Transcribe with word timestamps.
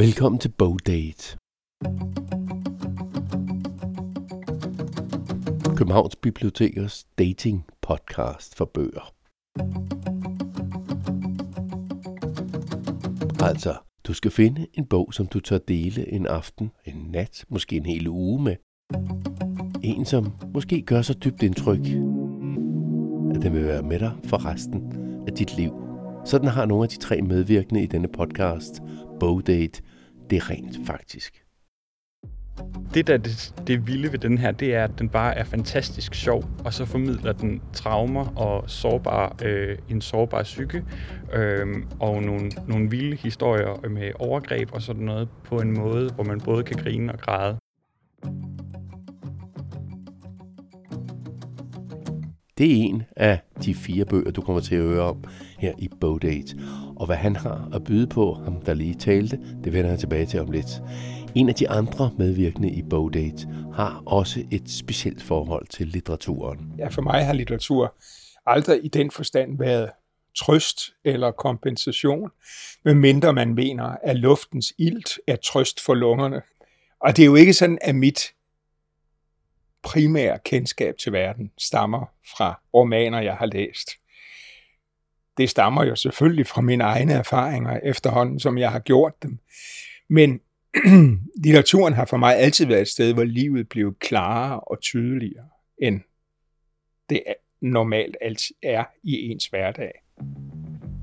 Velkommen 0.00 0.38
til 0.38 0.48
Bogdate. 0.48 1.36
Københavns 5.76 6.16
Bibliotekers 6.16 7.04
dating 7.18 7.66
podcast 7.82 8.56
for 8.56 8.64
bøger. 8.64 9.12
Altså, 13.44 13.74
du 14.06 14.12
skal 14.14 14.30
finde 14.30 14.66
en 14.74 14.86
bog, 14.86 15.14
som 15.14 15.26
du 15.26 15.40
tør 15.40 15.58
dele 15.58 16.12
en 16.12 16.26
aften, 16.26 16.70
en 16.84 17.06
nat, 17.10 17.44
måske 17.48 17.76
en 17.76 17.86
hel 17.86 18.08
uge 18.08 18.42
med. 18.42 18.56
En, 19.82 20.04
som 20.04 20.32
måske 20.54 20.82
gør 20.82 21.02
så 21.02 21.14
dybt 21.14 21.42
indtryk, 21.42 21.86
at 23.34 23.42
den 23.42 23.52
vil 23.52 23.64
være 23.64 23.82
med 23.82 23.98
dig 23.98 24.12
for 24.24 24.44
resten 24.44 24.92
af 25.28 25.32
dit 25.32 25.56
liv. 25.56 25.72
Sådan 26.24 26.48
har 26.48 26.66
nogle 26.66 26.84
af 26.84 26.88
de 26.88 26.98
tre 26.98 27.22
medvirkende 27.22 27.82
i 27.82 27.86
denne 27.86 28.08
podcast, 28.08 28.82
Bogdate, 29.20 29.82
det 30.30 30.50
rent 30.50 30.86
faktisk. 30.86 31.44
Det, 32.94 33.06
der 33.06 33.16
det, 33.16 33.54
det 33.66 33.86
vilde 33.86 34.12
ved 34.12 34.18
den 34.18 34.38
her, 34.38 34.50
det 34.50 34.74
er, 34.74 34.84
at 34.84 34.98
den 34.98 35.08
bare 35.08 35.38
er 35.38 35.44
fantastisk 35.44 36.14
sjov, 36.14 36.44
og 36.64 36.74
så 36.74 36.84
formidler 36.84 37.32
den 37.32 37.62
traumer 37.72 38.38
og 38.38 38.70
sårbar, 38.70 39.36
øh, 39.44 39.78
en 39.88 40.00
sårbar 40.00 40.42
psyke, 40.42 40.84
øh, 41.32 41.66
og 42.00 42.22
nogle, 42.22 42.50
nogle 42.68 42.90
vilde 42.90 43.16
historier 43.16 43.88
med 43.88 44.12
overgreb 44.18 44.72
og 44.72 44.82
sådan 44.82 45.02
noget, 45.02 45.28
på 45.44 45.56
en 45.56 45.78
måde, 45.78 46.10
hvor 46.14 46.24
man 46.24 46.40
både 46.40 46.62
kan 46.64 46.76
grine 46.76 47.12
og 47.12 47.18
græde. 47.18 47.56
Det 52.58 52.70
er 52.70 52.74
en 52.74 53.02
af 53.16 53.40
de 53.64 53.74
fire 53.74 54.04
bøger, 54.04 54.30
du 54.30 54.40
kommer 54.40 54.60
til 54.60 54.74
at 54.74 54.82
høre 54.82 55.02
om 55.02 55.24
her 55.60 55.72
i 55.78 55.88
Bogdate. 56.00 56.56
Og 56.96 57.06
hvad 57.06 57.16
han 57.16 57.36
har 57.36 57.68
at 57.74 57.84
byde 57.84 58.06
på, 58.06 58.34
ham 58.34 58.62
der 58.62 58.74
lige 58.74 58.94
talte, 58.94 59.38
det 59.64 59.72
vender 59.72 59.90
jeg 59.90 59.98
tilbage 59.98 60.26
til 60.26 60.40
om 60.40 60.50
lidt. 60.50 60.82
En 61.34 61.48
af 61.48 61.54
de 61.54 61.70
andre 61.70 62.10
medvirkende 62.18 62.70
i 62.70 62.82
Bogdate 62.82 63.48
har 63.74 64.02
også 64.06 64.40
et 64.50 64.70
specielt 64.70 65.22
forhold 65.22 65.66
til 65.66 65.86
litteraturen. 65.86 66.72
Ja, 66.78 66.88
for 66.88 67.02
mig 67.02 67.26
har 67.26 67.32
litteratur 67.32 67.94
aldrig 68.46 68.84
i 68.84 68.88
den 68.88 69.10
forstand 69.10 69.58
været 69.58 69.90
trøst 70.36 70.80
eller 71.04 71.30
kompensation, 71.30 72.30
medmindre 72.84 73.32
man 73.32 73.54
mener, 73.54 73.84
at 73.84 74.16
luftens 74.16 74.72
ilt 74.78 75.18
er 75.26 75.36
trøst 75.36 75.80
for 75.80 75.94
lungerne. 75.94 76.42
Og 77.00 77.16
det 77.16 77.22
er 77.22 77.26
jo 77.26 77.34
ikke 77.34 77.52
sådan, 77.52 77.78
at 77.80 77.94
mit 77.94 78.20
primære 79.82 80.38
kendskab 80.44 80.94
til 80.98 81.12
verden 81.12 81.50
stammer 81.58 82.06
fra 82.36 82.60
romaner, 82.74 83.20
jeg 83.20 83.34
har 83.34 83.46
læst. 83.46 83.90
Det 85.40 85.50
stammer 85.50 85.84
jo 85.84 85.96
selvfølgelig 85.96 86.46
fra 86.46 86.60
mine 86.60 86.84
egne 86.84 87.12
erfaringer 87.12 87.80
efterhånden, 87.82 88.40
som 88.40 88.58
jeg 88.58 88.70
har 88.70 88.78
gjort 88.78 89.22
dem. 89.22 89.38
Men 90.08 90.40
litteraturen 91.44 91.94
har 91.94 92.04
for 92.04 92.16
mig 92.16 92.36
altid 92.36 92.66
været 92.66 92.80
et 92.80 92.88
sted, 92.88 93.14
hvor 93.14 93.24
livet 93.24 93.68
blev 93.68 93.94
klarere 94.00 94.60
og 94.60 94.80
tydeligere, 94.80 95.48
end 95.82 96.00
det 97.10 97.22
normalt 97.62 98.16
altid 98.20 98.54
er 98.62 98.84
i 99.02 99.30
ens 99.30 99.46
hverdag. 99.46 99.92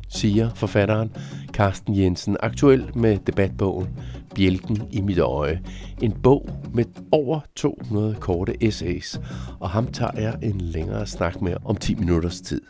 Siger 0.10 0.56
forfatteren 0.56 1.16
Carsten 1.52 1.98
Jensen, 1.98 2.38
aktuel 2.40 2.98
med 2.98 3.18
debatbogen 3.18 3.88
Bjælken 4.36 4.88
i 4.92 5.02
mit 5.02 5.20
øje. 5.20 5.64
En 6.02 6.22
bog 6.24 6.50
med 6.74 6.86
over 7.12 7.40
200 7.56 8.16
korte 8.16 8.64
essays, 8.64 9.20
og 9.60 9.70
ham 9.70 9.92
tager 9.92 10.22
jeg 10.22 10.38
en 10.44 10.62
længere 10.62 11.08
snak 11.08 11.42
med 11.42 11.56
om 11.66 11.76
10 11.76 11.96
minutters 11.96 12.42
tid. 12.42 12.62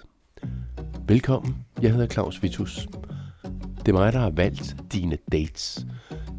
Velkommen, 1.10 1.66
jeg 1.82 1.92
hedder 1.92 2.08
Claus 2.08 2.44
Vitus. 2.44 2.88
Det 3.80 3.88
er 3.88 3.94
mig, 3.94 4.14
der 4.14 4.20
har 4.20 4.30
valgt 4.30 4.76
dine 4.94 5.18
dates. 5.32 5.86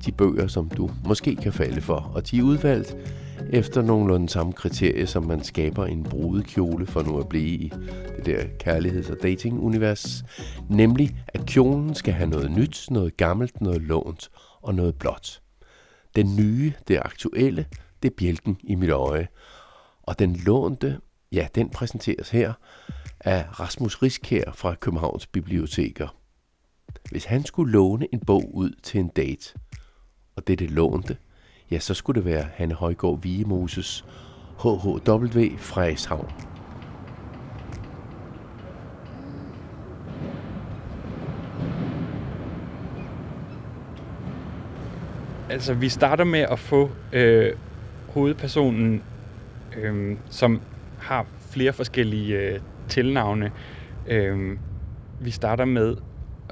De 0.06 0.12
bøger, 0.12 0.46
som 0.46 0.68
du 0.68 0.90
måske 1.06 1.36
kan 1.36 1.52
falde 1.52 1.80
for, 1.80 2.10
og 2.14 2.30
de 2.30 2.38
er 2.38 2.42
udvalgt 2.42 2.96
efter 3.50 3.82
nogenlunde 3.82 4.28
samme 4.28 4.52
kriterie, 4.52 5.06
som 5.06 5.24
man 5.24 5.44
skaber 5.44 5.86
en 5.86 6.04
brudekjole 6.04 6.86
for 6.86 7.02
nu 7.02 7.18
at 7.20 7.28
blive 7.28 7.48
i 7.48 7.72
det 8.16 8.26
der 8.26 8.44
kærligheds- 8.64 9.10
og 9.10 9.16
dating-univers. 9.22 10.24
Nemlig, 10.70 11.16
at 11.28 11.46
kjolen 11.46 11.94
skal 11.94 12.14
have 12.14 12.30
noget 12.30 12.50
nyt, 12.50 12.86
noget 12.90 13.16
gammelt, 13.16 13.60
noget 13.60 13.82
lånt 13.82 14.30
og 14.62 14.74
noget 14.74 14.94
blåt. 14.94 15.42
Den 16.16 16.36
nye, 16.36 16.72
det 16.88 16.98
aktuelle, 17.04 17.66
det 18.02 18.10
er 18.10 18.14
bjælken 18.18 18.58
i 18.62 18.74
mit 18.74 18.90
øje. 18.90 19.28
Og 20.02 20.18
den 20.18 20.36
lånte, 20.36 20.98
ja, 21.32 21.46
den 21.54 21.70
præsenteres 21.70 22.30
her 22.30 22.52
af 23.20 23.60
Rasmus 23.60 24.02
Riskær 24.02 24.52
fra 24.54 24.74
Københavns 24.74 25.26
Biblioteker. 25.26 26.16
Hvis 27.10 27.24
han 27.24 27.44
skulle 27.44 27.72
låne 27.72 28.06
en 28.12 28.20
bog 28.20 28.54
ud 28.54 28.70
til 28.82 29.00
en 29.00 29.08
date, 29.08 29.54
og 30.36 30.46
det 30.46 30.58
det 30.58 30.70
lånte, 30.70 31.16
ja, 31.70 31.78
så 31.78 31.94
skulle 31.94 32.20
det 32.20 32.24
være 32.24 32.48
Hanne 32.54 32.74
Højgaard 32.74 33.22
Vigemoses 33.22 34.04
HHW 34.58 35.56
Frederikshavn. 35.58 36.30
Altså, 45.50 45.74
vi 45.74 45.88
starter 45.88 46.24
med 46.24 46.40
at 46.40 46.58
få 46.58 46.90
øh, 47.12 47.52
hovedpersonen, 48.08 49.02
øh, 49.76 50.16
som 50.30 50.60
har 50.98 51.26
flere 51.50 51.72
forskellige 51.72 52.38
øh, 52.38 52.60
tilnavne. 52.88 53.52
Øh, 54.06 54.58
vi 55.20 55.30
starter 55.30 55.64
med 55.64 55.96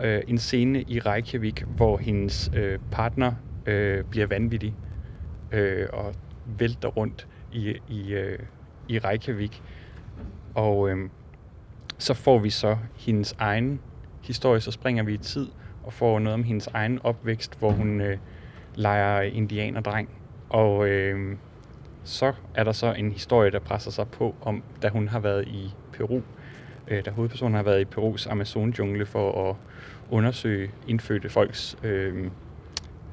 øh, 0.04 0.22
en 0.28 0.38
scene 0.38 0.82
i 0.82 1.00
Reykjavik, 1.00 1.64
hvor 1.76 1.98
hendes 1.98 2.50
øh, 2.56 2.78
partner 2.91 3.32
øh, 3.66 4.04
bliver 4.04 4.26
vanvittig 4.26 4.74
øh, 5.52 5.86
og 5.92 6.14
vælter 6.58 6.88
rundt 6.88 7.28
i, 7.52 7.74
i, 7.88 8.12
øh, 8.12 8.38
i 8.88 8.98
Reykjavik. 8.98 9.62
Og 10.54 10.91
øh, 10.91 11.08
så 11.98 12.14
får 12.14 12.38
vi 12.38 12.50
så 12.50 12.76
hendes 12.97 13.34
egen 13.38 13.80
historie, 14.22 14.60
så 14.60 14.70
springer 14.70 15.03
vi 15.03 15.14
i 15.14 15.18
tid 15.18 15.47
og 15.84 15.92
får 15.92 16.18
noget 16.18 16.34
om 16.34 16.42
hendes 16.42 16.66
egen 16.66 17.00
opvækst, 17.03 17.58
hvor 17.58 17.70
hun 17.70 18.00
øh, 18.00 18.18
leger 18.74 19.20
indianerdreng. 19.20 20.08
Og 20.48 20.88
øh, 20.88 21.36
så 22.06 22.32
er 22.54 22.64
der 22.64 22.72
så 22.72 22.92
en 22.92 23.12
historie, 23.12 23.50
der 23.50 23.58
presser 23.58 23.90
sig 23.90 24.08
på 24.08 24.34
om, 24.42 24.62
da 24.82 24.88
hun 24.88 25.08
har 25.08 25.18
været 25.18 25.48
i 25.48 25.74
Peru, 25.92 26.20
øh, 26.88 27.04
da 27.04 27.10
hovedpersonen 27.10 27.54
har 27.54 27.62
været 27.62 27.80
i 27.80 27.84
Perus 27.84 28.26
Amazon-jungle 28.26 29.06
for 29.06 29.50
at 29.50 29.56
undersøge 30.10 30.70
indfødte 30.88 31.28
folks 31.28 31.76
øh, 31.82 32.30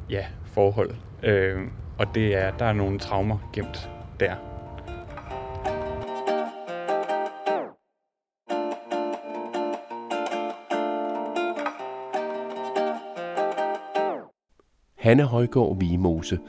ja, 0.09 0.25
forhold. 0.45 0.91
Øh, 1.23 1.61
og 1.97 2.15
det 2.15 2.35
er, 2.35 2.57
der 2.57 2.65
er 2.65 2.73
nogle 2.73 2.99
traumer 2.99 3.49
gemt 3.53 3.89
der. 4.19 4.35
Hanne 14.97 15.23
Højgaard 15.23 15.79
Vimose 15.79 16.39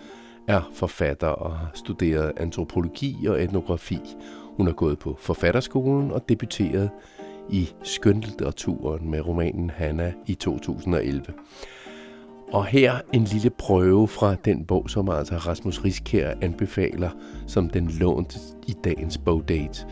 er 0.49 0.71
forfatter 0.73 1.29
og 1.29 1.57
har 1.57 1.71
studeret 1.75 2.33
antropologi 2.37 3.27
og 3.27 3.43
etnografi. 3.43 4.01
Hun 4.57 4.67
har 4.67 4.75
gået 4.75 4.99
på 4.99 5.17
forfatterskolen 5.21 6.11
og 6.11 6.29
debuteret 6.29 6.91
i 7.51 7.69
skønlitteraturen 7.83 9.11
med 9.11 9.21
romanen 9.21 9.71
Hanna 9.71 10.13
i 10.27 10.35
2011. 10.35 11.25
Og 12.53 12.67
her 12.67 12.95
en 13.13 13.25
lille 13.25 13.51
prøve 13.51 14.09
fra 14.09 14.35
den 14.35 14.65
bog, 14.65 14.91
som 14.91 15.09
altså 15.09 15.37
Rasmus 15.37 15.85
Riskær 15.85 16.35
anbefaler, 16.41 17.11
som 17.47 17.71
den 17.71 17.89
lånt 17.89 18.39
i 18.67 18.75
dagens 18.85 19.19
bogdate. 19.19 19.87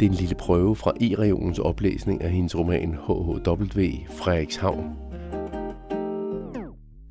Det 0.00 0.06
er 0.06 0.10
en 0.10 0.16
lille 0.16 0.34
prøve 0.34 0.76
fra 0.76 0.92
E-regionens 1.00 1.58
oplæsning 1.58 2.22
af 2.22 2.30
hendes 2.30 2.56
roman 2.56 2.94
HHW 2.94 3.80
Frederikshavn. 4.10 4.96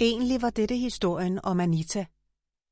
Egentlig 0.02 0.42
var 0.42 0.50
dette 0.50 0.76
historien 0.76 1.40
om 1.44 1.60
Anita. 1.60 2.06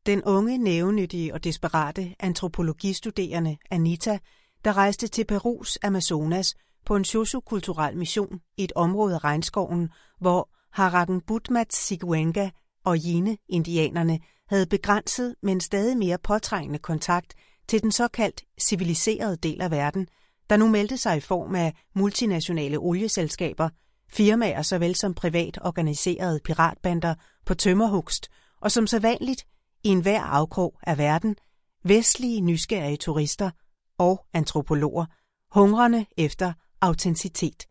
Den 0.07 0.23
unge, 0.23 0.57
nævenyttige 0.57 1.33
og 1.33 1.43
desperate 1.43 2.15
antropologistuderende 2.19 3.57
Anita, 3.71 4.19
der 4.65 4.77
rejste 4.77 5.07
til 5.07 5.25
Perus 5.25 5.77
Amazonas 5.83 6.55
på 6.85 6.95
en 6.95 7.05
sociokulturel 7.05 7.97
mission 7.97 8.39
i 8.57 8.63
et 8.63 8.71
område 8.75 9.15
af 9.15 9.23
regnskoven, 9.23 9.89
hvor 10.19 10.49
Haraden 10.71 11.21
Butmat 11.21 11.73
Sigwenga 11.73 12.49
og 12.85 13.05
Jine-indianerne 13.05 14.19
havde 14.49 14.65
begrænset, 14.65 15.35
men 15.43 15.61
stadig 15.61 15.97
mere 15.97 16.17
påtrængende 16.17 16.79
kontakt 16.79 17.33
til 17.67 17.81
den 17.81 17.91
såkaldt 17.91 18.43
civiliserede 18.61 19.37
del 19.37 19.61
af 19.61 19.71
verden, 19.71 20.07
der 20.49 20.57
nu 20.57 20.67
meldte 20.67 20.97
sig 20.97 21.17
i 21.17 21.19
form 21.19 21.55
af 21.55 21.73
multinationale 21.95 22.77
olieselskaber, 22.77 23.69
firmaer 24.09 24.61
såvel 24.61 24.95
som 24.95 25.13
privat 25.13 25.59
organiserede 25.61 26.39
piratbander 26.43 27.15
på 27.45 27.53
tømmerhugst, 27.53 28.29
og 28.61 28.71
som 28.71 28.87
så 28.87 28.99
vanligt 28.99 29.45
i 29.83 29.89
enhver 29.89 30.21
afkrog 30.21 30.79
af 30.83 30.97
verden, 30.97 31.35
vestlige 31.83 32.41
nysgerrige 32.41 32.97
turister 32.97 33.51
og 33.97 34.25
antropologer, 34.33 35.05
hungrende 35.51 36.05
efter 36.17 36.53
autenticitet. 36.81 37.67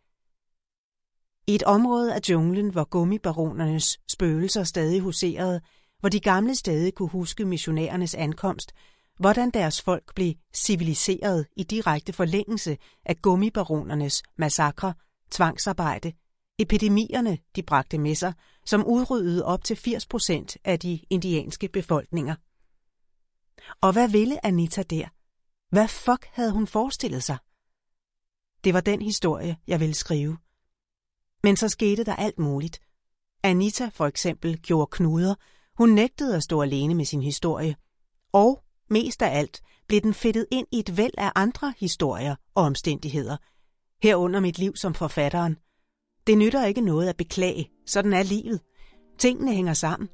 I 1.46 1.54
et 1.54 1.62
område 1.62 2.14
af 2.14 2.20
junglen, 2.28 2.70
hvor 2.70 2.84
gummibaronernes 2.84 3.98
spøgelser 4.08 4.64
stadig 4.64 5.00
huserede, 5.00 5.60
hvor 6.00 6.08
de 6.08 6.20
gamle 6.20 6.54
stadig 6.54 6.94
kunne 6.94 7.08
huske 7.08 7.44
missionærernes 7.44 8.14
ankomst, 8.14 8.72
hvordan 9.18 9.50
deres 9.50 9.82
folk 9.82 10.14
blev 10.14 10.34
civiliseret 10.54 11.46
i 11.56 11.62
direkte 11.62 12.12
forlængelse 12.12 12.76
af 13.04 13.16
gummibaronernes 13.16 14.22
massakre, 14.38 14.94
tvangsarbejde, 15.30 16.12
epidemierne, 16.58 17.38
de 17.56 17.62
bragte 17.62 17.98
med 17.98 18.14
sig, 18.14 18.32
som 18.64 18.86
udryddede 18.86 19.44
op 19.44 19.64
til 19.64 19.76
80 19.76 20.06
procent 20.06 20.56
af 20.64 20.80
de 20.80 21.00
indianske 21.10 21.68
befolkninger. 21.68 22.34
Og 23.80 23.92
hvad 23.92 24.08
ville 24.08 24.46
Anita 24.46 24.82
der? 24.82 25.08
Hvad 25.70 25.88
fuck 25.88 26.28
havde 26.32 26.52
hun 26.52 26.66
forestillet 26.66 27.22
sig? 27.22 27.38
Det 28.64 28.74
var 28.74 28.80
den 28.80 29.02
historie, 29.02 29.56
jeg 29.66 29.80
ville 29.80 29.94
skrive. 29.94 30.38
Men 31.42 31.56
så 31.56 31.68
skete 31.68 32.04
der 32.04 32.16
alt 32.16 32.38
muligt. 32.38 32.80
Anita 33.42 33.90
for 33.94 34.06
eksempel 34.06 34.58
gjorde 34.58 34.90
knuder. 34.90 35.34
Hun 35.78 35.88
nægtede 35.88 36.36
at 36.36 36.42
stå 36.42 36.62
alene 36.62 36.94
med 36.94 37.04
sin 37.04 37.22
historie. 37.22 37.76
Og 38.32 38.62
mest 38.90 39.22
af 39.22 39.38
alt 39.38 39.62
blev 39.86 40.00
den 40.00 40.14
fedtet 40.14 40.46
ind 40.50 40.66
i 40.72 40.78
et 40.78 40.96
væld 40.96 41.14
af 41.18 41.32
andre 41.34 41.74
historier 41.78 42.36
og 42.54 42.64
omstændigheder. 42.64 43.36
Herunder 44.02 44.40
mit 44.40 44.58
liv 44.58 44.76
som 44.76 44.94
forfatteren. 44.94 45.56
Det 46.26 46.38
nytter 46.38 46.64
ikke 46.64 46.80
noget 46.80 47.08
at 47.08 47.16
beklage. 47.16 47.70
Sådan 47.86 48.12
er 48.12 48.22
livet. 48.22 48.60
Tingene 49.18 49.52
hænger 49.52 49.72
sammen. 49.72 50.08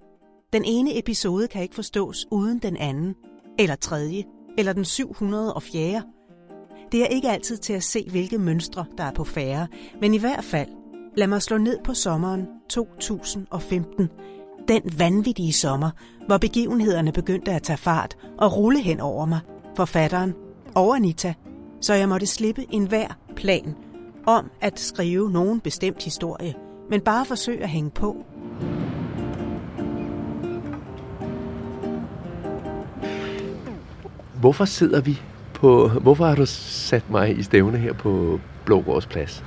Den 0.53 0.65
ene 0.65 0.99
episode 0.99 1.49
kan 1.49 1.63
ikke 1.63 1.75
forstås 1.75 2.27
uden 2.31 2.59
den 2.59 2.77
anden, 2.77 3.15
eller 3.59 3.75
tredje, 3.75 4.25
eller 4.59 4.73
den 4.73 4.85
704. 4.85 6.03
Det 6.93 7.03
er 7.03 7.07
ikke 7.07 7.31
altid 7.31 7.57
til 7.57 7.73
at 7.73 7.83
se, 7.83 8.07
hvilke 8.11 8.39
mønstre, 8.39 8.85
der 8.99 9.05
er 9.05 9.13
på 9.13 9.25
færre, 9.25 9.69
men 10.01 10.15
i 10.15 10.19
hvert 10.19 10.45
fald, 10.45 10.69
lad 11.17 11.27
mig 11.27 11.43
slå 11.43 11.59
ned 11.59 11.79
på 11.85 11.95
sommeren 11.95 12.47
2015. 12.69 14.09
Den 14.69 14.83
vanvittige 14.99 15.53
sommer, 15.53 15.91
hvor 16.27 16.39
begivenhederne 16.39 17.13
begyndte 17.13 17.53
at 17.53 17.63
tage 17.63 17.77
fart 17.77 18.17
og 18.39 18.57
rulle 18.57 18.81
hen 18.81 19.01
over 19.01 19.27
mig, 19.27 19.41
forfatteren 19.77 20.35
og 20.75 20.97
Anita, 20.97 21.35
så 21.81 21.95
jeg 21.95 22.09
måtte 22.09 22.27
slippe 22.27 22.67
enhver 22.71 23.19
plan 23.37 23.75
om 24.27 24.51
at 24.61 24.81
skrive 24.81 25.31
nogen 25.31 25.61
bestemt 25.61 26.03
historie, 26.05 26.55
men 26.91 27.01
bare 27.01 27.25
forsøge 27.25 27.63
at 27.63 27.69
hænge 27.69 27.91
på. 27.91 28.27
Hvorfor 34.41 34.65
sidder 34.65 35.01
vi 35.01 35.21
på... 35.55 35.89
Hvorfor 35.89 36.27
har 36.27 36.35
du 36.35 36.47
sat 36.47 37.11
mig 37.11 37.39
i 37.39 37.43
stævne 37.43 37.79
her 37.79 37.93
på 37.93 38.41
Blågårds 38.65 39.07
Plads? 39.07 39.45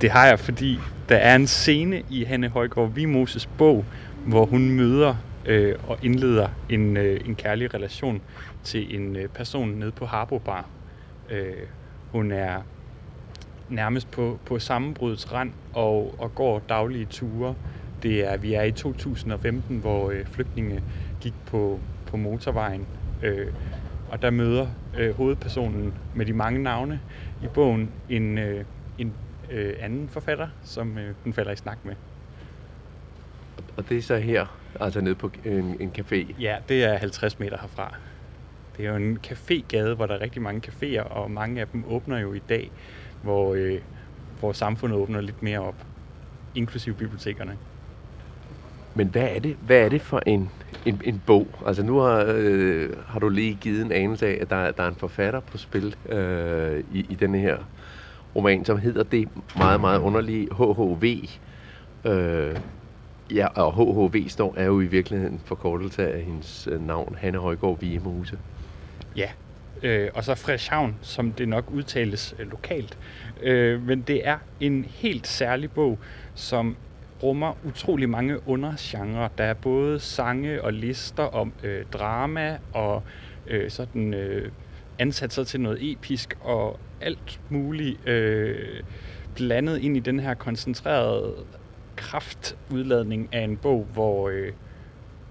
Det 0.00 0.10
har 0.10 0.26
jeg, 0.26 0.38
fordi 0.38 0.78
der 1.08 1.16
er 1.16 1.36
en 1.36 1.46
scene 1.46 2.02
i 2.10 2.24
Hanne 2.24 2.48
Højgaard 2.48 2.92
Vimoses 2.92 3.46
bog, 3.46 3.84
hvor 4.26 4.46
hun 4.46 4.70
møder 4.70 5.14
øh, 5.46 5.74
og 5.88 5.98
indleder 6.02 6.48
en, 6.68 6.96
øh, 6.96 7.20
en 7.24 7.34
kærlig 7.34 7.74
relation 7.74 8.20
til 8.64 8.96
en 8.96 9.16
øh, 9.16 9.28
person 9.28 9.68
nede 9.68 9.90
på 9.90 10.06
Harbo 10.06 10.38
Bar. 10.38 10.66
Øh, 11.30 11.52
hun 12.12 12.32
er 12.32 12.62
nærmest 13.68 14.10
på, 14.10 14.38
på 14.46 14.58
sammenbrudets 14.58 15.32
rand 15.32 15.52
og, 15.72 16.14
og 16.18 16.34
går 16.34 16.62
daglige 16.68 17.04
ture. 17.04 17.54
Det 18.02 18.32
er, 18.32 18.36
vi 18.36 18.54
er 18.54 18.62
i 18.62 18.72
2015, 18.72 19.78
hvor 19.78 20.10
øh, 20.10 20.26
flygtninge 20.26 20.82
gik 21.20 21.34
på, 21.46 21.80
på 22.06 22.16
motorvejen, 22.16 22.86
øh, 23.22 23.46
og 24.10 24.22
der 24.22 24.30
møder 24.30 24.66
øh, 24.98 25.14
hovedpersonen 25.14 25.94
med 26.14 26.26
de 26.26 26.32
mange 26.32 26.62
navne 26.62 27.00
i 27.42 27.46
bogen 27.54 27.90
en, 28.08 28.38
øh, 28.38 28.64
en 28.98 29.12
øh, 29.50 29.74
anden 29.80 30.08
forfatter, 30.08 30.48
som 30.62 30.98
øh, 30.98 31.14
hun 31.24 31.32
falder 31.32 31.52
i 31.52 31.56
snak 31.56 31.78
med. 31.84 31.94
Og 33.76 33.88
det 33.88 33.98
er 33.98 34.02
så 34.02 34.16
her, 34.16 34.46
altså 34.80 35.00
nede 35.00 35.14
på 35.14 35.30
en, 35.44 35.76
en 35.80 35.92
café? 35.98 36.40
Ja, 36.40 36.56
det 36.68 36.84
er 36.84 36.96
50 36.96 37.38
meter 37.38 37.58
herfra. 37.60 37.94
Det 38.76 38.86
er 38.86 38.90
jo 38.90 38.96
en 38.96 39.18
cafégade, 39.26 39.94
hvor 39.94 40.06
der 40.06 40.14
er 40.14 40.20
rigtig 40.20 40.42
mange 40.42 40.62
caféer, 40.68 41.02
og 41.02 41.30
mange 41.30 41.60
af 41.60 41.68
dem 41.68 41.84
åbner 41.88 42.18
jo 42.18 42.32
i 42.32 42.42
dag, 42.48 42.70
hvor, 43.22 43.54
øh, 43.54 43.78
hvor 44.40 44.52
samfundet 44.52 44.98
åbner 44.98 45.20
lidt 45.20 45.42
mere 45.42 45.58
op, 45.58 45.74
inklusive 46.54 46.94
bibliotekerne. 46.94 47.56
Men 48.94 49.08
hvad 49.08 49.28
er 49.36 49.38
det, 49.40 49.56
hvad 49.66 49.80
er 49.80 49.88
det 49.88 50.02
for 50.02 50.22
en, 50.26 50.50
en, 50.86 51.00
en 51.04 51.22
bog? 51.26 51.46
Altså 51.66 51.82
nu 51.82 51.98
har, 51.98 52.24
øh, 52.28 52.90
har 53.06 53.18
du 53.18 53.28
lige 53.28 53.58
givet 53.60 53.84
en 53.84 53.92
anelse 53.92 54.26
af, 54.26 54.38
at 54.40 54.50
der, 54.50 54.70
der 54.70 54.82
er 54.82 54.88
en 54.88 54.94
forfatter 54.94 55.40
på 55.40 55.58
spil 55.58 55.96
øh, 56.08 56.84
i, 56.92 57.06
i 57.10 57.14
denne 57.14 57.38
her 57.38 57.58
roman, 58.36 58.64
som 58.64 58.78
hedder 58.78 59.02
det 59.02 59.28
meget, 59.56 59.80
meget 59.80 60.00
underlige 60.00 60.48
HHV. 60.54 61.28
Øh, 62.04 62.56
ja, 63.34 63.46
og 63.46 63.72
HHV 63.74 64.28
står 64.28 64.54
er 64.56 64.64
jo 64.64 64.80
i 64.80 64.86
virkeligheden 64.86 65.40
forkortelse 65.44 66.12
af 66.12 66.22
hendes 66.22 66.68
øh, 66.72 66.86
navn, 66.86 67.16
Hanne 67.20 67.38
Højgaard 67.38 67.80
Vigemose. 67.80 68.38
Ja, 69.16 69.28
øh, 69.82 70.10
og 70.14 70.24
så 70.24 70.34
Frederikshavn, 70.34 70.96
som 71.02 71.32
det 71.32 71.48
nok 71.48 71.70
udtales 71.70 72.34
øh, 72.38 72.50
lokalt. 72.50 72.98
Øh, 73.42 73.86
men 73.86 74.00
det 74.00 74.28
er 74.28 74.38
en 74.60 74.84
helt 74.84 75.26
særlig 75.26 75.70
bog, 75.70 75.98
som 76.34 76.76
rummer 77.22 77.52
utrolig 77.64 78.08
mange 78.08 78.48
undergenre. 78.48 79.28
Der 79.38 79.44
er 79.44 79.54
både 79.54 80.00
sange 80.00 80.62
og 80.62 80.72
lister 80.72 81.22
om 81.22 81.52
øh, 81.62 81.84
drama 81.92 82.58
og 82.72 83.02
øh, 83.46 83.70
sådan 83.70 84.14
øh, 84.14 84.50
ansatser 84.98 85.44
til 85.44 85.60
noget 85.60 85.92
episk 85.92 86.36
og 86.40 86.78
alt 87.00 87.40
muligt 87.48 88.08
øh, 88.08 88.82
blandet 89.34 89.78
ind 89.78 89.96
i 89.96 90.00
den 90.00 90.20
her 90.20 90.34
koncentrerede 90.34 91.34
kraftudladning 91.96 93.28
af 93.32 93.40
en 93.40 93.56
bog, 93.56 93.86
hvor 93.92 94.28
øh, 94.28 94.52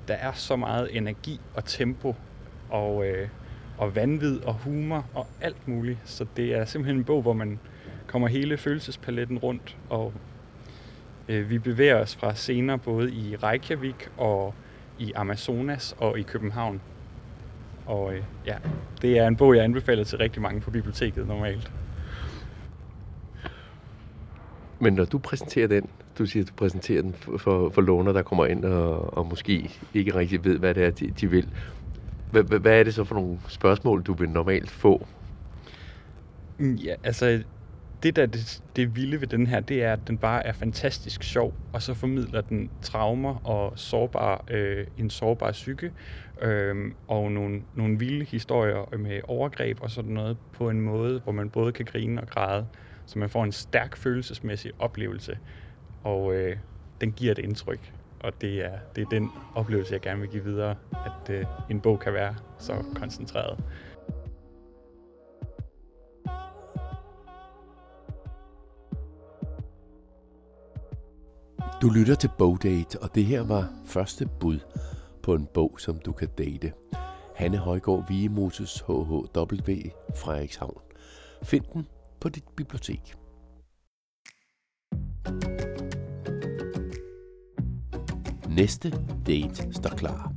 der 0.08 0.14
er 0.14 0.32
så 0.32 0.56
meget 0.56 0.98
energi 0.98 1.40
og 1.56 1.66
tempo 1.66 2.16
og, 2.70 3.08
øh, 3.08 3.28
og 3.78 3.96
vanvid 3.96 4.40
og 4.40 4.54
humor 4.54 5.06
og 5.14 5.28
alt 5.42 5.68
muligt. 5.68 6.00
Så 6.06 6.26
det 6.38 6.56
er 6.56 6.66
simpelthen 6.66 6.98
en 6.98 7.04
bog, 7.04 7.22
hvor 7.22 7.34
man 7.34 7.60
kommer 8.08 8.28
hele 8.28 8.58
følelsespaletten 8.58 9.38
rundt, 9.38 9.78
og 9.90 10.14
øh, 11.28 11.50
vi 11.50 11.58
bevæger 11.60 11.96
os 11.96 12.16
fra 12.16 12.36
scener 12.36 12.78
både 12.78 13.12
i 13.12 13.36
Reykjavik 13.36 14.10
og 14.18 14.54
i 15.00 15.12
Amazonas 15.12 15.96
og 15.98 16.20
i 16.20 16.22
København. 16.22 16.82
Og 17.86 18.14
øh, 18.14 18.24
ja, 18.46 18.58
det 19.02 19.18
er 19.20 19.28
en 19.28 19.36
bog, 19.36 19.56
jeg 19.56 19.64
anbefaler 19.64 20.04
til 20.04 20.18
rigtig 20.18 20.42
mange 20.42 20.62
på 20.62 20.72
biblioteket 20.72 21.28
normalt. 21.28 21.72
Men 24.80 24.94
når 24.94 25.06
du 25.06 25.18
præsenterer 25.18 25.68
den, 25.68 25.90
du 26.18 26.26
siger, 26.26 26.44
at 26.44 26.50
du 26.50 26.54
præsenterer 26.54 27.02
den 27.02 27.14
for, 27.14 27.70
for 27.70 27.82
låner, 27.82 28.12
der 28.12 28.22
kommer 28.22 28.46
ind 28.46 28.66
og, 28.66 29.18
og 29.18 29.26
måske 29.26 29.72
ikke 29.94 30.16
rigtig 30.16 30.46
ved, 30.46 30.60
hvad 30.60 30.74
det 30.74 30.84
er, 30.84 30.90
de, 30.90 31.12
de 31.12 31.30
vil. 31.30 31.50
Hvad, 32.32 32.44
hvad 32.44 32.80
er 32.80 32.84
det 32.84 32.94
så 32.94 33.04
for 33.04 33.16
nogle 33.16 33.40
spørgsmål, 33.48 34.04
du 34.04 34.14
vil 34.14 34.30
normalt 34.30 34.70
få? 34.70 35.08
Mm, 36.58 36.76
ja, 36.76 36.96
altså 37.04 37.44
det 38.04 38.16
der 38.16 38.26
det, 38.26 38.64
det 38.76 38.96
vilde 38.96 39.22
ved 39.22 39.28
den 39.28 39.48
her, 39.48 39.60
det 39.60 39.84
er, 39.84 39.94
at 39.94 40.00
den 40.08 40.18
bare 40.18 40.46
er 40.46 40.54
fantastisk 40.54 41.24
sjov, 41.24 41.54
og 41.74 41.82
så 41.82 41.94
formidler 41.94 42.42
den 42.42 42.70
traumer 42.82 43.48
og 43.48 43.74
sårbar, 43.76 44.46
øh, 44.50 44.88
en 44.98 45.10
sårbar 45.10 45.52
psyke, 45.52 45.92
øh, 46.42 46.92
og 47.08 47.32
nogle, 47.32 47.62
nogle 47.76 48.00
vilde 48.00 48.26
historier 48.26 48.98
med 48.98 49.22
overgreb 49.24 49.82
og 49.82 49.92
sådan 49.92 50.12
noget, 50.12 50.38
på 50.54 50.70
en 50.70 50.82
måde, 50.82 51.20
hvor 51.20 51.32
man 51.32 51.50
både 51.50 51.72
kan 51.72 51.86
grine 51.86 52.22
og 52.22 52.28
græde, 52.28 52.66
så 53.06 53.20
man 53.20 53.30
får 53.30 53.44
en 53.44 53.52
stærk 53.52 53.98
følelsesmæssig 53.98 54.72
oplevelse, 54.80 55.38
og 56.04 56.36
øh, 56.36 56.58
den 57.02 57.12
giver 57.12 57.32
et 57.32 57.40
indtryk, 57.40 57.94
og 58.24 58.42
det 58.42 58.66
er, 58.66 58.80
det 58.96 59.02
er 59.02 59.10
den 59.10 59.32
oplevelse, 59.56 59.94
jeg 59.94 60.02
gerne 60.02 60.22
vil 60.22 60.30
give 60.30 60.44
videre, 60.44 60.76
at 60.92 61.30
øh, 61.30 61.46
en 61.70 61.82
bog 61.82 62.00
kan 62.00 62.14
være 62.14 62.36
så 62.58 62.74
koncentreret. 62.96 63.64
Du 71.82 71.90
lytter 71.90 72.16
til 72.16 72.30
Bogdate, 72.38 73.00
og 73.02 73.16
det 73.16 73.26
her 73.26 73.44
var 73.44 73.70
første 73.86 74.30
bud 74.40 74.60
på 75.24 75.34
en 75.34 75.48
bog, 75.54 75.80
som 75.80 76.00
du 76.00 76.12
kan 76.12 76.28
date. 76.38 76.74
Hanne 77.36 77.58
Højgaard 77.58 78.08
Vigemoses 78.08 78.80
HHW 78.80 79.56
Frederikshavn. 80.16 80.82
Find 81.44 81.64
den 81.74 81.88
på 82.20 82.30
dit 82.30 82.44
bibliotek. 82.56 83.16
Næste 88.58 88.94
date 89.28 89.74
står 89.74 89.90
klar, 89.90 90.34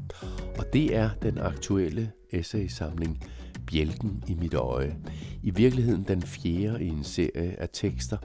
og 0.59 0.65
det 0.73 0.97
er 0.97 1.11
den 1.23 1.39
aktuelle 1.39 2.13
essaysamling 2.31 3.25
Bjælken 3.67 4.25
i 4.29 4.35
mit 4.35 4.55
øje. 4.55 4.97
I 5.43 5.51
virkeligheden 5.51 6.05
den 6.09 6.23
fjerde 6.23 6.85
i 6.85 6.89
en 6.89 7.05
serie 7.05 7.61
af 7.61 7.69
tekster, 7.73 8.17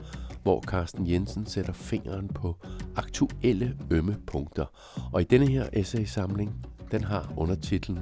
hvor 0.43 0.61
Carsten 0.61 1.09
Jensen 1.09 1.45
sætter 1.45 1.73
fingeren 1.73 2.27
på 2.27 2.65
aktuelle 2.95 3.77
ømme 3.91 4.17
punkter. 4.27 4.65
Og 5.13 5.21
i 5.21 5.23
denne 5.23 5.47
her 5.47 5.69
essaysamling, 5.73 6.65
den 6.91 7.03
har 7.03 7.33
undertitlen 7.37 7.99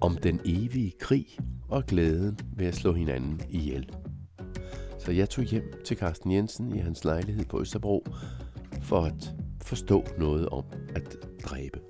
Om 0.00 0.16
den 0.16 0.40
evige 0.44 0.92
krig 1.00 1.26
og 1.68 1.86
glæden 1.86 2.38
ved 2.56 2.66
at 2.66 2.74
slå 2.74 2.92
hinanden 2.92 3.40
ihjel. 3.50 3.90
Så 4.98 5.12
jeg 5.12 5.30
tog 5.30 5.44
hjem 5.44 5.72
til 5.84 5.96
Carsten 5.96 6.32
Jensen 6.32 6.76
i 6.76 6.78
hans 6.78 7.04
lejlighed 7.04 7.44
på 7.44 7.60
Østerbro 7.60 8.06
for 8.82 9.00
at 9.00 9.34
forstå 9.64 10.04
noget 10.18 10.48
om 10.48 10.64
at 10.94 11.16
dræbe. 11.44 11.80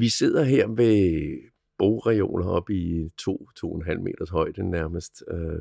Vi 0.00 0.08
sidder 0.08 0.42
her 0.44 0.68
ved 0.68 1.38
bogreoler 1.78 2.46
op 2.46 2.70
i 2.70 3.10
2-2,5 3.22 3.98
meters 3.98 4.28
højde 4.28 4.70
nærmest, 4.70 5.24
øh, 5.30 5.58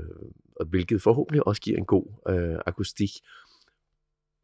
og 0.56 0.65
hvilket 0.65 1.01
forhåbentlig 1.01 1.48
også 1.48 1.62
giver 1.62 1.77
en 1.77 1.86
god 1.86 2.06
øh, 2.29 2.60
akustik. 2.65 3.10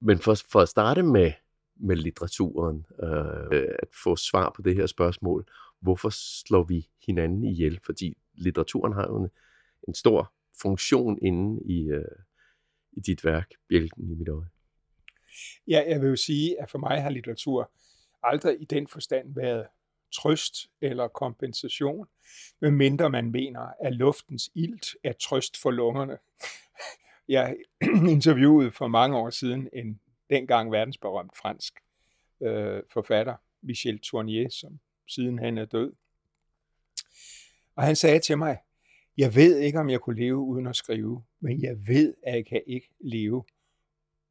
Men 0.01 0.19
for, 0.19 0.35
for 0.51 0.59
at 0.59 0.69
starte 0.69 1.03
med, 1.03 1.31
med 1.75 1.95
litteraturen, 1.95 2.85
øh, 3.03 3.67
at 3.79 3.87
få 4.03 4.15
svar 4.15 4.53
på 4.55 4.61
det 4.61 4.75
her 4.75 4.85
spørgsmål, 4.85 5.45
hvorfor 5.81 6.09
slår 6.09 6.63
vi 6.63 6.87
hinanden 7.05 7.43
ihjel? 7.43 7.79
Fordi 7.85 8.17
litteraturen 8.33 8.93
har 8.93 9.07
jo 9.07 9.23
en, 9.23 9.29
en 9.87 9.93
stor 9.93 10.33
funktion 10.61 11.19
inde 11.21 11.63
i, 11.65 11.87
øh, 11.89 12.05
i 12.91 12.99
dit 12.99 13.25
værk, 13.25 13.51
Bjælken 13.69 14.11
i 14.11 14.15
mit 14.15 14.29
øje. 14.29 14.49
Ja, 15.67 15.83
jeg 15.87 16.01
vil 16.01 16.09
jo 16.09 16.15
sige, 16.15 16.61
at 16.61 16.69
for 16.69 16.77
mig 16.77 17.01
har 17.01 17.09
litteratur 17.09 17.71
aldrig 18.23 18.61
i 18.61 18.65
den 18.65 18.87
forstand 18.87 19.35
været 19.35 19.67
trøst 20.13 20.55
eller 20.81 21.07
kompensation, 21.07 22.07
medmindre 22.61 23.09
man 23.09 23.31
mener, 23.31 23.67
at 23.81 23.93
luftens 23.93 24.51
ilt 24.55 24.87
er 25.03 25.13
trøst 25.13 25.61
for 25.61 25.71
lungerne. 25.71 26.17
Jeg 27.27 27.57
interviewede 28.15 28.71
for 28.71 28.87
mange 28.87 29.17
år 29.17 29.29
siden 29.29 29.69
en 29.73 29.99
dengang 30.29 30.71
verdensberømt 30.71 31.37
fransk 31.37 31.73
øh, 32.41 32.83
forfatter, 32.93 33.35
Michel 33.61 33.99
Tournier, 33.99 34.49
som 34.49 34.79
siden 35.07 35.39
han 35.39 35.57
er 35.57 35.65
død. 35.65 35.93
Og 37.75 37.83
han 37.83 37.95
sagde 37.95 38.19
til 38.19 38.37
mig, 38.37 38.57
jeg 39.17 39.35
ved 39.35 39.59
ikke, 39.59 39.79
om 39.79 39.89
jeg 39.89 40.01
kunne 40.01 40.19
leve 40.19 40.37
uden 40.37 40.67
at 40.67 40.75
skrive, 40.75 41.23
men 41.39 41.61
jeg 41.61 41.87
ved, 41.87 42.15
at 42.23 42.35
jeg 42.35 42.45
kan 42.45 42.61
ikke 42.67 42.89
leve 42.99 43.43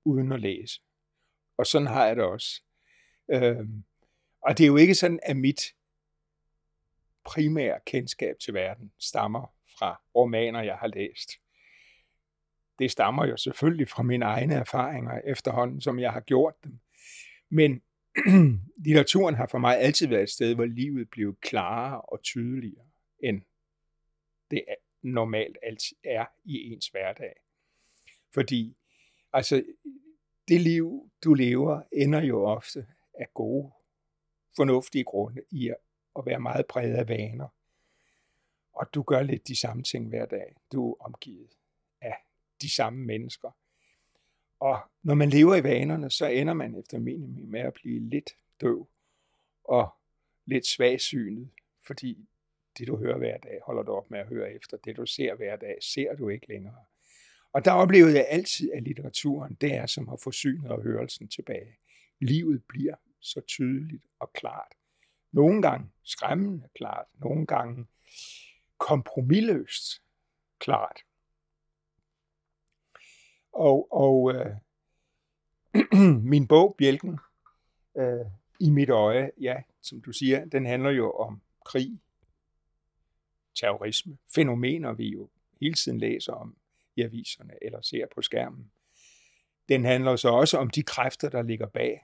uden 0.05 0.33
at 0.33 0.41
læse. 0.41 0.81
Og 1.57 1.67
sådan 1.67 1.87
har 1.87 2.07
jeg 2.07 2.17
det 2.17 2.25
også. 2.25 2.63
Øhm, 3.31 3.85
og 4.43 4.59
det 4.59 4.65
er 4.65 4.69
jo 4.69 4.77
ikke 4.77 4.95
sådan, 4.95 5.21
at 5.23 5.37
mit 5.37 5.61
primære 7.25 7.79
kendskab 7.87 8.37
til 8.39 8.55
verden 8.55 8.93
stammer 8.99 9.55
fra 9.79 10.03
romaner, 10.15 10.63
jeg 10.63 10.77
har 10.77 10.87
læst. 10.87 11.31
Det 12.79 12.91
stammer 12.91 13.27
jo 13.27 13.37
selvfølgelig 13.37 13.89
fra 13.89 14.03
mine 14.03 14.25
egne 14.25 14.55
erfaringer 14.55 15.21
efterhånden, 15.25 15.81
som 15.81 15.99
jeg 15.99 16.13
har 16.13 16.21
gjort 16.21 16.55
dem. 16.65 16.79
Men 17.51 17.83
litteraturen 18.85 19.35
har 19.35 19.47
for 19.47 19.59
mig 19.59 19.79
altid 19.79 20.07
været 20.07 20.23
et 20.23 20.31
sted, 20.31 20.55
hvor 20.55 20.65
livet 20.65 21.11
blev 21.11 21.37
klarere 21.41 22.01
og 22.01 22.23
tydeligere, 22.23 22.85
end 23.23 23.43
det 24.51 24.65
normalt 25.03 25.57
altid 25.63 25.97
er 26.05 26.27
i 26.45 26.73
ens 26.73 26.89
hverdag. 26.89 27.35
Fordi 28.35 28.77
altså, 29.33 29.65
det 30.49 30.61
liv, 30.61 31.11
du 31.25 31.35
lever, 31.35 31.83
ender 31.93 32.23
jo 32.23 32.45
ofte 32.45 32.87
af 33.15 33.35
gode, 33.35 33.73
fornuftige 34.57 35.05
grunde 35.05 35.43
i 35.51 35.71
at 36.17 36.27
være 36.27 36.41
meget 36.41 36.67
præget 36.67 36.95
af 36.95 37.09
vaner. 37.09 37.49
Og 38.73 38.95
du 38.95 39.03
gør 39.03 39.23
lidt 39.23 39.49
de 39.49 39.57
samme 39.57 39.83
ting 39.83 40.09
hver 40.09 40.27
dag. 40.27 40.57
Du 40.73 40.93
er 40.93 41.05
omgivet 41.05 41.57
af 42.01 42.17
de 42.63 42.75
samme 42.75 43.05
mennesker. 43.05 43.51
Og 44.61 44.79
når 45.03 45.15
man 45.15 45.31
lever 45.31 45.55
i 45.55 45.63
vanerne, 45.63 46.11
så 46.11 46.27
ender 46.27 46.55
man 46.55 46.75
efter 46.75 46.99
minimum 46.99 47.49
med 47.49 47.61
at 47.61 47.75
blive 47.75 48.01
lidt 48.01 48.31
døv 48.61 48.89
og 49.65 49.95
lidt 50.45 50.67
svagsynet, 50.67 51.51
fordi 51.87 52.29
det 52.79 52.89
du 52.89 52.97
hører 52.97 53.19
hver 53.19 53.39
dag, 53.39 53.61
holder 53.67 53.83
du 53.83 53.93
op 53.93 54.11
med 54.11 54.19
at 54.19 54.27
høre 54.27 54.53
efter. 54.53 54.77
Det 54.77 54.97
du 54.97 55.07
ser 55.07 55.35
hver 55.35 55.57
dag, 55.57 55.77
ser 55.81 56.15
du 56.15 56.29
ikke 56.29 56.49
længere. 56.49 56.85
Og 57.53 57.65
der 57.65 57.73
oplevede 57.73 58.15
jeg 58.15 58.27
altid, 58.29 58.73
at 58.73 58.83
litteraturen, 58.83 59.55
det 59.61 59.75
er 59.75 59.87
som 59.87 60.09
har 60.09 60.17
forsynet 60.17 60.71
og 60.71 60.83
hørelsen 60.83 61.29
tilbage. 61.29 61.79
Livet 62.21 62.65
bliver 62.69 62.95
så 63.21 63.41
tydeligt 63.41 64.05
og 64.19 64.33
klart. 64.33 64.75
Nogle 65.33 65.63
gange 65.63 65.91
skræmmende 66.03 66.69
klart, 66.75 67.07
nogle 67.19 67.47
gange 67.47 67.87
kompromilløst 68.79 70.03
klart. 70.59 71.01
Og, 73.53 73.93
og 73.93 74.35
øh, 74.35 74.57
min 76.33 76.49
bog, 76.49 76.75
Bjælken, 76.79 77.19
øh, 77.97 78.27
i 78.61 78.71
mit 78.71 78.91
øje, 78.91 79.31
ja, 79.41 79.63
som 79.83 80.01
du 80.01 80.13
siger, 80.13 80.45
den 80.45 80.67
handler 80.67 80.91
jo 80.91 81.13
om 81.13 81.41
krig, 81.65 82.01
terrorisme, 83.55 84.19
fænomener, 84.35 84.93
vi 84.93 85.09
jo 85.09 85.31
hele 85.61 85.75
tiden 85.75 85.99
læser 85.99 86.33
om 86.33 86.57
i 86.97 87.03
aviserne 87.03 87.55
eller 87.63 87.81
ser 87.81 88.07
på 88.15 88.23
skærmen. 88.23 88.73
Den 89.69 89.85
handler 89.85 90.17
så 90.17 90.29
også 90.29 90.59
om 90.59 90.71
de 90.71 90.83
kræfter, 90.83 91.29
der 91.29 91.43
ligger 91.43 91.67
bag. 91.67 92.01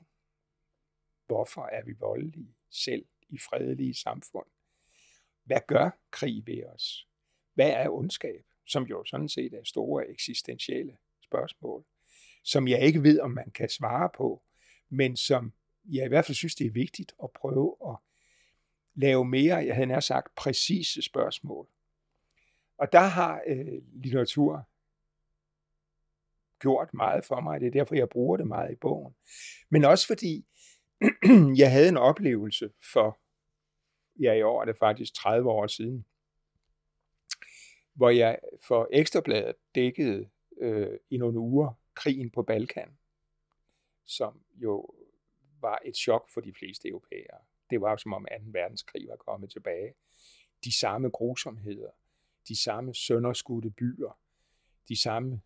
Hvorfor 1.26 1.66
er 1.72 1.84
vi 1.84 1.92
voldelige 1.92 2.54
selv 2.70 3.06
i 3.28 3.38
fredelige 3.38 3.94
samfund? 3.94 4.46
Hvad 5.44 5.60
gør 5.66 5.90
krig 6.10 6.46
ved 6.46 6.64
os? 6.64 7.08
Hvad 7.54 7.70
er 7.70 7.88
ondskab? 7.88 8.44
Som 8.66 8.82
jo 8.82 9.04
sådan 9.04 9.28
set 9.28 9.54
er 9.54 9.64
store 9.64 10.08
eksistentielle 10.08 10.96
spørgsmål, 11.20 11.84
som 12.44 12.68
jeg 12.68 12.82
ikke 12.82 13.02
ved, 13.02 13.20
om 13.20 13.30
man 13.30 13.50
kan 13.50 13.68
svare 13.68 14.10
på, 14.16 14.42
men 14.88 15.16
som 15.16 15.52
jeg 15.84 16.04
i 16.04 16.08
hvert 16.08 16.24
fald 16.24 16.36
synes, 16.36 16.54
det 16.54 16.66
er 16.66 16.70
vigtigt 16.70 17.12
at 17.22 17.30
prøve 17.30 17.76
at 17.88 17.96
lave 18.94 19.24
mere, 19.24 19.56
jeg 19.56 19.74
havde 19.74 19.86
nær 19.86 20.00
sagt, 20.00 20.34
præcise 20.34 21.02
spørgsmål. 21.02 21.68
Og 22.78 22.92
der 22.92 23.00
har 23.00 23.42
øh, 23.46 23.82
litteratur 23.92 24.68
gjort 26.60 26.94
meget 26.94 27.24
for 27.24 27.40
mig. 27.40 27.60
Det 27.60 27.66
er 27.66 27.70
derfor, 27.70 27.94
jeg 27.94 28.08
bruger 28.08 28.36
det 28.36 28.46
meget 28.46 28.72
i 28.72 28.76
bogen. 28.76 29.14
Men 29.68 29.84
også 29.84 30.06
fordi 30.06 30.46
jeg 31.62 31.72
havde 31.72 31.88
en 31.88 31.96
oplevelse 31.96 32.70
for, 32.92 33.18
ja 34.20 34.32
i 34.32 34.42
år 34.42 34.60
er 34.60 34.64
det 34.64 34.78
faktisk 34.78 35.14
30 35.14 35.50
år 35.50 35.66
siden, 35.66 36.04
hvor 37.92 38.10
jeg 38.10 38.38
for 38.66 38.88
Ekstrabladet 38.92 39.56
dækkede 39.74 40.28
øh, 40.60 40.98
i 41.10 41.16
nogle 41.16 41.38
uger 41.38 41.72
krigen 41.94 42.30
på 42.30 42.42
Balkan, 42.42 42.98
som 44.06 44.40
jo 44.54 44.94
var 45.60 45.78
et 45.84 45.96
chok 45.96 46.30
for 46.30 46.40
de 46.40 46.52
fleste 46.58 46.88
europæere. 46.88 47.38
Det 47.70 47.80
var 47.80 47.90
jo 47.90 47.96
som 47.96 48.12
om 48.12 48.26
2. 48.30 48.44
verdenskrig 48.46 49.08
var 49.08 49.16
kommet 49.16 49.50
tilbage. 49.50 49.94
De 50.64 50.78
samme 50.78 51.10
grusomheder, 51.10 51.90
de 52.48 52.62
samme 52.62 52.94
sønderskudte 52.94 53.70
byer, 53.70 54.18
de 54.88 55.02
samme 55.02 55.40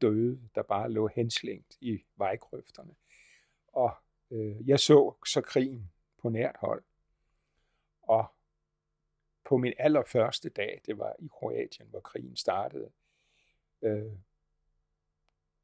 døde, 0.00 0.48
der 0.54 0.62
bare 0.62 0.90
lå 0.90 1.06
henslængt 1.06 1.76
i 1.80 2.04
vejgrøfterne. 2.16 2.94
Og 3.68 3.94
øh, 4.30 4.68
jeg 4.68 4.80
så 4.80 5.14
så 5.26 5.40
krigen 5.40 5.92
på 6.18 6.28
nært 6.28 6.56
hold. 6.60 6.84
Og 8.02 8.34
på 9.44 9.56
min 9.56 9.72
allerførste 9.78 10.48
dag, 10.48 10.80
det 10.86 10.98
var 10.98 11.14
i 11.18 11.26
Kroatien, 11.26 11.88
hvor 11.88 12.00
krigen 12.00 12.36
startede, 12.36 12.90
øh, 13.82 14.12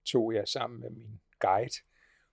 tog 0.04 0.34
jeg 0.34 0.48
sammen 0.48 0.80
med 0.80 0.90
min 0.90 1.20
guide 1.40 1.74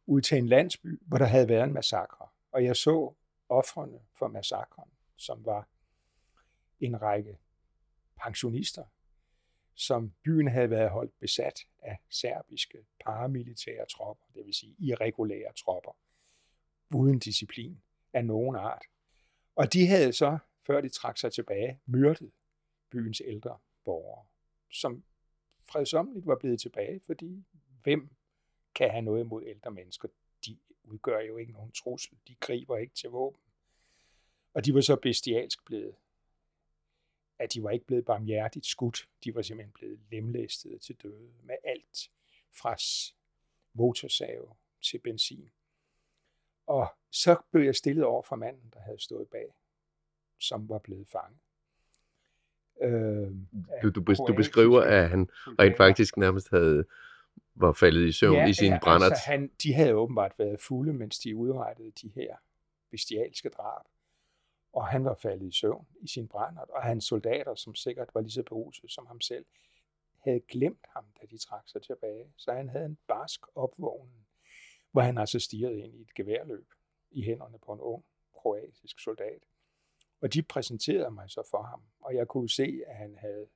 ud 0.05 0.21
til 0.21 0.38
en 0.38 0.48
landsby, 0.48 1.00
hvor 1.01 1.17
der 1.17 1.25
havde 1.25 1.50
været 1.50 1.63
en 1.63 1.74
massakre. 1.74 2.27
Og 2.51 2.63
jeg 2.63 2.75
så 2.75 3.13
offrene 3.50 4.00
for 4.13 4.27
massakren, 4.27 4.89
som 5.18 5.46
var 5.46 5.68
en 6.79 7.01
række 7.01 7.38
pensionister, 8.24 8.86
som 9.75 10.13
byen 10.24 10.48
havde 10.48 10.70
været 10.70 10.89
holdt 10.89 11.20
besat 11.20 11.68
af 11.82 11.98
serbiske 12.10 12.86
paramilitære 13.06 13.86
tropper, 13.86 14.25
det 14.34 14.46
vil 14.46 14.53
sige 14.53 14.75
irregulære 14.79 15.53
tropper, 15.53 15.98
uden 16.96 17.20
disciplin 17.20 17.82
af 18.13 18.25
nogen 18.25 18.56
art. 18.56 18.86
Og 19.56 19.74
de 19.74 19.88
havde 19.88 20.13
så, 20.13 20.38
før 20.68 20.82
de 20.82 20.89
trak 20.89 21.18
sig 21.18 21.34
tilbage, 21.34 21.79
myrdet 21.86 22.32
byens 22.89 23.22
ældre 23.25 23.58
borgere, 23.86 24.25
som 24.72 25.03
fredsomligt 25.63 26.25
var 26.25 26.36
blevet 26.36 26.60
tilbage, 26.60 27.01
fordi 27.06 27.46
hvem 27.84 28.10
kan 28.75 28.89
have 28.89 29.01
noget 29.01 29.20
imod 29.20 29.44
ældre 29.46 29.72
mennesker? 29.72 30.08
Udgør 30.89 31.19
jo 31.19 31.38
ikke 31.38 31.51
nogen 31.51 31.72
trussel. 31.72 32.17
De 32.27 32.36
griber 32.39 32.77
ikke 32.77 32.96
til 32.96 33.10
våben. 33.10 33.41
Og 34.53 34.65
de 34.65 34.74
var 34.74 34.81
så 34.81 34.96
bestialsk 34.96 35.65
blevet, 35.65 35.96
at 37.39 37.53
de 37.53 37.63
var 37.63 37.69
ikke 37.69 37.86
blevet 37.86 38.05
barmhjertigt 38.05 38.65
skudt. 38.65 39.08
De 39.24 39.36
var 39.36 39.41
simpelthen 39.41 39.74
blevet 39.74 40.00
lemlæstet 40.12 40.81
til 40.81 40.96
døde 41.03 41.31
med 41.43 41.55
alt 41.63 42.10
fra 42.51 42.75
motorsave 43.74 44.48
til 44.81 45.00
benzin. 45.00 45.50
Og 46.67 46.88
så 47.12 47.36
blev 47.51 47.63
jeg 47.63 47.75
stillet 47.75 48.05
over 48.05 48.24
for 48.24 48.36
manden, 48.36 48.69
der 48.74 48.79
havde 48.79 49.00
stået 49.00 49.27
bag, 49.27 49.55
som 50.38 50.69
var 50.69 50.77
blevet 50.77 51.08
fanget. 51.08 51.39
Øh, 52.81 53.31
du, 53.84 53.89
du, 53.89 54.15
du 54.27 54.34
beskriver, 54.34 54.81
at 54.81 55.10
han 55.10 55.29
rent 55.60 55.77
faktisk 55.77 56.17
nærmest 56.17 56.50
havde 56.50 56.86
var 57.55 57.74
faldet 57.74 58.08
i 58.08 58.12
søvn 58.12 58.36
ja, 58.36 58.48
i 58.48 58.53
sin 58.53 58.72
ja, 58.72 58.79
brændert. 58.84 59.12
Altså 59.12 59.24
han, 59.25 59.51
de 59.63 59.74
havde 59.74 59.93
åbenbart 59.93 60.39
været 60.39 60.62
fulde, 60.62 60.93
mens 60.93 61.19
de 61.19 61.36
udrettede 61.36 61.91
de 61.91 62.10
her 62.15 62.38
bestialske 62.91 63.50
drab. 63.50 63.86
Og 64.74 64.88
han 64.88 65.05
var 65.05 65.15
faldet 65.15 65.48
i 65.48 65.51
søvn 65.51 65.88
i 66.01 66.08
sin 66.08 66.27
brændert, 66.27 66.69
og 66.69 66.84
hans 66.84 67.05
soldater, 67.05 67.55
som 67.55 67.75
sikkert 67.75 68.10
var 68.13 68.22
lige 68.22 68.31
så 68.31 68.43
beruset 68.43 68.91
som 68.91 69.05
ham 69.08 69.22
selv, 69.22 69.46
havde 70.19 70.39
glemt 70.39 70.86
ham, 70.93 71.05
da 71.22 71.25
de 71.25 71.38
trak 71.38 71.67
sig 71.67 71.81
tilbage. 71.81 72.34
Så 72.38 72.53
han 72.53 72.69
havde 72.69 72.86
en 72.86 72.98
barsk 73.08 73.41
opvågning, 73.55 74.27
hvor 74.91 75.01
han 75.01 75.17
altså 75.17 75.39
stirrede 75.39 75.79
ind 75.79 75.96
i 75.96 76.01
et 76.01 76.13
geværløb 76.13 76.67
i 77.12 77.24
hænderne 77.24 77.60
på 77.60 77.74
en 77.74 77.79
ung 77.79 78.05
kroatisk 78.34 79.00
soldat. 79.00 79.43
Og 80.22 80.34
de 80.34 80.43
præsenterede 80.43 81.12
mig 81.12 81.29
så 81.29 81.48
for 81.51 81.62
ham, 81.63 81.81
og 82.00 82.15
jeg 82.15 82.27
kunne 82.27 82.50
se, 82.50 82.81
at 82.88 82.96
han 82.96 83.15
havde, 83.15 83.48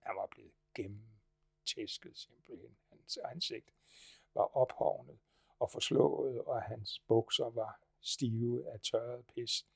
han 0.00 0.16
var 0.16 0.26
blevet 0.30 0.52
gennemtæsket 0.74 2.18
simpelthen. 2.18 2.76
Hans 3.04 3.18
ansigt 3.24 3.70
var 4.34 4.56
ophovnet 4.56 5.18
og 5.58 5.70
forslået, 5.70 6.42
og 6.42 6.62
hans 6.62 7.02
bukser 7.08 7.44
var 7.50 7.80
stive 8.00 8.72
af 8.72 8.80
tørret 8.80 9.24
pis. 9.34 9.66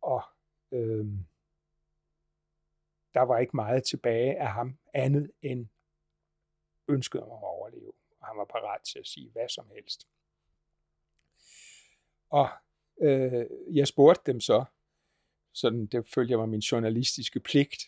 Og 0.00 0.22
øhm, 0.72 1.26
der 3.14 3.20
var 3.20 3.38
ikke 3.38 3.56
meget 3.56 3.84
tilbage 3.84 4.40
af 4.40 4.52
ham 4.52 4.78
andet 4.94 5.30
end 5.42 5.68
ønsket 6.88 7.20
om 7.20 7.30
at 7.30 7.42
overleve. 7.42 7.92
Og 8.20 8.26
han 8.26 8.38
var 8.38 8.44
parat 8.44 8.82
til 8.82 8.98
at 8.98 9.06
sige 9.06 9.30
hvad 9.30 9.48
som 9.48 9.70
helst. 9.70 10.08
Og 12.30 12.48
øh, 13.00 13.46
jeg 13.76 13.88
spurgte 13.88 14.32
dem 14.32 14.40
så, 14.40 14.64
sådan 15.52 15.86
det 15.86 16.08
følger 16.08 16.36
mig 16.36 16.40
var 16.42 16.46
min 16.46 16.60
journalistiske 16.60 17.40
pligt. 17.40 17.82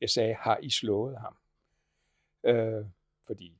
Jeg 0.00 0.10
sagde, 0.10 0.34
har 0.34 0.56
I 0.56 0.70
slået 0.70 1.18
ham? 1.18 1.36
Øh, 2.44 2.86
fordi 3.26 3.57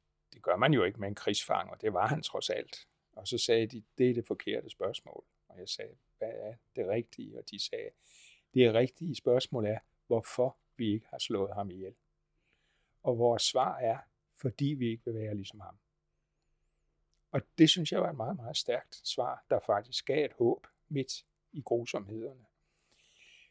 gør 0.48 0.56
man 0.56 0.74
jo 0.74 0.84
ikke 0.84 1.00
med 1.00 1.08
en 1.08 1.70
og 1.70 1.80
det 1.80 1.92
var 1.92 2.06
han 2.06 2.22
trods 2.22 2.50
alt. 2.50 2.86
Og 3.12 3.28
så 3.28 3.38
sagde 3.38 3.66
de, 3.66 3.82
det 3.98 4.10
er 4.10 4.14
det 4.14 4.26
forkerte 4.26 4.70
spørgsmål. 4.70 5.24
Og 5.48 5.58
jeg 5.58 5.68
sagde, 5.68 5.96
hvad 6.18 6.32
er 6.32 6.54
det 6.76 6.88
rigtige? 6.88 7.38
Og 7.38 7.50
de 7.50 7.64
sagde, 7.64 7.90
det 8.54 8.74
rigtige 8.74 9.14
spørgsmål 9.14 9.66
er, 9.66 9.78
hvorfor 10.06 10.56
vi 10.76 10.92
ikke 10.92 11.06
har 11.10 11.18
slået 11.18 11.54
ham 11.54 11.70
ihjel. 11.70 11.94
Og 13.02 13.18
vores 13.18 13.42
svar 13.42 13.76
er, 13.78 13.98
fordi 14.34 14.64
vi 14.64 14.90
ikke 14.90 15.04
vil 15.04 15.14
være 15.14 15.34
ligesom 15.34 15.60
ham. 15.60 15.78
Og 17.30 17.42
det 17.58 17.70
synes 17.70 17.92
jeg 17.92 18.00
var 18.00 18.10
et 18.10 18.16
meget, 18.16 18.36
meget 18.36 18.56
stærkt 18.56 19.00
svar, 19.04 19.44
der 19.50 19.60
faktisk 19.66 20.06
gav 20.06 20.24
et 20.24 20.32
håb 20.32 20.66
midt 20.88 21.24
i 21.52 21.60
grusomhederne. 21.60 22.44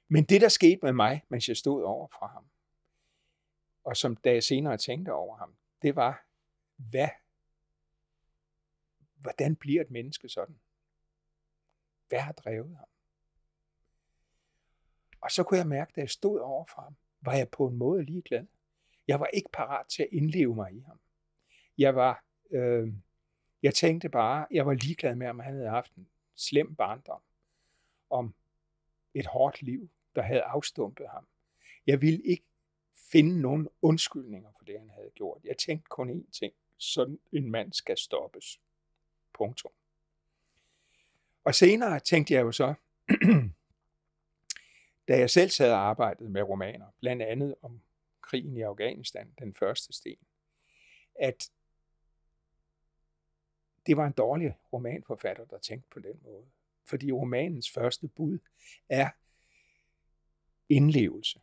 Men 0.07 0.23
det, 0.23 0.41
der 0.41 0.49
skete 0.49 0.79
med 0.83 0.93
mig, 0.93 1.23
mens 1.29 1.47
jeg 1.47 1.57
stod 1.57 1.83
over 1.83 2.07
for 2.19 2.27
ham, 2.27 2.45
og 3.83 3.97
som 3.97 4.15
da 4.15 4.33
jeg 4.33 4.43
senere 4.43 4.77
tænkte 4.77 5.13
over 5.13 5.37
ham, 5.37 5.55
det 5.81 5.95
var, 5.95 6.26
hvad, 6.77 7.09
hvordan 9.15 9.55
bliver 9.55 9.81
et 9.81 9.91
menneske 9.91 10.29
sådan? 10.29 10.59
Hvad 12.07 12.19
har 12.19 12.31
drevet 12.31 12.77
ham? 12.77 12.87
Og 15.21 15.31
så 15.31 15.43
kunne 15.43 15.57
jeg 15.57 15.67
mærke, 15.67 15.91
da 15.95 16.01
jeg 16.01 16.09
stod 16.09 16.39
over 16.39 16.65
for 16.65 16.81
ham, 16.81 16.95
var 17.21 17.33
jeg 17.33 17.49
på 17.49 17.67
en 17.67 17.75
måde 17.75 18.03
ligeglad. 18.03 18.45
Jeg 19.07 19.19
var 19.19 19.25
ikke 19.25 19.49
parat 19.53 19.87
til 19.87 20.03
at 20.03 20.09
indleve 20.11 20.55
mig 20.55 20.73
i 20.73 20.79
ham. 20.79 20.99
Jeg 21.77 21.95
var, 21.95 22.25
øh, 22.51 22.93
jeg 23.63 23.73
tænkte 23.73 24.09
bare, 24.09 24.47
jeg 24.51 24.65
var 24.65 24.73
ligeglad 24.73 25.15
med, 25.15 25.27
om 25.27 25.39
han 25.39 25.53
havde 25.53 25.69
haft 25.69 25.95
en 25.95 26.09
slem 26.35 26.75
barndom, 26.75 27.21
om 28.09 28.35
et 29.13 29.25
hårdt 29.25 29.61
liv, 29.61 29.89
der 30.15 30.21
havde 30.21 30.41
afstumpet 30.41 31.09
ham. 31.09 31.27
Jeg 31.87 32.01
ville 32.01 32.23
ikke 32.23 32.45
finde 33.11 33.41
nogen 33.41 33.67
undskyldninger 33.81 34.51
for 34.57 34.65
det, 34.65 34.79
han 34.79 34.89
havde 34.89 35.11
gjort. 35.15 35.41
Jeg 35.43 35.57
tænkte 35.57 35.87
kun 35.89 36.09
én 36.09 36.31
ting. 36.31 36.53
Sådan 36.77 37.19
en 37.31 37.51
mand 37.51 37.73
skal 37.73 37.97
stoppes. 37.97 38.59
Punktum. 39.33 39.71
Og 41.43 41.55
senere 41.55 41.99
tænkte 41.99 42.33
jeg 42.33 42.41
jo 42.41 42.51
så, 42.51 42.73
da 45.07 45.17
jeg 45.17 45.29
selv 45.29 45.49
sad 45.49 45.71
og 45.71 45.79
arbejdede 45.79 46.29
med 46.29 46.41
romaner, 46.41 46.85
blandt 46.99 47.21
andet 47.21 47.55
om 47.61 47.81
krigen 48.21 48.57
i 48.57 48.61
Afghanistan, 48.61 49.33
den 49.39 49.53
første 49.53 49.93
sten, 49.93 50.17
at 51.15 51.51
det 53.85 53.97
var 53.97 54.07
en 54.07 54.13
dårlig 54.13 54.57
romanforfatter, 54.73 55.45
der 55.45 55.57
tænkte 55.57 55.89
på 55.89 55.99
den 55.99 56.19
måde. 56.23 56.45
Fordi 56.85 57.11
romanens 57.11 57.71
første 57.71 58.07
bud 58.07 58.39
er 58.89 59.09
indlevelse. 60.69 61.41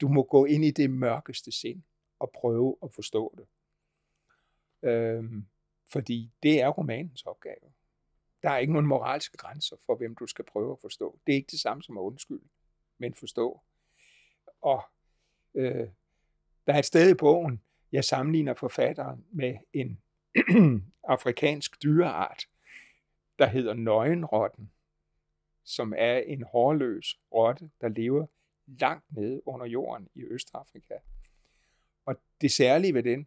Du 0.00 0.08
må 0.08 0.22
gå 0.22 0.44
ind 0.44 0.64
i 0.64 0.70
det 0.70 0.90
mørkeste 0.90 1.52
sind 1.52 1.82
og 2.18 2.30
prøve 2.30 2.76
at 2.82 2.94
forstå 2.94 3.34
det. 3.38 3.46
Øh, 4.82 5.24
fordi 5.92 6.32
det 6.42 6.60
er 6.60 6.68
romanens 6.68 7.22
opgave. 7.22 7.72
Der 8.42 8.50
er 8.50 8.58
ikke 8.58 8.72
nogen 8.72 8.86
moralske 8.86 9.36
grænser 9.36 9.76
for, 9.86 9.96
hvem 9.96 10.14
du 10.14 10.26
skal 10.26 10.44
prøve 10.44 10.72
at 10.72 10.78
forstå. 10.80 11.18
Det 11.26 11.32
er 11.32 11.36
ikke 11.36 11.50
det 11.50 11.60
samme 11.60 11.82
som 11.82 11.98
at 11.98 12.02
undskylde, 12.02 12.48
men 12.98 13.14
forstå. 13.14 13.60
Og 14.62 14.82
øh, 15.54 15.88
der 16.66 16.72
er 16.72 16.78
et 16.78 16.84
sted 16.84 17.10
i 17.10 17.14
bogen, 17.14 17.62
jeg 17.92 18.04
sammenligner 18.04 18.54
forfatteren 18.54 19.24
med 19.30 19.56
en 19.72 20.00
afrikansk 21.04 21.82
dyreart, 21.82 22.48
der 23.38 23.46
hedder 23.46 23.74
nøgenrotten, 23.74 24.72
som 25.64 25.94
er 25.96 26.18
en 26.18 26.42
hårløs 26.42 27.20
rotte, 27.32 27.70
der 27.80 27.88
lever 27.88 28.26
langt 28.66 29.12
nede 29.12 29.48
under 29.48 29.66
jorden 29.66 30.08
i 30.14 30.22
Østafrika. 30.24 30.94
Og 32.04 32.16
det 32.40 32.52
særlige 32.52 32.94
ved 32.94 33.02
den, 33.02 33.26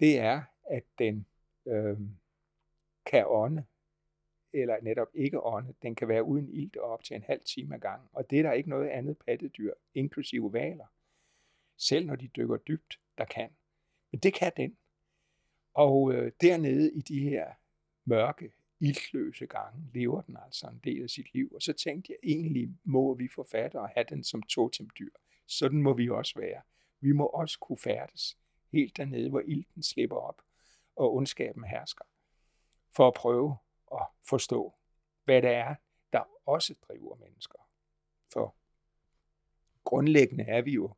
det 0.00 0.18
er, 0.18 0.42
at 0.70 0.84
den 0.98 1.26
øh, 1.66 1.98
kan 3.06 3.24
ånde, 3.26 3.64
eller 4.52 4.80
netop 4.82 5.08
ikke 5.14 5.40
ånde. 5.40 5.74
Den 5.82 5.94
kan 5.94 6.08
være 6.08 6.24
uden 6.24 6.48
ilt 6.48 6.76
op 6.76 7.04
til 7.04 7.16
en 7.16 7.22
halv 7.22 7.40
time 7.44 7.74
ad 7.74 7.80
gang. 7.80 8.08
Og 8.12 8.30
det 8.30 8.38
er 8.38 8.42
der 8.42 8.52
ikke 8.52 8.70
noget 8.70 8.88
andet 8.88 9.18
pattedyr, 9.18 9.74
inklusive 9.94 10.52
valer, 10.52 10.86
selv 11.76 12.06
når 12.06 12.16
de 12.16 12.28
dykker 12.28 12.56
dybt, 12.56 13.00
der 13.18 13.24
kan. 13.24 13.50
Men 14.10 14.20
det 14.20 14.34
kan 14.34 14.52
den. 14.56 14.76
Og 15.74 16.12
øh, 16.12 16.32
dernede 16.40 16.92
i 16.92 17.00
de 17.00 17.20
her 17.20 17.52
mørke, 18.04 18.52
iltløse 18.80 19.46
gange 19.46 19.90
lever 19.94 20.20
den 20.20 20.36
altså 20.44 20.66
en 20.66 20.80
del 20.84 21.02
af 21.02 21.10
sit 21.10 21.34
liv. 21.34 21.52
Og 21.54 21.62
så 21.62 21.72
tænkte 21.72 22.12
jeg, 22.12 22.30
egentlig 22.30 22.70
må 22.84 23.14
vi 23.14 23.28
forfattere 23.34 23.88
have 23.94 24.06
den 24.08 24.24
som 24.24 24.42
totemdyr. 24.42 25.10
Sådan 25.46 25.82
må 25.82 25.94
vi 25.94 26.08
også 26.08 26.40
være. 26.40 26.62
Vi 27.00 27.12
må 27.12 27.26
også 27.26 27.58
kunne 27.58 27.78
færdes 27.78 28.38
helt 28.72 28.96
dernede, 28.96 29.30
hvor 29.30 29.40
ilten 29.40 29.82
slipper 29.82 30.16
op, 30.16 30.42
og 30.96 31.14
ondskaben 31.14 31.64
hersker, 31.64 32.04
for 32.96 33.08
at 33.08 33.14
prøve 33.14 33.56
at 33.92 34.06
forstå, 34.28 34.74
hvad 35.24 35.42
det 35.42 35.50
er, 35.50 35.74
der 36.12 36.48
også 36.48 36.74
driver 36.88 37.16
mennesker. 37.16 37.68
For 38.32 38.54
grundlæggende 39.84 40.44
er 40.44 40.62
vi 40.62 40.70
jo 40.70 40.94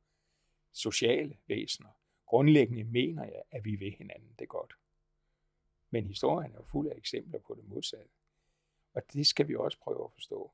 sociale 0.72 1.38
væsener. 1.46 1.88
Grundlæggende 2.26 2.84
mener 2.84 3.24
jeg, 3.24 3.42
at 3.50 3.64
vi 3.64 3.76
vil 3.76 3.94
hinanden 3.98 4.34
det 4.38 4.48
godt. 4.48 4.74
Men 5.90 6.06
historien 6.06 6.52
er 6.52 6.56
jo 6.56 6.64
fuld 6.64 6.88
af 6.88 6.96
eksempler 6.96 7.38
på 7.38 7.54
det 7.54 7.64
modsatte. 7.64 8.10
Og 8.94 9.02
det 9.12 9.26
skal 9.26 9.48
vi 9.48 9.54
også 9.54 9.78
prøve 9.78 10.04
at 10.04 10.12
forstå. 10.12 10.52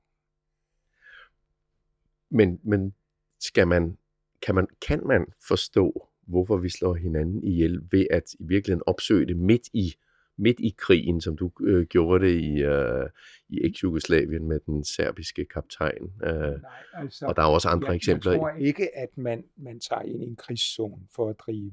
Men, 2.29 2.61
men 2.63 2.95
skal 3.39 3.69
man, 3.69 3.99
kan, 4.43 4.55
man, 4.55 4.67
kan 4.87 5.07
man 5.07 5.33
forstå, 5.49 6.10
hvorfor 6.31 6.57
vi 6.57 6.69
slår 6.69 6.95
hinanden 6.95 7.45
ihjel 7.45 7.81
ved 7.91 8.07
at 8.11 8.35
i 8.35 8.45
virkeligheden 8.45 8.83
opsøge 8.87 9.27
det 9.27 9.37
midt 9.37 9.69
i 9.73 9.95
midt 10.41 10.61
i 10.61 10.75
krigen, 10.79 11.21
som 11.21 11.37
du 11.37 11.51
øh, 11.61 11.87
gjorde 11.87 12.27
det 12.27 12.41
i, 12.41 12.63
øh, 12.63 13.11
i 13.49 13.61
eks-Jugoslavien 13.65 14.49
med 14.49 14.61
den 14.61 14.85
serbiske 14.85 15.45
kaptajn. 15.45 16.13
Øh, 16.23 16.33
Nej, 16.33 16.61
altså, 16.95 17.27
og 17.27 17.37
der 17.37 17.43
er 17.43 17.47
også 17.47 17.69
andre 17.69 17.89
jeg, 17.89 17.97
eksempler. 17.97 18.33
Jeg 18.33 18.41
tror 18.41 18.51
ikke, 18.51 18.97
at 18.97 19.19
man, 19.19 19.45
man 19.57 19.81
tager 19.81 20.03
ind 20.03 20.23
i 20.23 20.27
en 20.27 20.37
krigszone 20.37 21.07
for 21.11 21.31
at 21.31 21.39
drive, 21.39 21.73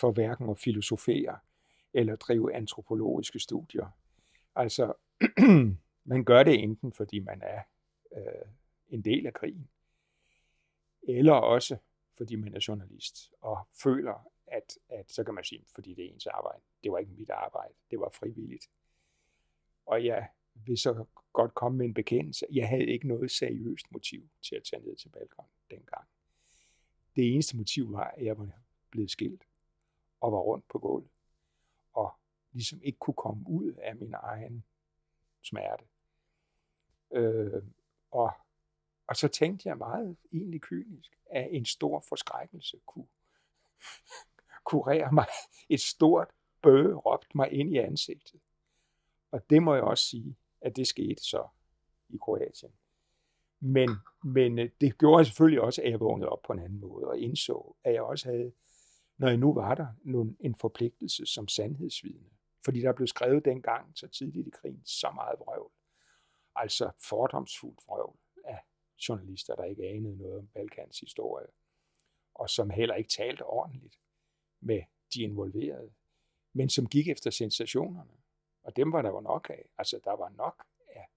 for 0.00 0.12
hverken 0.12 0.50
at 0.50 0.58
filosofere 0.58 1.38
eller 1.94 2.16
drive 2.16 2.54
antropologiske 2.54 3.38
studier. 3.38 3.86
Altså, 4.56 4.92
man 6.12 6.24
gør 6.24 6.42
det 6.42 6.62
enten, 6.62 6.92
fordi 6.92 7.18
man 7.18 7.42
er 7.42 7.60
øh, 8.16 8.48
en 8.88 9.04
del 9.04 9.26
af 9.26 9.32
krigen, 9.32 9.68
eller 11.08 11.32
også 11.32 11.76
fordi 12.16 12.36
man 12.36 12.54
er 12.54 12.64
journalist 12.68 13.32
og 13.40 13.68
føler, 13.82 14.32
at, 14.46 14.78
at 14.88 15.12
så 15.12 15.24
kan 15.24 15.34
man 15.34 15.44
sige, 15.44 15.64
fordi 15.74 15.94
det 15.94 16.04
er 16.04 16.08
ens 16.08 16.26
arbejde. 16.26 16.62
Det 16.82 16.92
var 16.92 16.98
ikke 16.98 17.12
mit 17.12 17.30
arbejde, 17.30 17.74
det 17.90 18.00
var 18.00 18.10
frivilligt. 18.10 18.70
Og 19.86 20.04
jeg 20.04 20.28
vil 20.54 20.78
så 20.78 21.04
godt 21.32 21.54
komme 21.54 21.78
med 21.78 21.86
en 21.86 21.94
bekendelse. 21.94 22.46
Jeg 22.52 22.68
havde 22.68 22.86
ikke 22.86 23.08
noget 23.08 23.30
seriøst 23.30 23.92
motiv 23.92 24.28
til 24.42 24.56
at 24.56 24.64
tage 24.64 24.82
ned 24.82 24.96
til 24.96 25.08
Balkan 25.08 25.44
dengang. 25.70 26.08
Det 27.16 27.32
eneste 27.34 27.56
motiv 27.56 27.92
var, 27.92 28.04
at 28.04 28.24
jeg 28.24 28.38
var 28.38 28.48
blevet 28.90 29.10
skilt 29.10 29.44
og 30.20 30.32
var 30.32 30.38
rundt 30.38 30.68
på 30.68 30.78
gulvet. 30.78 31.10
Og 31.92 32.12
ligesom 32.52 32.82
ikke 32.82 32.98
kunne 32.98 33.14
komme 33.14 33.44
ud 33.46 33.72
af 33.72 33.96
min 33.96 34.14
egen 34.14 34.64
smerte. 35.42 35.84
Øh, 37.10 37.62
og, 38.10 38.32
og 39.06 39.16
så 39.16 39.28
tænkte 39.28 39.68
jeg 39.68 39.78
meget 39.78 40.16
egentlig 40.32 40.60
kynisk, 40.60 41.16
at 41.30 41.48
en 41.50 41.64
stor 41.64 42.04
forskrækkelse 42.08 42.80
kunne, 42.86 43.06
kurere 44.70 45.12
mig. 45.12 45.26
Et 45.68 45.80
stort 45.80 46.28
bøge 46.62 46.94
råbte 46.94 47.36
mig 47.36 47.52
ind 47.52 47.74
i 47.74 47.78
ansigtet. 47.78 48.40
Og 49.30 49.50
det 49.50 49.62
må 49.62 49.74
jeg 49.74 49.82
også 49.82 50.04
sige, 50.04 50.36
at 50.60 50.76
det 50.76 50.86
skete 50.86 51.22
så 51.22 51.48
i 52.08 52.16
Kroatien. 52.16 52.72
Men, 53.60 53.90
men 54.24 54.58
øh, 54.58 54.70
det 54.80 54.98
gjorde 54.98 55.24
selvfølgelig 55.24 55.60
også, 55.60 55.82
at 55.82 55.90
jeg 55.90 56.00
vågnede 56.00 56.28
op 56.28 56.42
på 56.42 56.52
en 56.52 56.58
anden 56.58 56.80
måde, 56.80 57.06
og 57.06 57.18
indså, 57.18 57.76
at 57.84 57.94
jeg 57.94 58.02
også 58.02 58.28
havde, 58.28 58.52
når 59.18 59.28
jeg 59.28 59.36
nu 59.36 59.54
var 59.54 59.74
der, 59.74 59.86
en 60.40 60.54
forpligtelse 60.54 61.26
som 61.26 61.48
sandhedsvidne. 61.48 62.30
Fordi 62.64 62.80
der 62.80 62.92
blev 62.92 63.06
skrevet 63.06 63.44
dengang, 63.44 63.98
så 63.98 64.08
tidligt 64.08 64.46
i 64.46 64.50
krigen, 64.50 64.82
så 64.84 65.10
meget 65.14 65.38
vrøvl. 65.38 65.72
Altså 66.54 66.90
fordomsfuldt 66.98 67.78
vrøvl 67.86 68.18
journalister, 69.08 69.54
der 69.54 69.64
ikke 69.64 69.88
anede 69.88 70.16
noget 70.16 70.38
om 70.38 70.46
Balkans 70.46 71.00
historie, 71.00 71.46
og 72.34 72.50
som 72.50 72.70
heller 72.70 72.94
ikke 72.94 73.10
talte 73.10 73.42
ordentligt 73.42 73.98
med 74.60 74.82
de 75.14 75.22
involverede, 75.22 75.92
men 76.52 76.68
som 76.68 76.86
gik 76.86 77.08
efter 77.08 77.30
sensationerne. 77.30 78.16
Og 78.62 78.76
dem 78.76 78.92
var 78.92 79.02
der 79.02 79.10
jo 79.10 79.20
nok 79.20 79.50
af. 79.50 79.68
Altså, 79.78 80.00
der 80.04 80.12
var 80.12 80.28
nok 80.28 80.64
af 80.88 81.08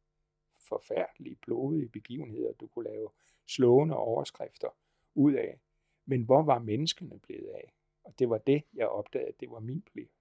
forfærdelige, 0.67 1.36
blodige 1.36 1.89
begivenheder, 1.89 2.54
du 2.54 2.67
kunne 2.67 2.89
lave 2.89 3.10
slående 3.48 3.95
overskrifter 3.95 4.69
ud 5.15 5.34
af. 5.34 5.60
Men 6.06 6.24
hvor 6.24 6.43
var 6.43 6.60
menneskene 6.60 7.19
blevet 7.19 7.50
af? 7.50 7.74
Og 8.04 8.19
det 8.19 8.30
var 8.30 8.38
det, 8.38 8.63
jeg 8.74 8.88
opdagede, 8.88 9.34
det 9.39 9.52
var 9.52 9.60
min 9.60 9.82
pligt 9.82 10.12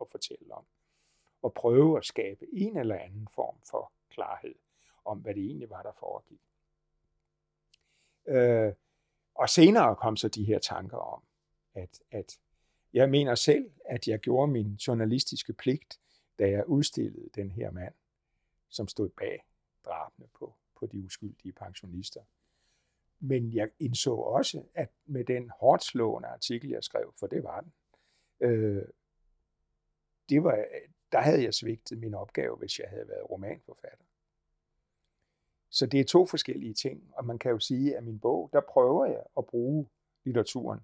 at 0.00 0.10
fortælle 0.10 0.54
om. 0.54 0.64
Og 1.42 1.54
prøve 1.54 1.98
at 1.98 2.04
skabe 2.04 2.46
en 2.52 2.76
eller 2.76 2.96
anden 2.96 3.28
form 3.28 3.56
for 3.70 3.92
klarhed 4.10 4.54
om, 5.04 5.18
hvad 5.18 5.34
det 5.34 5.44
egentlig 5.44 5.70
var, 5.70 5.82
der 5.82 5.92
foregik. 5.92 6.40
Øh, 8.26 8.72
og 9.34 9.48
senere 9.48 9.96
kom 9.96 10.16
så 10.16 10.28
de 10.28 10.44
her 10.44 10.58
tanker 10.58 10.96
om, 10.96 11.22
at, 11.74 12.00
at 12.10 12.38
jeg 12.92 13.10
mener 13.10 13.34
selv, 13.34 13.70
at 13.84 14.08
jeg 14.08 14.18
gjorde 14.18 14.52
min 14.52 14.74
journalistiske 14.74 15.52
pligt, 15.52 16.00
da 16.38 16.50
jeg 16.50 16.66
udstillede 16.66 17.28
den 17.34 17.50
her 17.50 17.70
mand, 17.70 17.94
som 18.68 18.88
stod 18.88 19.08
bag 19.08 19.44
drabene 19.84 20.28
på, 20.38 20.54
på 20.78 20.86
de 20.86 21.04
uskyldige 21.04 21.52
pensionister. 21.52 22.20
Men 23.20 23.54
jeg 23.54 23.70
indså 23.78 24.14
også, 24.14 24.64
at 24.74 24.90
med 25.06 25.24
den 25.24 25.50
hårdt 25.60 25.84
slående 25.84 26.28
artikel, 26.28 26.70
jeg 26.70 26.84
skrev, 26.84 27.14
for 27.18 27.26
det 27.26 27.44
var 27.44 27.60
den, 27.60 27.72
øh, 28.40 28.84
det 30.28 30.44
var, 30.44 30.64
der 31.12 31.20
havde 31.20 31.42
jeg 31.42 31.54
svigtet 31.54 31.98
min 31.98 32.14
opgave, 32.14 32.56
hvis 32.56 32.78
jeg 32.78 32.88
havde 32.88 33.08
været 33.08 33.30
romanforfatter. 33.30 34.04
Så 35.74 35.86
det 35.86 36.00
er 36.00 36.04
to 36.04 36.26
forskellige 36.26 36.74
ting, 36.74 37.12
og 37.14 37.24
man 37.24 37.38
kan 37.38 37.50
jo 37.50 37.58
sige, 37.58 37.96
at 37.96 38.04
min 38.04 38.18
bog, 38.18 38.50
der 38.52 38.60
prøver 38.60 39.06
jeg 39.06 39.22
at 39.36 39.46
bruge 39.46 39.88
litteraturen 40.24 40.80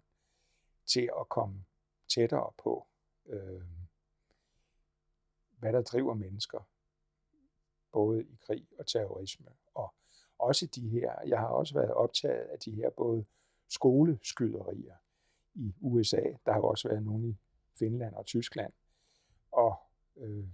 til 0.86 1.10
at 1.20 1.28
komme 1.28 1.64
tættere 2.08 2.52
på, 2.58 2.86
øh, 3.26 3.62
hvad 5.58 5.72
der 5.72 5.82
driver 5.82 6.14
mennesker, 6.14 6.68
både 7.92 8.24
i 8.24 8.38
krig 8.40 8.66
og 8.78 8.86
terrorisme. 8.86 9.46
Og 9.74 9.94
også 10.38 10.66
de 10.66 10.88
her, 10.88 11.14
jeg 11.26 11.38
har 11.38 11.48
også 11.48 11.74
været 11.74 11.90
optaget 11.90 12.44
af 12.44 12.58
de 12.58 12.70
her 12.70 12.90
både 12.90 13.24
skoleskyderier 13.68 14.96
i 15.54 15.74
USA, 15.80 16.22
der 16.46 16.52
har 16.52 16.60
også 16.60 16.88
været 16.88 17.02
nogle 17.02 17.28
i 17.28 17.36
Finland 17.78 18.14
og 18.14 18.26
Tyskland, 18.26 18.72
og 19.52 19.76
øh, 20.16 20.48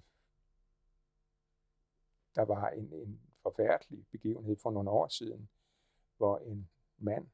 der 2.34 2.42
var 2.42 2.68
en, 2.68 2.92
en 2.92 3.20
forfærdelig 3.46 4.06
begivenhed 4.10 4.56
for 4.56 4.70
nogle 4.70 4.90
år 4.90 5.08
siden, 5.08 5.48
hvor 6.16 6.38
en 6.38 6.68
mand, 6.98 7.26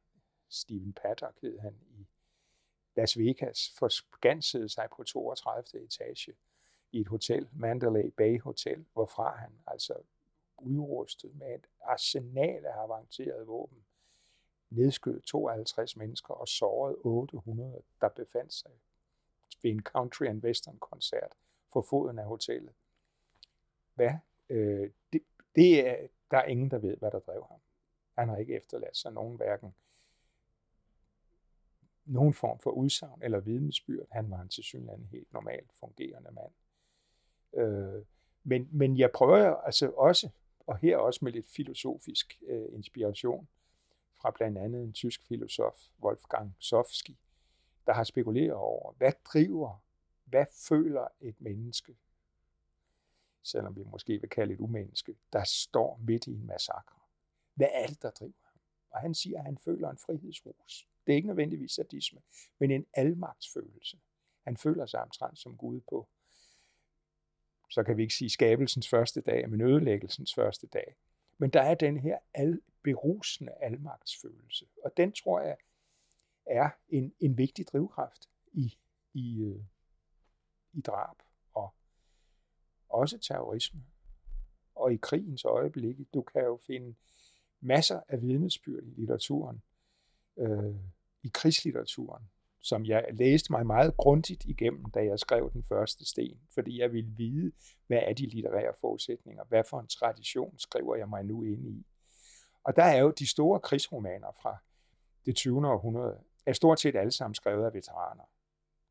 Steven 0.48 0.92
Paddock 0.92 1.40
hed 1.40 1.58
han, 1.58 1.76
i 1.90 2.06
Las 2.96 3.18
Vegas 3.18 3.72
forskansede 3.78 4.68
sig 4.68 4.88
på 4.96 5.04
32. 5.04 5.84
etage 5.84 6.34
i 6.92 7.00
et 7.00 7.08
hotel, 7.08 7.48
Mandalay 7.52 8.10
Bay 8.16 8.40
Hotel, 8.40 8.84
hvorfra 8.92 9.36
han 9.36 9.52
altså 9.66 9.94
udrustet 10.58 11.36
med 11.36 11.54
et 11.54 11.66
arsenal 11.82 12.66
af 12.66 12.82
avancerede 12.82 13.46
våben, 13.46 13.84
nedskød 14.70 15.20
52 15.20 15.96
mennesker 15.96 16.34
og 16.34 16.48
sårede 16.48 16.96
800, 16.96 17.82
der 18.00 18.08
befandt 18.08 18.52
sig 18.52 18.70
ved 19.62 19.70
en 19.70 19.82
country 19.82 20.24
and 20.24 20.44
western 20.44 20.78
koncert 20.78 21.32
for 21.72 21.82
foden 21.82 22.18
af 22.18 22.24
hotellet. 22.24 22.74
Hvad? 23.94 24.12
Øh, 24.48 24.90
det, 25.12 25.22
det 25.54 25.88
er, 25.88 26.06
der 26.30 26.38
er 26.38 26.44
ingen, 26.44 26.70
der 26.70 26.78
ved, 26.78 26.96
hvad 26.96 27.10
der 27.10 27.18
drev 27.18 27.46
ham. 27.50 27.60
Han 28.18 28.28
har 28.28 28.36
ikke 28.36 28.56
efterladt 28.56 28.96
sig 28.96 29.12
nogen 29.12 29.36
hverken 29.36 29.74
nogen 32.04 32.34
form 32.34 32.58
for 32.58 32.70
udsagn 32.70 33.22
eller 33.22 33.40
vidnesbyrd. 33.40 34.06
Han 34.10 34.30
var 34.30 34.40
en 34.40 34.48
tilsyneladende 34.48 35.06
helt 35.06 35.32
normalt 35.32 35.70
fungerende 35.80 36.30
mand. 36.30 36.52
Øh, 37.54 38.04
men, 38.44 38.68
men 38.72 38.98
jeg 38.98 39.10
prøver 39.14 39.54
altså 39.54 39.90
også, 39.90 40.28
og 40.66 40.78
her 40.78 40.96
også 40.96 41.20
med 41.22 41.32
lidt 41.32 41.48
filosofisk 41.48 42.38
øh, 42.46 42.66
inspiration, 42.72 43.48
fra 44.14 44.30
blandt 44.30 44.58
andet 44.58 44.82
en 44.82 44.92
tysk 44.92 45.26
filosof, 45.28 45.78
Wolfgang 46.02 46.56
Sofsky, 46.58 47.16
der 47.86 47.92
har 47.92 48.04
spekuleret 48.04 48.52
over, 48.52 48.92
hvad 48.92 49.12
driver, 49.24 49.82
hvad 50.24 50.46
føler 50.68 51.08
et 51.20 51.40
menneske, 51.40 51.96
selvom 53.42 53.76
vi 53.76 53.82
måske 53.84 54.20
vil 54.20 54.30
kalde 54.30 54.54
et 54.54 54.60
umenneske, 54.60 55.16
der 55.32 55.44
står 55.44 56.00
midt 56.02 56.26
i 56.26 56.30
en 56.30 56.46
massakre. 56.46 56.98
Hvad 57.54 57.68
er 57.72 57.86
det, 57.86 58.02
der 58.02 58.10
driver 58.10 58.42
ham? 58.44 58.60
Og 58.90 59.00
han 59.00 59.14
siger, 59.14 59.38
at 59.38 59.44
han 59.44 59.58
føler 59.58 59.90
en 59.90 59.98
frihedsrus. 59.98 60.88
Det 61.06 61.12
er 61.12 61.16
ikke 61.16 61.28
nødvendigvis 61.28 61.72
sadisme, 61.72 62.20
men 62.58 62.70
en 62.70 62.86
almagtsfølelse. 62.94 64.00
Han 64.44 64.56
føler 64.56 64.86
sig 64.86 65.02
omtrent 65.02 65.38
som 65.38 65.56
Gud 65.56 65.80
på, 65.80 66.08
så 67.70 67.82
kan 67.82 67.96
vi 67.96 68.02
ikke 68.02 68.14
sige 68.14 68.30
skabelsens 68.30 68.88
første 68.88 69.20
dag, 69.20 69.50
men 69.50 69.60
ødelæggelsens 69.60 70.34
første 70.34 70.66
dag. 70.66 70.96
Men 71.38 71.50
der 71.50 71.62
er 71.62 71.74
den 71.74 71.96
her 71.96 72.18
al, 72.34 72.60
berusende 72.82 73.52
almagtsfølelse, 73.52 74.66
og 74.84 74.96
den 74.96 75.12
tror 75.12 75.40
jeg 75.40 75.56
er 76.46 76.70
en, 76.88 77.14
en 77.20 77.38
vigtig 77.38 77.66
drivkraft 77.66 78.28
i, 78.52 78.78
i, 79.14 79.42
øh, 79.42 79.64
i 80.72 80.80
drab 80.80 81.16
også 82.92 83.18
terrorisme. 83.18 83.80
Og 84.74 84.92
i 84.92 84.96
krigens 84.96 85.44
øjeblik, 85.44 85.96
du 86.14 86.22
kan 86.22 86.42
jo 86.42 86.60
finde 86.66 86.94
masser 87.60 88.00
af 88.08 88.22
vidnesbyrd 88.22 88.82
i 88.82 88.90
litteraturen 88.90 89.62
øh, 90.36 90.74
i 91.22 91.30
krigslitteraturen, 91.34 92.30
som 92.60 92.84
jeg 92.84 93.06
læste 93.12 93.52
mig 93.52 93.66
meget 93.66 93.96
grundigt 93.96 94.44
igennem, 94.44 94.84
da 94.90 95.04
jeg 95.04 95.18
skrev 95.18 95.52
den 95.52 95.64
første 95.64 96.04
sten, 96.04 96.40
fordi 96.54 96.80
jeg 96.80 96.92
ville 96.92 97.10
vide, 97.10 97.52
hvad 97.86 97.98
er 98.02 98.12
de 98.12 98.26
litterære 98.26 98.72
forudsætninger, 98.80 99.44
hvad 99.44 99.64
for 99.70 99.80
en 99.80 99.86
tradition 99.86 100.58
skriver 100.58 100.96
jeg 100.96 101.08
mig 101.08 101.24
nu 101.24 101.42
ind 101.42 101.68
i. 101.68 101.86
Og 102.64 102.76
der 102.76 102.82
er 102.82 102.98
jo 102.98 103.10
de 103.10 103.26
store 103.26 103.60
krigsromaner 103.60 104.32
fra 104.42 104.56
det 105.26 105.36
20. 105.36 105.68
århundrede, 105.68 106.18
er 106.46 106.52
stort 106.52 106.80
set 106.80 106.96
alle 106.96 107.12
sammen 107.12 107.34
skrevet 107.34 107.64
af 107.64 107.74
veteraner, 107.74 108.24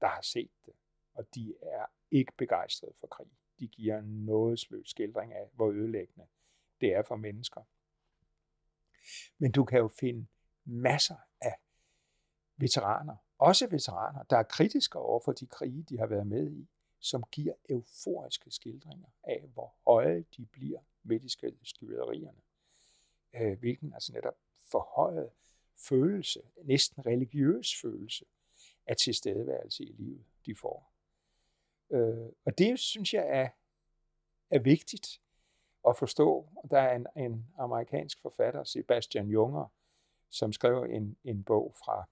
der 0.02 0.08
har 0.08 0.22
set 0.22 0.52
det, 0.66 0.74
og 1.14 1.26
de 1.36 1.54
er 1.62 1.86
ikke 2.12 2.34
begejstrede 2.38 2.94
for 3.00 3.08
krig. 3.08 3.28
De 3.62 3.68
giver 3.68 4.00
en 4.00 4.26
nådesløs 4.26 4.90
skildring 4.90 5.34
af, 5.34 5.50
hvor 5.54 5.72
ødelæggende 5.72 6.28
det 6.82 6.94
er 6.94 7.04
for 7.04 7.16
mennesker. 7.16 7.62
Men 9.38 9.52
du 9.52 9.66
kan 9.66 9.80
jo 9.80 9.88
finde 9.88 10.26
masser 10.66 11.16
af 11.42 11.56
veteraner, 12.58 13.16
også 13.38 13.68
veteraner, 13.68 14.24
der 14.24 14.38
er 14.38 14.44
kritiske 14.44 15.00
over 15.00 15.20
for 15.26 15.32
de 15.32 15.46
krige, 15.46 15.84
de 15.84 15.98
har 15.98 16.06
været 16.06 16.28
med 16.28 16.52
i, 16.52 16.70
som 17.00 17.24
giver 17.32 17.54
euforiske 17.70 18.52
skildringer 18.52 19.08
af, 19.24 19.50
hvor 19.54 19.74
høje 19.88 20.26
de 20.38 20.46
bliver 20.46 20.80
med 21.04 21.20
de 21.20 21.30
skyderierne. 21.64 22.42
Øh, 23.34 23.60
hvilken 23.60 23.94
altså 23.94 24.14
netop 24.14 24.38
forhøjet 24.56 25.30
følelse, 25.78 26.42
næsten 26.64 27.06
religiøs 27.06 27.82
følelse 27.82 28.26
af 28.86 28.98
tilstedeværelse 28.98 29.84
i 29.84 29.92
livet, 29.92 30.26
de 30.46 30.56
får. 30.56 30.91
Øh, 31.92 32.32
og 32.46 32.58
det 32.58 32.80
synes 32.80 33.14
jeg 33.14 33.26
er, 33.30 33.50
er 34.52 34.60
vigtigt 34.60 35.22
at 35.88 35.98
forstå. 35.98 36.48
Der 36.72 36.80
er 36.80 36.96
en, 36.96 37.08
en 37.16 37.48
amerikansk 37.58 38.22
forfatter, 38.22 38.64
Sebastian 38.64 39.28
Junger, 39.28 39.66
som 40.30 40.54
skrev 40.54 40.84
en, 40.90 41.18
en 41.24 41.44
bog 41.44 41.76
fra 41.86 42.10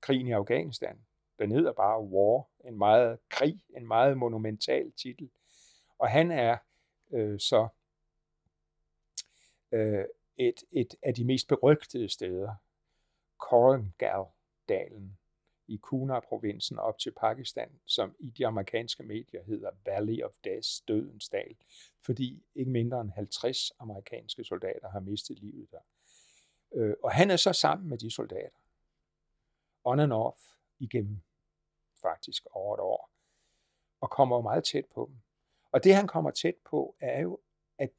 krigen 0.00 0.26
i 0.26 0.32
Afghanistan. 0.32 0.98
Den 1.38 1.50
hedder 1.50 1.72
bare 1.72 2.02
War, 2.02 2.48
en 2.64 2.78
meget 2.78 3.18
krig, 3.28 3.64
en 3.76 3.86
meget 3.86 4.18
monumental 4.18 4.92
titel. 4.92 5.30
Og 5.98 6.10
han 6.10 6.30
er 6.30 6.56
øh, 7.10 7.40
så 7.40 7.68
øh, 9.72 10.04
et, 10.36 10.64
et 10.72 10.94
af 11.02 11.14
de 11.14 11.24
mest 11.24 11.48
berygtede 11.48 12.08
steder, 12.08 12.54
Korngal-dalen, 13.38 15.18
i 15.72 15.76
Kunar 15.76 16.20
provinsen 16.20 16.78
op 16.78 16.98
til 16.98 17.10
Pakistan, 17.10 17.80
som 17.86 18.16
i 18.18 18.30
de 18.30 18.46
amerikanske 18.46 19.02
medier 19.02 19.42
hedder 19.42 19.70
Valley 19.84 20.22
of 20.22 20.32
Death, 20.44 20.68
dødens 20.88 21.28
dal, 21.28 21.56
fordi 22.00 22.42
ikke 22.54 22.70
mindre 22.70 23.00
end 23.00 23.10
50 23.10 23.72
amerikanske 23.78 24.44
soldater 24.44 24.88
har 24.88 25.00
mistet 25.00 25.38
livet 25.38 25.70
der. 25.70 25.80
Øh, 26.72 26.94
og 27.02 27.12
han 27.12 27.30
er 27.30 27.36
så 27.36 27.52
sammen 27.52 27.88
med 27.88 27.98
de 27.98 28.10
soldater, 28.10 28.58
on 29.84 30.00
and 30.00 30.12
off, 30.12 30.40
igennem 30.78 31.20
faktisk 32.02 32.46
over 32.50 32.76
et 32.76 32.80
år, 32.80 33.10
og 34.00 34.10
kommer 34.10 34.36
jo 34.36 34.42
meget 34.42 34.64
tæt 34.64 34.86
på 34.94 35.06
dem. 35.10 35.16
Og 35.72 35.84
det 35.84 35.94
han 35.94 36.06
kommer 36.06 36.30
tæt 36.30 36.56
på, 36.64 36.96
er 37.00 37.20
jo, 37.20 37.40
at 37.78 37.90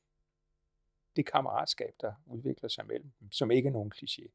det 1.15 1.25
kammeratskab, 1.25 1.95
der 2.01 2.13
udvikler 2.25 2.69
sig 2.69 2.87
mellem 2.87 3.11
dem, 3.19 3.31
som 3.31 3.51
ikke 3.51 3.67
er 3.67 3.73
nogen 3.73 3.91
kliché. 3.95 4.27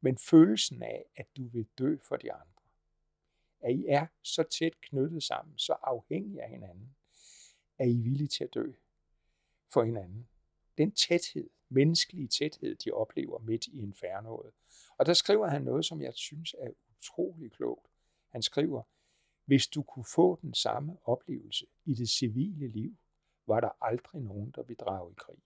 Men 0.00 0.18
følelsen 0.18 0.82
af, 0.82 1.04
at 1.16 1.26
du 1.36 1.48
vil 1.48 1.66
dø 1.78 1.96
for 2.02 2.16
de 2.16 2.32
andre. 2.32 2.55
At 3.60 3.74
I 3.74 3.84
er 3.88 4.06
så 4.22 4.42
tæt 4.42 4.80
knyttet 4.80 5.22
sammen, 5.22 5.58
så 5.58 5.72
afhængige 5.82 6.42
af 6.42 6.50
hinanden, 6.50 6.96
at 7.78 7.88
I 7.88 7.98
er 7.98 8.02
villige 8.02 8.28
til 8.28 8.44
at 8.44 8.54
dø 8.54 8.72
for 9.72 9.82
hinanden. 9.82 10.28
Den 10.78 10.92
tæthed, 10.92 11.50
menneskelige 11.68 12.28
tæthed, 12.28 12.76
de 12.76 12.90
oplever 12.90 13.38
midt 13.38 13.66
i 13.66 13.82
infernoet. 13.82 14.52
Og 14.98 15.06
der 15.06 15.14
skriver 15.14 15.46
han 15.46 15.62
noget, 15.62 15.84
som 15.84 16.02
jeg 16.02 16.14
synes 16.14 16.54
er 16.58 16.70
utrolig 16.98 17.52
klogt. 17.52 17.86
Han 18.28 18.42
skriver, 18.42 18.82
hvis 19.44 19.66
du 19.66 19.82
kunne 19.82 20.04
få 20.04 20.38
den 20.42 20.54
samme 20.54 20.98
oplevelse 21.04 21.66
i 21.84 21.94
det 21.94 22.08
civile 22.08 22.68
liv, 22.68 22.96
var 23.46 23.60
der 23.60 23.70
aldrig 23.80 24.22
nogen, 24.22 24.50
der 24.50 24.62
ville 24.62 24.76
drage 24.76 25.12
i 25.12 25.14
krig. 25.16 25.38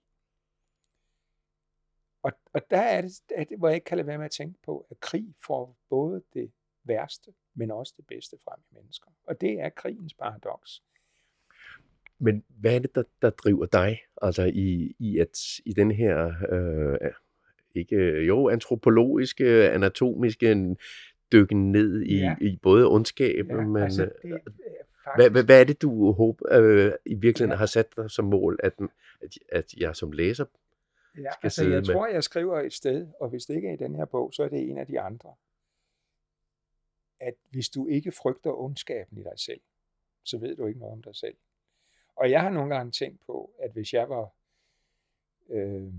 Og, 2.21 2.31
og 2.53 2.61
der 2.71 2.81
er 2.81 3.01
det, 3.01 3.21
er 3.35 3.43
det, 3.43 3.57
hvor 3.57 3.67
jeg 3.67 3.75
ikke 3.75 3.85
kan 3.85 3.97
lade 3.97 4.07
være 4.07 4.17
med 4.17 4.25
at 4.25 4.31
tænke 4.31 4.59
på, 4.61 4.87
at 4.89 4.99
krig 4.99 5.35
får 5.45 5.77
både 5.89 6.23
det 6.33 6.51
værste, 6.83 7.33
men 7.55 7.71
også 7.71 7.93
det 7.97 8.05
bedste 8.07 8.37
frem 8.43 8.59
i 8.71 8.75
mennesker. 8.75 9.07
Og 9.27 9.41
det 9.41 9.59
er 9.59 9.69
krigens 9.69 10.13
paradoks. 10.13 10.83
Men 12.19 12.43
hvad 12.47 12.75
er 12.75 12.79
det, 12.79 12.95
der, 12.95 13.03
der 13.21 13.29
driver 13.29 13.65
dig, 13.65 13.99
altså 14.21 14.43
i, 14.53 14.95
i, 14.99 15.19
at, 15.19 15.39
i 15.65 15.73
den 15.73 15.91
her, 15.91 16.33
øh, 16.51 17.11
ikke 17.75 18.21
jo, 18.21 18.49
antropologiske, 18.49 19.69
anatomiske 19.69 20.75
dykken 21.31 21.71
ned 21.71 22.01
i, 22.01 22.17
ja. 22.17 22.35
i 22.41 22.59
både 22.61 22.91
ondskab, 22.91 23.47
ja, 23.47 23.53
men 23.53 23.83
altså, 23.83 24.03
det, 24.03 24.11
øh, 24.23 24.39
faktisk... 25.03 25.31
hvad, 25.31 25.43
hvad, 25.43 25.59
er 25.59 25.63
det, 25.63 25.81
du 25.81 26.11
håber, 26.11 26.45
øh, 26.51 26.91
i 27.05 27.15
virkeligheden 27.15 27.51
ja. 27.51 27.57
har 27.57 27.65
sat 27.65 27.95
dig 27.95 28.11
som 28.11 28.25
mål, 28.25 28.59
at, 28.63 28.73
at, 29.21 29.37
at 29.49 29.73
jeg 29.73 29.95
som 29.95 30.11
læser 30.11 30.45
Ja, 31.17 31.31
skal 31.31 31.45
altså 31.45 31.63
jeg 31.63 31.71
med. 31.71 31.83
tror, 31.83 32.07
jeg 32.07 32.23
skriver 32.23 32.59
et 32.59 32.73
sted, 32.73 33.07
og 33.19 33.29
hvis 33.29 33.45
det 33.45 33.55
ikke 33.55 33.67
er 33.67 33.73
i 33.73 33.77
den 33.77 33.95
her 33.95 34.05
bog, 34.05 34.33
så 34.33 34.43
er 34.43 34.47
det 34.47 34.69
en 34.69 34.77
af 34.77 34.87
de 34.87 34.99
andre, 34.99 35.29
at 37.21 37.33
hvis 37.49 37.69
du 37.69 37.87
ikke 37.87 38.11
frygter 38.11 38.51
ondskaben 38.51 39.17
i 39.17 39.23
dig 39.23 39.39
selv, 39.39 39.61
så 40.23 40.37
ved 40.37 40.55
du 40.55 40.65
ikke 40.65 40.79
noget 40.79 40.93
om 40.93 41.03
dig 41.03 41.15
selv. 41.15 41.37
Og 42.15 42.31
jeg 42.31 42.41
har 42.41 42.49
nogle 42.49 42.75
gange 42.75 42.91
tænkt 42.91 43.25
på, 43.25 43.53
at 43.59 43.71
hvis 43.71 43.93
jeg 43.93 44.09
var 44.09 44.29
øh, 45.49 45.93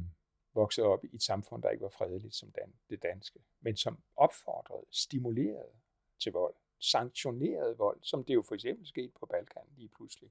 vokset 0.55 0.85
op 0.85 1.05
i 1.05 1.15
et 1.15 1.23
samfund, 1.23 1.63
der 1.63 1.71
ikke 1.71 1.83
var 1.83 1.89
fredeligt 1.89 2.35
som 2.35 2.51
dan- 2.51 2.75
det 2.91 3.03
danske, 3.03 3.41
men 3.61 3.77
som 3.77 3.99
opfordrede, 4.17 4.87
stimulerede 4.91 5.73
til 6.19 6.33
vold, 6.33 6.55
sanktionerede 6.79 7.77
vold, 7.77 7.99
som 8.03 8.25
det 8.25 8.35
jo 8.35 8.43
for 8.43 8.55
eksempel 8.55 8.87
skete 8.87 9.13
på 9.21 9.27
Balkan 9.27 9.63
lige 9.77 9.89
pludselig, 9.89 10.31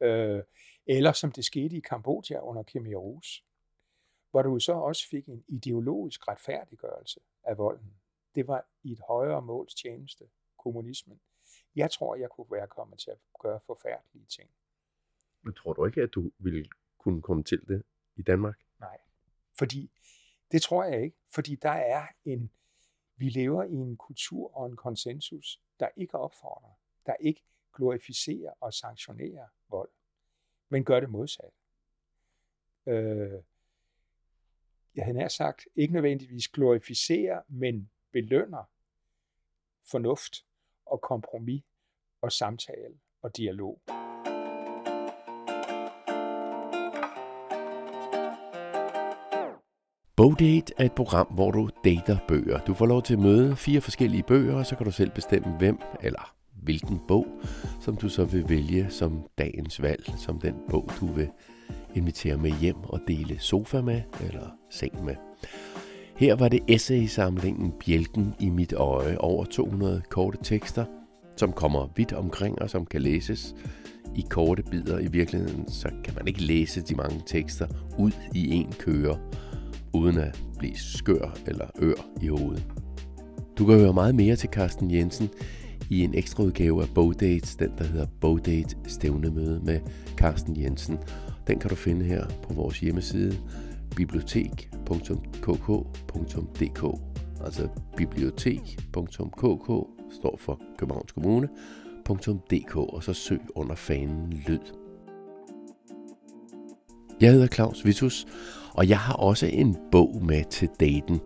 øh, 0.00 0.42
eller 0.86 1.12
som 1.12 1.32
det 1.32 1.44
skete 1.44 1.76
i 1.76 1.80
Kambodja 1.80 2.40
under 2.40 2.62
Khmer 2.62 2.96
Rouge, 2.96 3.42
hvor 4.30 4.42
du 4.42 4.58
så 4.58 4.72
også 4.72 5.08
fik 5.08 5.26
en 5.26 5.44
ideologisk 5.48 6.28
retfærdiggørelse 6.28 7.20
af 7.42 7.58
volden. 7.58 7.99
Det 8.34 8.46
var 8.46 8.66
i 8.82 8.92
et 8.92 9.00
højere 9.08 9.42
måls 9.42 9.74
tjeneste, 9.74 10.24
kommunismen. 10.58 11.20
Jeg 11.76 11.90
tror, 11.90 12.16
jeg 12.16 12.30
kunne 12.30 12.50
være 12.50 12.66
kommet 12.66 12.98
til 12.98 13.10
at 13.10 13.18
gøre 13.40 13.60
forfærdelige 13.60 14.26
ting. 14.26 14.50
Men 15.42 15.54
tror 15.54 15.72
du 15.72 15.86
ikke, 15.86 16.02
at 16.02 16.14
du 16.14 16.30
ville 16.38 16.68
kunne 16.98 17.22
komme 17.22 17.42
til 17.42 17.68
det 17.68 17.82
i 18.16 18.22
Danmark? 18.22 18.58
Nej, 18.80 18.98
fordi 19.58 19.90
det 20.52 20.62
tror 20.62 20.84
jeg 20.84 21.02
ikke, 21.02 21.16
fordi 21.28 21.54
der 21.54 21.70
er 21.70 22.06
en, 22.24 22.50
vi 23.16 23.28
lever 23.28 23.64
i 23.64 23.74
en 23.74 23.96
kultur 23.96 24.56
og 24.56 24.66
en 24.66 24.76
konsensus, 24.76 25.62
der 25.80 25.88
ikke 25.96 26.18
opfordrer, 26.18 26.80
der 27.06 27.14
ikke 27.20 27.42
glorificerer 27.76 28.52
og 28.60 28.74
sanktionerer 28.74 29.46
vold, 29.68 29.90
men 30.68 30.84
gør 30.84 31.00
det 31.00 31.10
modsat. 31.10 31.52
Øh, 32.86 33.42
jeg 34.94 35.04
havde 35.04 35.18
nær 35.18 35.28
sagt, 35.28 35.68
ikke 35.74 35.94
nødvendigvis 35.94 36.48
glorificerer, 36.48 37.42
men 37.48 37.90
belønner 38.12 38.64
fornuft 39.90 40.44
og 40.86 41.00
kompromis 41.00 41.62
og 42.22 42.32
samtale 42.32 42.94
og 43.22 43.36
dialog. 43.36 43.80
Bogdate 50.16 50.74
er 50.78 50.84
et 50.84 50.92
program, 50.92 51.26
hvor 51.26 51.50
du 51.50 51.70
dater 51.84 52.18
bøger. 52.28 52.64
Du 52.64 52.74
får 52.74 52.86
lov 52.86 53.02
til 53.02 53.14
at 53.14 53.20
møde 53.20 53.56
fire 53.56 53.80
forskellige 53.80 54.22
bøger, 54.22 54.56
og 54.56 54.66
så 54.66 54.76
kan 54.76 54.86
du 54.86 54.92
selv 54.92 55.10
bestemme, 55.10 55.56
hvem 55.58 55.78
eller 56.02 56.34
hvilken 56.62 57.00
bog, 57.08 57.26
som 57.80 57.96
du 57.96 58.08
så 58.08 58.24
vil 58.24 58.48
vælge 58.48 58.90
som 58.90 59.28
dagens 59.38 59.82
valg, 59.82 60.04
som 60.18 60.40
den 60.40 60.54
bog, 60.70 60.90
du 61.00 61.06
vil 61.06 61.30
invitere 61.94 62.36
med 62.36 62.50
hjem 62.50 62.84
og 62.84 63.00
dele 63.08 63.38
sofa 63.38 63.80
med 63.80 64.02
eller 64.20 64.50
seng 64.70 65.04
med. 65.04 65.16
Her 66.20 66.34
var 66.34 66.48
det 66.48 66.60
essaysamlingen 66.68 67.72
Bjælken 67.84 68.34
i 68.40 68.48
mit 68.48 68.72
øje 68.72 69.18
over 69.18 69.44
200 69.44 70.02
korte 70.08 70.38
tekster, 70.42 70.84
som 71.36 71.52
kommer 71.52 71.88
vidt 71.96 72.12
omkring 72.12 72.62
og 72.62 72.70
som 72.70 72.86
kan 72.86 73.02
læses 73.02 73.54
i 74.16 74.24
korte 74.30 74.62
bidder. 74.70 74.98
I 74.98 75.06
virkeligheden 75.06 75.68
så 75.68 75.88
kan 76.04 76.14
man 76.14 76.28
ikke 76.28 76.42
læse 76.42 76.80
de 76.80 76.94
mange 76.94 77.22
tekster 77.26 77.66
ud 77.98 78.12
i 78.34 78.50
en 78.50 78.72
køre, 78.78 79.18
uden 79.92 80.18
at 80.18 80.42
blive 80.58 80.76
skør 80.76 81.36
eller 81.46 81.66
ør 81.82 82.06
i 82.22 82.26
hovedet. 82.26 82.66
Du 83.58 83.66
kan 83.66 83.78
høre 83.78 83.92
meget 83.92 84.14
mere 84.14 84.36
til 84.36 84.48
Carsten 84.48 84.90
Jensen 84.90 85.28
i 85.90 86.04
en 86.04 86.14
ekstra 86.14 86.42
udgave 86.42 86.82
af 86.82 86.88
Bogdates, 86.94 87.56
den 87.56 87.70
der 87.78 87.84
hedder 87.84 88.06
Bogdate 88.20 88.76
Stævnemøde 88.86 89.60
med 89.64 89.80
Carsten 90.16 90.60
Jensen. 90.60 90.98
Den 91.46 91.58
kan 91.58 91.70
du 91.70 91.76
finde 91.76 92.04
her 92.04 92.26
på 92.42 92.54
vores 92.54 92.80
hjemmeside 92.80 93.36
bibliotek.kk.dk 93.96 96.84
Altså 97.44 97.68
bibliotek.kk 97.96 99.70
står 100.10 100.36
for 100.38 100.60
Københavns 100.78 101.12
Kommune 101.12 101.48
.dk, 102.50 102.76
og 102.76 103.04
så 103.04 103.12
søg 103.12 103.40
under 103.54 103.74
fanen 103.74 104.32
lyd. 104.32 104.58
Jeg 107.20 107.32
hedder 107.32 107.46
Claus 107.46 107.84
Vitus, 107.84 108.26
og 108.74 108.88
jeg 108.88 108.98
har 108.98 109.14
også 109.14 109.46
en 109.46 109.76
bog 109.92 110.24
med 110.24 110.44
til 110.44 110.68
daten. 110.80 111.20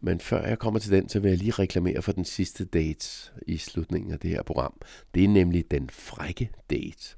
Men 0.00 0.20
før 0.20 0.46
jeg 0.46 0.58
kommer 0.58 0.80
til 0.80 0.92
den, 0.92 1.08
så 1.08 1.20
vil 1.20 1.28
jeg 1.28 1.38
lige 1.38 1.50
reklamere 1.50 2.02
for 2.02 2.12
den 2.12 2.24
sidste 2.24 2.64
date 2.64 3.08
i 3.46 3.56
slutningen 3.56 4.12
af 4.12 4.18
det 4.18 4.30
her 4.30 4.42
program. 4.42 4.80
Det 5.14 5.24
er 5.24 5.28
nemlig 5.28 5.70
Den 5.70 5.90
Frække 5.90 6.50
Date. 6.70 7.16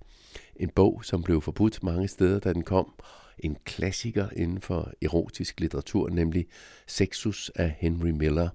En 0.56 0.68
bog, 0.68 1.04
som 1.04 1.22
blev 1.22 1.40
forbudt 1.40 1.82
mange 1.82 2.08
steder, 2.08 2.38
da 2.38 2.52
den 2.52 2.62
kom. 2.62 2.92
En 3.38 3.56
klassiker 3.64 4.28
inden 4.36 4.60
for 4.60 4.92
erotisk 5.02 5.60
litteratur, 5.60 6.08
nemlig 6.08 6.46
Sexus 6.86 7.50
af 7.54 7.76
Henry 7.78 8.08
Miller, 8.08 8.48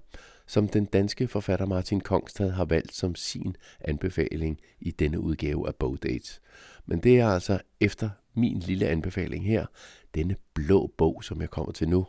som 0.46 0.68
den 0.68 0.84
danske 0.84 1.28
forfatter 1.28 1.66
Martin 1.66 2.00
Kongstad 2.00 2.50
har 2.50 2.64
valgt 2.64 2.94
som 2.94 3.14
sin 3.14 3.56
anbefaling 3.80 4.60
i 4.80 4.90
denne 4.90 5.20
udgave 5.20 5.68
af 5.68 5.74
Bogdates. 5.74 6.40
Men 6.86 7.00
det 7.00 7.18
er 7.18 7.28
altså 7.28 7.60
efter 7.80 8.10
min 8.34 8.58
lille 8.58 8.88
anbefaling 8.88 9.46
her, 9.46 9.66
denne 10.14 10.36
blå 10.54 10.92
bog, 10.98 11.24
som 11.24 11.40
jeg 11.40 11.50
kommer 11.50 11.72
til 11.72 11.88
nu. 11.88 12.06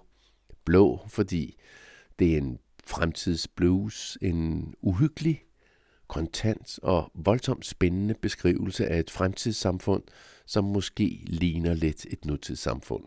Blå, 0.65 1.05
fordi 1.07 1.57
det 2.19 2.33
er 2.33 2.37
en 2.37 2.59
fremtidsblues, 2.85 4.17
en 4.21 4.73
uhyggelig, 4.81 5.43
kontant 6.11 6.79
og 6.83 7.11
voldsomt 7.13 7.65
spændende 7.65 8.13
beskrivelse 8.21 8.87
af 8.87 8.99
et 8.99 9.11
fremtidssamfund, 9.11 10.03
som 10.45 10.63
måske 10.63 11.19
ligner 11.27 11.73
lidt 11.73 12.05
et 12.05 12.25
nutidssamfund. 12.25 13.03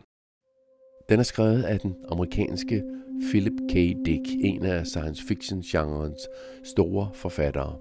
Den 1.09 1.19
er 1.19 1.23
skrevet 1.23 1.63
af 1.63 1.79
den 1.79 1.95
amerikanske 2.09 2.83
Philip 3.29 3.53
K. 3.69 3.73
Dick, 4.05 4.21
en 4.43 4.65
af 4.65 4.87
science 4.87 5.23
fiction-genrens 5.27 6.27
store 6.63 7.09
forfattere. 7.13 7.77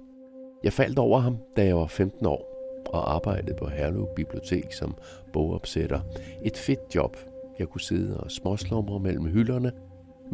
Jeg 0.65 0.73
faldt 0.73 0.99
over 0.99 1.19
ham, 1.19 1.39
da 1.57 1.65
jeg 1.65 1.77
var 1.77 1.87
15 1.87 2.27
år 2.27 2.55
og 2.87 3.15
arbejdede 3.15 3.57
på 3.59 3.67
Herlev 3.67 4.09
Bibliotek 4.17 4.73
som 4.73 4.95
bogopsætter. 5.33 6.01
Et 6.45 6.57
fedt 6.57 6.95
job. 6.95 7.17
Jeg 7.59 7.69
kunne 7.69 7.81
sidde 7.81 8.21
og 8.21 8.31
småslumre 8.31 9.01
mellem 9.01 9.27
hylderne 9.27 9.73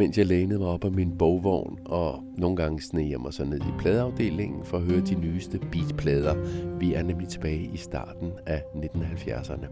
mens 0.00 0.18
jeg 0.18 0.26
lænede 0.26 0.58
mig 0.58 0.68
op 0.68 0.84
af 0.84 0.92
min 0.92 1.18
bogvogn, 1.18 1.78
og 1.84 2.24
nogle 2.36 2.56
gange 2.56 2.82
sneg 2.82 3.10
jeg 3.10 3.20
mig 3.20 3.32
så 3.32 3.44
ned 3.44 3.60
i 3.60 3.72
pladeafdelingen 3.78 4.64
for 4.64 4.76
at 4.76 4.82
høre 4.82 5.00
de 5.00 5.14
nyeste 5.14 5.58
beatplader. 5.72 6.34
Vi 6.78 6.94
er 6.94 7.02
nemlig 7.02 7.28
tilbage 7.28 7.70
i 7.74 7.76
starten 7.76 8.32
af 8.46 8.62
1970'erne. 8.74 9.66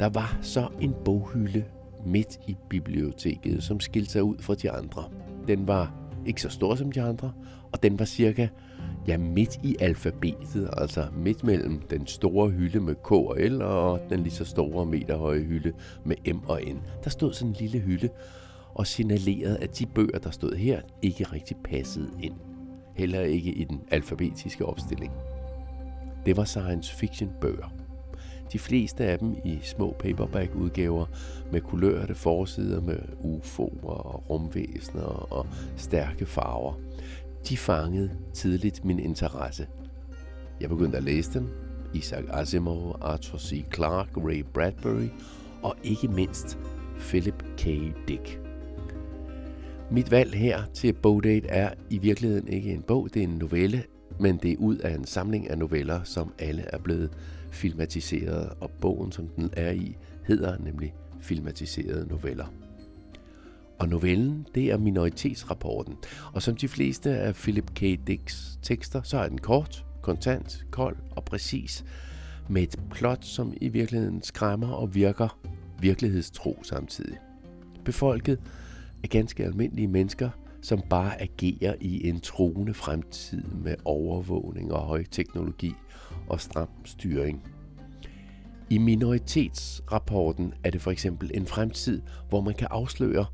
Der 0.00 0.08
var 0.08 0.38
så 0.42 0.68
en 0.80 0.94
boghylde 1.04 1.64
midt 2.06 2.38
i 2.46 2.56
biblioteket, 2.68 3.62
som 3.62 3.80
skilte 3.80 4.12
sig 4.12 4.22
ud 4.22 4.36
fra 4.40 4.54
de 4.54 4.70
andre. 4.70 5.04
Den 5.48 5.66
var 5.66 5.94
ikke 6.26 6.42
så 6.42 6.48
stor 6.48 6.74
som 6.74 6.92
de 6.92 7.02
andre, 7.02 7.32
og 7.72 7.82
den 7.82 7.98
var 7.98 8.04
cirka 8.04 8.48
ja, 9.08 9.18
midt 9.18 9.60
i 9.62 9.76
alfabetet, 9.80 10.70
altså 10.72 11.06
midt 11.16 11.44
mellem 11.44 11.80
den 11.90 12.06
store 12.06 12.50
hylde 12.50 12.80
med 12.80 12.94
K 12.94 13.12
og 13.12 13.36
L 13.40 13.62
og 13.62 14.00
den 14.10 14.20
lige 14.20 14.32
så 14.32 14.44
store 14.44 14.86
meterhøje 14.86 15.40
hylde 15.40 15.72
med 16.04 16.16
M 16.34 16.38
og 16.48 16.60
N. 16.66 16.78
Der 17.04 17.10
stod 17.10 17.32
sådan 17.32 17.48
en 17.48 17.56
lille 17.60 17.78
hylde, 17.78 18.08
og 18.78 18.86
signalerede, 18.86 19.58
at 19.58 19.78
de 19.78 19.86
bøger, 19.86 20.18
der 20.18 20.30
stod 20.30 20.56
her, 20.56 20.80
ikke 21.02 21.24
rigtig 21.24 21.56
passede 21.64 22.10
ind. 22.22 22.34
Heller 22.96 23.20
ikke 23.20 23.50
i 23.50 23.64
den 23.64 23.80
alfabetiske 23.90 24.66
opstilling. 24.66 25.12
Det 26.26 26.36
var 26.36 26.44
science 26.44 26.94
fiction 26.94 27.30
bøger. 27.40 27.72
De 28.52 28.58
fleste 28.58 29.04
af 29.04 29.18
dem 29.18 29.34
i 29.44 29.58
små 29.62 29.96
paperback-udgaver 29.98 31.06
med 31.52 31.60
kulørte 31.60 32.14
forsider 32.14 32.80
med 32.80 32.98
UFO'er 33.20 33.88
og 33.88 34.30
rumvæsener 34.30 35.32
og 35.32 35.46
stærke 35.76 36.26
farver. 36.26 36.74
De 37.48 37.56
fangede 37.56 38.10
tidligt 38.32 38.84
min 38.84 38.98
interesse. 38.98 39.66
Jeg 40.60 40.68
begyndte 40.68 40.96
at 40.98 41.04
læse 41.04 41.34
dem. 41.34 41.48
Isaac 41.94 42.24
Asimov, 42.28 42.98
Arthur 43.00 43.38
C. 43.38 43.64
Clarke, 43.74 44.20
Ray 44.20 44.44
Bradbury 44.54 45.08
og 45.62 45.76
ikke 45.82 46.08
mindst 46.08 46.58
Philip 46.98 47.44
K. 47.56 47.64
Dick. 48.08 48.47
Mit 49.90 50.10
valg 50.10 50.34
her 50.34 50.62
til 50.74 50.92
Bowdate 50.92 51.48
er 51.48 51.74
i 51.90 51.98
virkeligheden 51.98 52.48
ikke 52.48 52.72
en 52.72 52.82
bog, 52.82 53.08
det 53.14 53.20
er 53.20 53.26
en 53.26 53.38
novelle, 53.38 53.82
men 54.20 54.36
det 54.36 54.52
er 54.52 54.56
ud 54.56 54.76
af 54.76 54.94
en 54.94 55.04
samling 55.04 55.50
af 55.50 55.58
noveller, 55.58 56.02
som 56.04 56.34
alle 56.38 56.62
er 56.62 56.78
blevet 56.78 57.10
filmatiseret, 57.50 58.52
og 58.60 58.70
bogen, 58.70 59.12
som 59.12 59.28
den 59.28 59.50
er 59.52 59.70
i, 59.70 59.96
hedder 60.24 60.58
nemlig 60.58 60.94
Filmatiserede 61.20 62.08
noveller. 62.08 62.46
Og 63.78 63.88
novellen, 63.88 64.46
det 64.54 64.70
er 64.70 64.78
minoritetsrapporten, 64.78 65.94
og 66.32 66.42
som 66.42 66.56
de 66.56 66.68
fleste 66.68 67.10
af 67.10 67.34
Philip 67.34 67.70
K. 67.74 67.80
Dicks 67.80 68.58
tekster, 68.62 69.02
så 69.02 69.18
er 69.18 69.28
den 69.28 69.38
kort, 69.38 69.86
kontant, 70.02 70.66
kold 70.70 70.96
og 71.10 71.24
præcis, 71.24 71.84
med 72.48 72.62
et 72.62 72.76
plot, 72.90 73.24
som 73.24 73.52
i 73.60 73.68
virkeligheden 73.68 74.22
skræmmer 74.22 74.68
og 74.68 74.94
virker 74.94 75.38
virkelighedstro 75.80 76.58
samtidig. 76.62 77.16
Befolket 77.84 78.38
af 79.02 79.08
ganske 79.08 79.44
almindelige 79.44 79.88
mennesker, 79.88 80.30
som 80.62 80.82
bare 80.90 81.22
agerer 81.22 81.74
i 81.80 82.08
en 82.08 82.20
troende 82.20 82.74
fremtid 82.74 83.42
med 83.42 83.74
overvågning 83.84 84.72
og 84.72 84.80
høj 84.80 85.04
teknologi 85.10 85.72
og 86.28 86.40
stram 86.40 86.68
styring. 86.84 87.42
I 88.70 88.78
minoritetsrapporten 88.78 90.54
er 90.64 90.70
det 90.70 90.80
for 90.80 90.90
eksempel 90.90 91.30
en 91.34 91.46
fremtid, 91.46 92.02
hvor 92.28 92.40
man 92.40 92.54
kan 92.54 92.68
afsløre, 92.70 93.26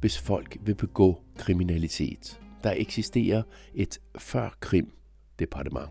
hvis 0.00 0.18
folk 0.18 0.56
vil 0.62 0.74
begå 0.74 1.20
kriminalitet. 1.36 2.40
Der 2.64 2.74
eksisterer 2.76 3.42
et 3.74 3.98
førkrim-departement. 4.18 5.90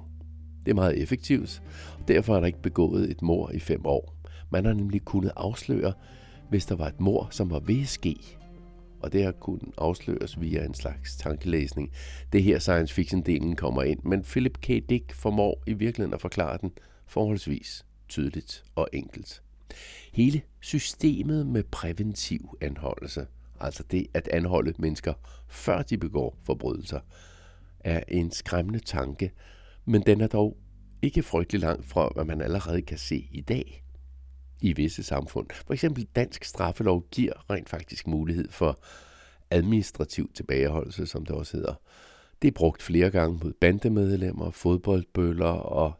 Det 0.65 0.71
er 0.71 0.75
meget 0.75 1.01
effektivt, 1.01 1.63
og 1.99 2.07
derfor 2.07 2.35
er 2.35 2.39
der 2.39 2.47
ikke 2.47 2.61
begået 2.61 3.11
et 3.11 3.21
mor 3.21 3.51
i 3.51 3.59
fem 3.59 3.85
år. 3.85 4.15
Man 4.51 4.65
har 4.65 4.73
nemlig 4.73 5.05
kunnet 5.05 5.31
afsløre, 5.35 5.93
hvis 6.49 6.65
der 6.65 6.75
var 6.75 6.87
et 6.87 6.99
mor, 6.99 7.27
som 7.31 7.51
var 7.51 7.59
ved 7.59 7.81
at 7.81 7.87
ske, 7.87 8.37
og 9.03 9.13
det 9.13 9.23
har 9.23 9.31
kunnet 9.31 9.73
afsløres 9.77 10.41
via 10.41 10.65
en 10.65 10.73
slags 10.73 11.17
tankelæsning. 11.17 11.91
Det 12.33 12.43
her 12.43 12.59
science 12.59 12.93
fiction-delen 12.93 13.55
kommer 13.55 13.83
ind, 13.83 13.99
men 14.03 14.23
Philip 14.23 14.57
K. 14.61 14.67
Dick 14.67 15.13
formår 15.13 15.63
i 15.67 15.73
virkeligheden 15.73 16.13
at 16.13 16.21
forklare 16.21 16.57
den 16.61 16.71
forholdsvis 17.07 17.85
tydeligt 18.09 18.63
og 18.75 18.87
enkelt. 18.93 19.41
Hele 20.13 20.41
systemet 20.59 21.47
med 21.47 21.63
præventiv 21.63 22.57
anholdelse, 22.61 23.27
altså 23.59 23.83
det 23.91 24.07
at 24.13 24.27
anholde 24.27 24.73
mennesker, 24.77 25.13
før 25.47 25.81
de 25.81 25.97
begår 25.97 26.37
forbrydelser, 26.43 26.99
er 27.79 28.03
en 28.07 28.31
skræmmende 28.31 28.79
tanke, 28.79 29.31
men 29.85 30.01
den 30.01 30.21
er 30.21 30.27
dog 30.27 30.57
ikke 31.01 31.23
frygtelig 31.23 31.61
langt 31.61 31.85
fra, 31.85 32.11
hvad 32.15 32.25
man 32.25 32.41
allerede 32.41 32.81
kan 32.81 32.97
se 32.97 33.27
i 33.31 33.41
dag 33.41 33.83
i 34.61 34.73
visse 34.73 35.03
samfund. 35.03 35.47
For 35.65 35.73
eksempel 35.73 36.07
dansk 36.15 36.43
straffelov 36.43 37.07
giver 37.11 37.49
rent 37.49 37.69
faktisk 37.69 38.07
mulighed 38.07 38.49
for 38.49 38.79
administrativ 39.51 40.31
tilbageholdelse, 40.33 41.05
som 41.05 41.25
det 41.25 41.35
også 41.35 41.57
hedder. 41.57 41.73
Det 42.41 42.47
er 42.47 42.51
brugt 42.51 42.81
flere 42.81 43.09
gange 43.09 43.39
mod 43.43 43.53
bandemedlemmer, 43.53 44.51
fodboldbøller 44.51 45.45
og 45.45 45.93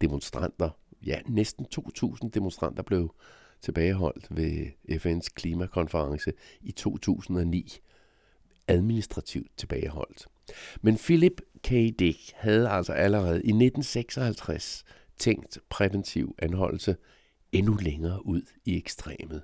demonstranter. 0.00 0.70
Ja, 1.06 1.18
næsten 1.28 1.66
2.000 1.78 2.28
demonstranter 2.34 2.82
blev 2.82 3.14
tilbageholdt 3.60 4.26
ved 4.30 4.66
FN's 4.90 5.28
klimakonference 5.34 6.32
i 6.60 6.72
2009. 6.72 7.78
Administrativt 8.68 9.50
tilbageholdt. 9.56 10.26
Men 10.80 10.96
Philip 10.96 11.40
K. 11.62 11.70
Dick 11.70 12.32
havde 12.34 12.68
altså 12.68 12.92
allerede 12.92 13.34
i 13.34 13.52
1956 13.52 14.84
tænkt 15.18 15.58
præventiv 15.68 16.34
anholdelse 16.38 16.96
endnu 17.52 17.74
længere 17.74 18.26
ud 18.26 18.42
i 18.64 18.76
ekstremet. 18.76 19.42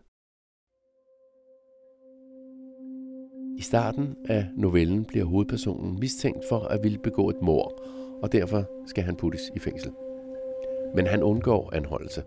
I 3.59 3.63
starten 3.63 4.17
af 4.29 4.47
novellen 4.57 5.05
bliver 5.05 5.25
hovedpersonen 5.25 6.01
mistænkt 6.01 6.45
for 6.49 6.59
at 6.59 6.83
ville 6.83 6.99
begå 6.99 7.31
et 7.31 7.43
mord, 7.43 7.83
og 8.23 8.33
derfor 8.33 8.71
skal 8.87 9.05
han 9.05 9.17
puttes 9.17 9.43
i 9.57 9.59
fængsel. 9.59 9.93
Men 10.95 11.07
han 11.07 11.23
undgår 11.23 11.75
anholdelse. 11.75 12.23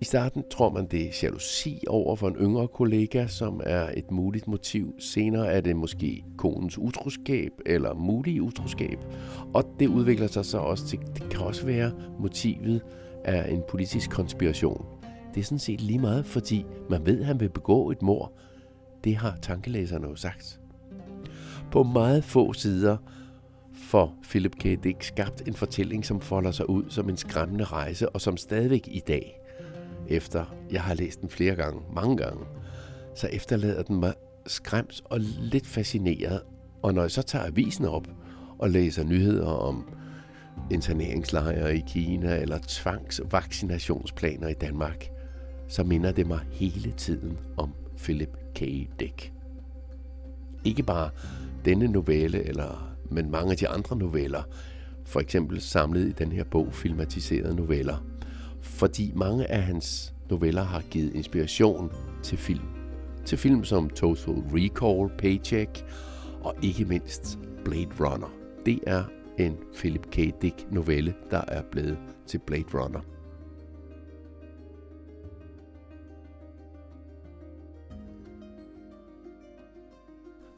I 0.00 0.04
starten 0.04 0.44
tror 0.50 0.70
man, 0.70 0.86
det 0.86 1.06
er 1.06 1.20
jalousi 1.22 1.84
over 1.88 2.16
for 2.16 2.28
en 2.28 2.36
yngre 2.36 2.68
kollega, 2.68 3.26
som 3.26 3.60
er 3.64 3.90
et 3.96 4.10
muligt 4.10 4.48
motiv. 4.48 4.94
Senere 4.98 5.46
er 5.46 5.60
det 5.60 5.76
måske 5.76 6.24
konens 6.38 6.78
utroskab 6.78 7.52
eller 7.66 7.94
mulig 7.94 8.42
utroskab. 8.42 8.98
Og 9.54 9.64
det 9.80 9.86
udvikler 9.86 10.26
sig 10.26 10.44
så 10.44 10.58
også 10.58 10.86
til, 10.86 10.98
det 10.98 11.30
kan 11.30 11.40
også 11.40 11.66
være 11.66 11.92
motivet 12.18 12.82
er 13.24 13.44
en 13.44 13.62
politisk 13.68 14.10
konspiration. 14.10 14.86
Det 15.34 15.40
er 15.40 15.44
sådan 15.44 15.58
set 15.58 15.80
lige 15.80 15.98
meget, 15.98 16.26
fordi 16.26 16.66
man 16.90 17.06
ved, 17.06 17.20
at 17.20 17.26
han 17.26 17.40
vil 17.40 17.48
begå 17.48 17.90
et 17.90 18.02
mord. 18.02 18.32
Det 19.04 19.16
har 19.16 19.36
tankelæserne 19.42 20.08
jo 20.08 20.16
sagt. 20.16 20.60
På 21.72 21.82
meget 21.82 22.24
få 22.24 22.52
sider 22.52 22.96
får 23.74 24.14
Philip 24.22 24.52
K. 24.52 24.64
Dick 24.64 25.02
skabt 25.02 25.48
en 25.48 25.54
fortælling, 25.54 26.04
som 26.04 26.20
folder 26.20 26.50
sig 26.50 26.70
ud 26.70 26.84
som 26.88 27.08
en 27.08 27.16
skræmmende 27.16 27.64
rejse, 27.64 28.08
og 28.08 28.20
som 28.20 28.36
stadigvæk 28.36 28.88
i 28.92 29.00
dag, 29.08 29.40
efter 30.08 30.44
jeg 30.70 30.82
har 30.82 30.94
læst 30.94 31.20
den 31.20 31.28
flere 31.28 31.54
gange, 31.54 31.80
mange 31.94 32.16
gange, 32.16 32.44
så 33.14 33.26
efterlader 33.26 33.82
den 33.82 34.00
mig 34.00 34.14
skræmt 34.46 35.00
og 35.04 35.20
lidt 35.40 35.66
fascineret. 35.66 36.40
Og 36.82 36.94
når 36.94 37.02
jeg 37.02 37.10
så 37.10 37.22
tager 37.22 37.46
avisen 37.46 37.84
op 37.84 38.08
og 38.58 38.70
læser 38.70 39.04
nyheder 39.04 39.46
om 39.46 39.88
interneringslejre 40.70 41.76
i 41.76 41.82
Kina 41.86 42.40
eller 42.40 42.58
tvangsvaccinationsplaner 42.68 44.48
i 44.48 44.54
Danmark, 44.54 45.08
så 45.68 45.84
minder 45.84 46.12
det 46.12 46.26
mig 46.26 46.40
hele 46.50 46.92
tiden 46.92 47.38
om 47.56 47.72
Philip 47.98 48.36
K. 48.54 48.60
Dick. 49.00 49.32
Ikke 50.64 50.82
bare 50.82 51.10
denne 51.64 51.88
novelle, 51.88 52.42
eller, 52.42 52.96
men 53.10 53.30
mange 53.30 53.50
af 53.50 53.56
de 53.56 53.68
andre 53.68 53.96
noveller, 53.96 54.42
for 55.04 55.20
eksempel 55.20 55.60
samlet 55.60 56.08
i 56.08 56.12
den 56.12 56.32
her 56.32 56.44
bog 56.44 56.74
filmatiserede 56.74 57.56
noveller, 57.56 58.04
fordi 58.60 59.12
mange 59.14 59.50
af 59.50 59.62
hans 59.62 60.14
noveller 60.30 60.62
har 60.62 60.82
givet 60.90 61.14
inspiration 61.14 61.92
til 62.22 62.38
film. 62.38 62.68
Til 63.24 63.38
film 63.38 63.64
som 63.64 63.90
Total 63.90 64.34
Recall, 64.34 65.18
Paycheck 65.18 65.84
og 66.40 66.54
ikke 66.62 66.84
mindst 66.84 67.38
Blade 67.64 67.90
Runner. 68.00 68.32
Det 68.66 68.80
er 68.86 69.04
en 69.46 69.56
Philip 69.74 70.10
K. 70.10 70.16
Dick 70.42 70.72
novelle, 70.72 71.14
der 71.30 71.40
er 71.48 71.62
blevet 71.70 71.98
til 72.26 72.38
Blade 72.38 72.64
Runner. 72.74 73.00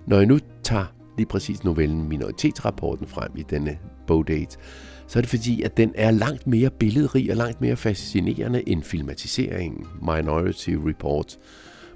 Når 0.07 0.17
jeg 0.17 0.27
nu 0.27 0.39
tager 0.63 0.95
lige 1.17 1.27
præcis 1.27 1.65
novellen 1.65 2.09
Minoritetsrapporten 2.09 3.07
frem 3.07 3.37
i 3.37 3.43
denne 3.43 3.79
bogdate, 4.07 4.59
så 5.07 5.19
er 5.19 5.21
det 5.21 5.31
fordi, 5.31 5.63
at 5.63 5.77
den 5.77 5.93
er 5.95 6.11
langt 6.11 6.47
mere 6.47 6.71
billedrig 6.71 7.31
og 7.31 7.37
langt 7.37 7.61
mere 7.61 7.77
fascinerende 7.77 8.69
end 8.69 8.83
filmatiseringen 8.83 9.87
Minority 10.01 10.71
Report 10.71 11.39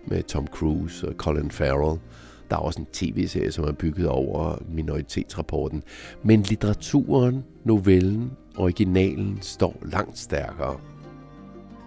med 0.07 0.23
Tom 0.23 0.47
Cruise 0.47 1.09
og 1.09 1.15
Colin 1.15 1.51
Farrell. 1.51 2.01
Der 2.51 2.57
er 2.57 2.61
også 2.61 2.81
en 2.81 2.87
tv-serie, 2.93 3.53
som 3.53 3.65
er 3.65 3.73
bygget 3.73 4.09
over 4.09 4.59
minoritetsrapporten. 4.69 5.83
Men 6.23 6.43
litteraturen, 6.43 7.45
novellen, 7.65 8.31
originalen 8.57 9.39
står 9.43 9.77
langt 9.83 10.19
stærkere. 10.19 10.81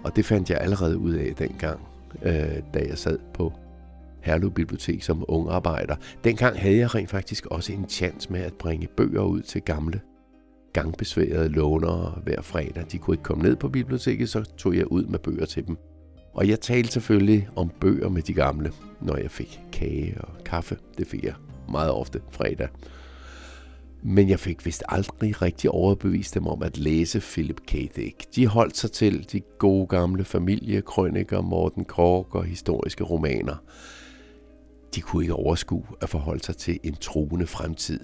Og 0.03 0.15
det 0.15 0.25
fandt 0.25 0.49
jeg 0.49 0.57
allerede 0.61 0.97
ud 0.97 1.13
af 1.13 1.35
dengang, 1.35 1.79
øh, 2.23 2.63
da 2.73 2.79
jeg 2.87 2.97
sad 2.97 3.19
på 3.33 3.53
Herlev 4.21 4.51
Bibliotek 4.51 5.03
som 5.03 5.25
ung 5.27 5.49
arbejder. 5.49 5.95
Dengang 6.23 6.59
havde 6.59 6.77
jeg 6.77 6.95
rent 6.95 7.09
faktisk 7.09 7.45
også 7.45 7.73
en 7.73 7.89
chance 7.89 8.31
med 8.31 8.41
at 8.41 8.53
bringe 8.53 8.87
bøger 8.87 9.21
ud 9.21 9.41
til 9.41 9.61
gamle 9.61 10.01
gangbesværede 10.73 11.49
lånere 11.49 12.21
hver 12.23 12.41
fredag. 12.41 12.85
De 12.91 12.97
kunne 12.97 13.13
ikke 13.13 13.23
komme 13.23 13.43
ned 13.43 13.55
på 13.55 13.69
biblioteket, 13.69 14.29
så 14.29 14.43
tog 14.57 14.75
jeg 14.75 14.91
ud 14.91 15.03
med 15.03 15.19
bøger 15.19 15.45
til 15.45 15.67
dem. 15.67 15.77
Og 16.33 16.47
jeg 16.47 16.59
talte 16.59 16.91
selvfølgelig 16.91 17.49
om 17.55 17.69
bøger 17.79 18.09
med 18.09 18.21
de 18.21 18.33
gamle, 18.33 18.71
når 19.01 19.17
jeg 19.17 19.31
fik 19.31 19.59
kage 19.71 20.17
og 20.21 20.43
kaffe. 20.45 20.77
Det 20.97 21.07
fik 21.07 21.23
jeg 21.23 21.33
meget 21.69 21.91
ofte 21.91 22.21
fredag. 22.31 22.67
Men 24.03 24.29
jeg 24.29 24.39
fik 24.39 24.65
vist 24.65 24.83
aldrig 24.89 25.41
rigtig 25.41 25.69
overbevist 25.69 26.33
dem 26.33 26.47
om 26.47 26.63
at 26.63 26.77
læse 26.77 27.19
Philip 27.19 27.61
K. 27.67 27.71
Dick. 27.71 28.35
De 28.35 28.47
holdt 28.47 28.77
sig 28.77 28.91
til 28.91 29.31
de 29.31 29.39
gode 29.39 29.87
gamle 29.87 30.23
familiekrøniker, 30.23 31.41
Morten 31.41 31.85
Kork 31.85 32.35
og 32.35 32.45
historiske 32.45 33.03
romaner. 33.03 33.55
De 34.95 35.01
kunne 35.01 35.23
ikke 35.23 35.33
overskue 35.33 35.85
at 36.01 36.09
forholde 36.09 36.43
sig 36.43 36.57
til 36.57 36.79
en 36.83 36.95
troende 36.95 37.47
fremtid, 37.47 37.99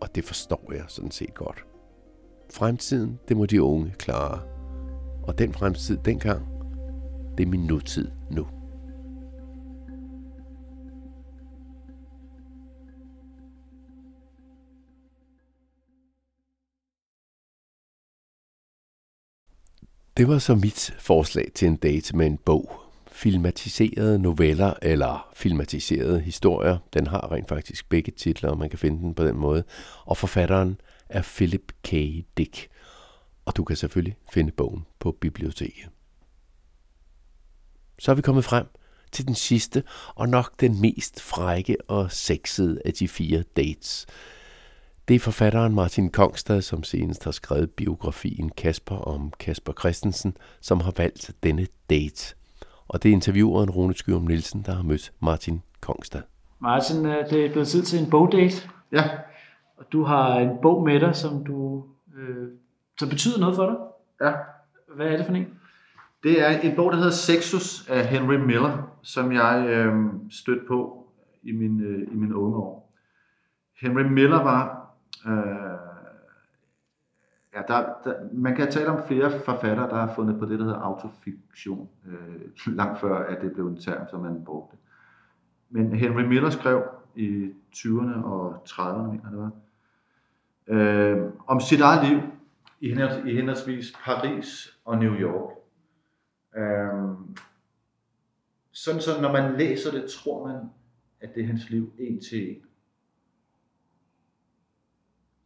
og 0.00 0.14
det 0.14 0.24
forstår 0.24 0.72
jeg 0.74 0.84
sådan 0.88 1.10
set 1.10 1.34
godt. 1.34 1.64
Fremtiden, 2.52 3.18
det 3.28 3.36
må 3.36 3.46
de 3.46 3.62
unge 3.62 3.94
klare. 3.98 4.40
Og 5.22 5.38
den 5.38 5.52
fremtid 5.52 5.98
dengang, 6.04 6.57
det 7.38 7.44
er 7.44 7.50
min 7.50 7.66
nutid 7.66 8.10
nu. 8.30 8.46
Det 20.16 20.28
var 20.28 20.38
så 20.38 20.54
mit 20.54 20.94
forslag 20.98 21.48
til 21.54 21.68
en 21.68 21.76
date 21.76 22.16
med 22.16 22.26
en 22.26 22.38
bog. 22.38 22.72
Filmatiserede 23.12 24.18
noveller 24.18 24.74
eller 24.82 25.28
filmatiserede 25.34 26.20
historier. 26.20 26.78
Den 26.94 27.06
har 27.06 27.32
rent 27.32 27.48
faktisk 27.48 27.88
begge 27.88 28.12
titler, 28.12 28.50
og 28.50 28.58
man 28.58 28.70
kan 28.70 28.78
finde 28.78 29.02
den 29.02 29.14
på 29.14 29.24
den 29.24 29.36
måde. 29.36 29.64
Og 30.04 30.16
forfatteren 30.16 30.80
er 31.08 31.22
Philip 31.22 31.72
K. 31.82 31.90
Dick. 32.38 32.68
Og 33.44 33.56
du 33.56 33.64
kan 33.64 33.76
selvfølgelig 33.76 34.16
finde 34.32 34.52
bogen 34.52 34.86
på 34.98 35.12
biblioteket. 35.20 35.88
Så 37.98 38.10
er 38.10 38.14
vi 38.14 38.22
kommet 38.22 38.44
frem 38.44 38.66
til 39.12 39.26
den 39.26 39.34
sidste 39.34 39.82
og 40.14 40.28
nok 40.28 40.60
den 40.60 40.80
mest 40.80 41.22
frække 41.22 41.76
og 41.88 42.12
sexede 42.12 42.80
af 42.84 42.92
de 42.92 43.08
fire 43.08 43.44
dates– 43.56 44.06
det 45.08 45.14
er 45.14 45.18
forfatteren 45.20 45.74
Martin 45.74 46.10
Kongstad, 46.10 46.62
som 46.62 46.82
senest 46.82 47.24
har 47.24 47.30
skrevet 47.30 47.70
biografien 47.70 48.50
Kasper 48.56 48.96
om 48.96 49.32
Kasper 49.40 49.72
Christensen, 49.72 50.36
som 50.60 50.80
har 50.80 50.92
valgt 50.96 51.30
denne 51.42 51.66
date. 51.90 52.34
Og 52.88 53.02
det 53.02 53.08
er 53.08 53.12
intervieweren 53.12 53.70
Rune 53.70 53.94
Skyrum 53.94 54.22
Nielsen, 54.22 54.62
der 54.62 54.72
har 54.72 54.82
mødt 54.82 55.12
Martin 55.20 55.62
Kongstad. 55.80 56.22
Martin, 56.58 57.06
øh, 57.06 57.30
det 57.30 57.46
er 57.46 57.50
blevet 57.50 57.68
tid 57.68 57.82
til 57.82 58.04
en 58.04 58.10
bogdate. 58.10 58.68
Ja. 58.92 59.02
Og 59.76 59.84
du 59.92 60.04
har 60.04 60.38
en 60.38 60.50
bog 60.62 60.84
med 60.84 61.00
dig, 61.00 61.16
som 61.16 61.44
du 61.44 61.84
øh, 62.16 62.48
som 62.98 63.08
betyder 63.08 63.40
noget 63.40 63.56
for 63.56 63.66
dig. 63.66 63.76
Ja. 64.26 64.32
Hvad 64.96 65.06
er 65.06 65.16
det 65.16 65.26
for 65.26 65.32
en? 65.32 65.57
Det 66.22 66.42
er 66.42 66.60
en 66.60 66.76
bog, 66.76 66.92
der 66.92 66.96
hedder 66.96 67.10
Sexus 67.10 67.88
af 67.88 68.06
Henry 68.06 68.34
Miller, 68.34 68.98
som 69.02 69.32
jeg 69.32 69.66
øh, 69.68 70.04
stødte 70.30 70.66
på 70.68 71.06
i 71.42 71.52
min, 71.52 71.80
øh, 71.80 72.12
i 72.12 72.14
mine 72.14 72.36
unge 72.36 72.56
år. 72.56 72.94
Henry 73.80 74.02
Miller 74.02 74.42
var 74.42 74.78
Øh, 75.26 75.78
ja, 77.54 77.62
der, 77.68 77.92
der, 78.04 78.14
man 78.32 78.56
kan 78.56 78.70
tale 78.70 78.88
om 78.88 79.06
flere 79.06 79.30
forfattere, 79.44 79.88
der 79.88 79.96
har 79.96 80.14
fundet 80.14 80.38
på 80.38 80.46
det, 80.46 80.58
der 80.58 80.64
hedder 80.64 80.80
autofiktion, 80.80 81.88
øh, 82.06 82.74
langt 82.74 83.00
før 83.00 83.18
at 83.18 83.42
det 83.42 83.52
blev 83.52 83.66
en 83.66 83.76
term, 83.76 84.06
som 84.10 84.20
man 84.20 84.44
brugte. 84.44 84.76
Men 85.70 85.92
Henry 85.92 86.22
Miller 86.22 86.50
skrev 86.50 86.82
i 87.14 87.52
20'erne 87.74 88.24
og 88.24 88.62
30'erne, 88.68 89.10
mener 89.10 89.30
det 89.30 89.38
var, 89.38 89.50
øh, 90.66 91.32
om 91.46 91.60
sit 91.60 91.80
eget 91.80 92.08
liv 92.08 92.20
i, 92.80 92.88
i 93.26 93.34
henholdsvis 93.34 93.92
Paris 94.04 94.78
og 94.84 94.98
New 94.98 95.14
York. 95.14 95.57
Øhm, 96.58 97.36
sådan 98.72 99.00
så 99.00 99.10
når 99.22 99.32
man 99.32 99.58
læser 99.58 99.90
det, 99.90 100.10
tror 100.10 100.46
man, 100.46 100.56
at 101.20 101.34
det 101.34 101.42
er 101.42 101.46
hans 101.46 101.70
liv 101.70 101.92
en 101.98 102.20
til 102.20 102.50
en. 102.50 102.62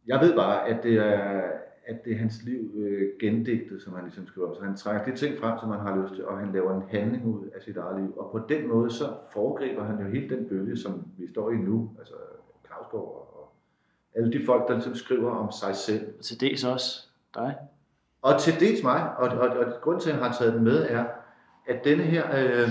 Jeg 0.07 0.19
ved 0.21 0.35
bare, 0.35 0.67
at 0.67 0.83
det 0.83 0.93
er, 0.97 1.41
at 1.85 2.05
det 2.05 2.13
er 2.13 2.17
hans 2.17 2.43
liv 2.43 2.71
øh, 2.75 3.11
gendigtet, 3.19 3.81
som 3.81 3.93
han 3.93 4.03
ligesom 4.03 4.27
skriver. 4.27 4.53
Så 4.53 4.63
han 4.63 4.75
trækker 4.75 5.11
de 5.11 5.17
ting 5.17 5.39
frem, 5.39 5.59
som 5.59 5.69
han 5.69 5.79
har 5.79 6.01
lyst 6.01 6.15
til, 6.15 6.25
og 6.25 6.39
han 6.39 6.51
laver 6.51 6.81
en 6.81 6.89
handling 6.89 7.25
ud 7.25 7.47
af 7.47 7.61
sit 7.61 7.77
eget 7.77 8.01
liv. 8.01 8.17
Og 8.17 8.31
på 8.31 8.39
den 8.49 8.67
måde, 8.67 8.91
så 8.91 9.17
foregriber 9.33 9.83
han 9.83 9.99
jo 9.99 10.07
hele 10.07 10.35
den 10.35 10.49
bølge, 10.49 10.77
som 10.77 11.07
vi 11.17 11.27
står 11.27 11.51
i 11.51 11.55
nu. 11.55 11.95
Altså 11.99 12.15
Klausgaard 12.63 13.29
og 13.33 13.55
alle 14.15 14.39
de 14.39 14.45
folk, 14.45 14.67
der 14.67 14.73
ligesom 14.73 14.95
skriver 14.95 15.31
om 15.31 15.51
sig 15.51 15.75
selv. 15.75 16.13
Og 16.17 16.23
til 16.23 16.39
dels 16.39 16.63
også 16.63 17.07
dig. 17.35 17.55
Og 18.23 18.39
til 18.41 18.53
dels 18.59 18.83
mig. 18.83 19.17
Og, 19.17 19.29
og, 19.29 19.49
og 19.49 19.81
grund 19.81 20.01
til, 20.01 20.09
at 20.09 20.15
jeg 20.15 20.25
har 20.25 20.33
taget 20.33 20.53
den 20.53 20.63
med, 20.63 20.85
er, 20.89 21.05
at 21.67 21.83
denne 21.83 22.03
her... 22.03 22.23
Øh, 22.35 22.69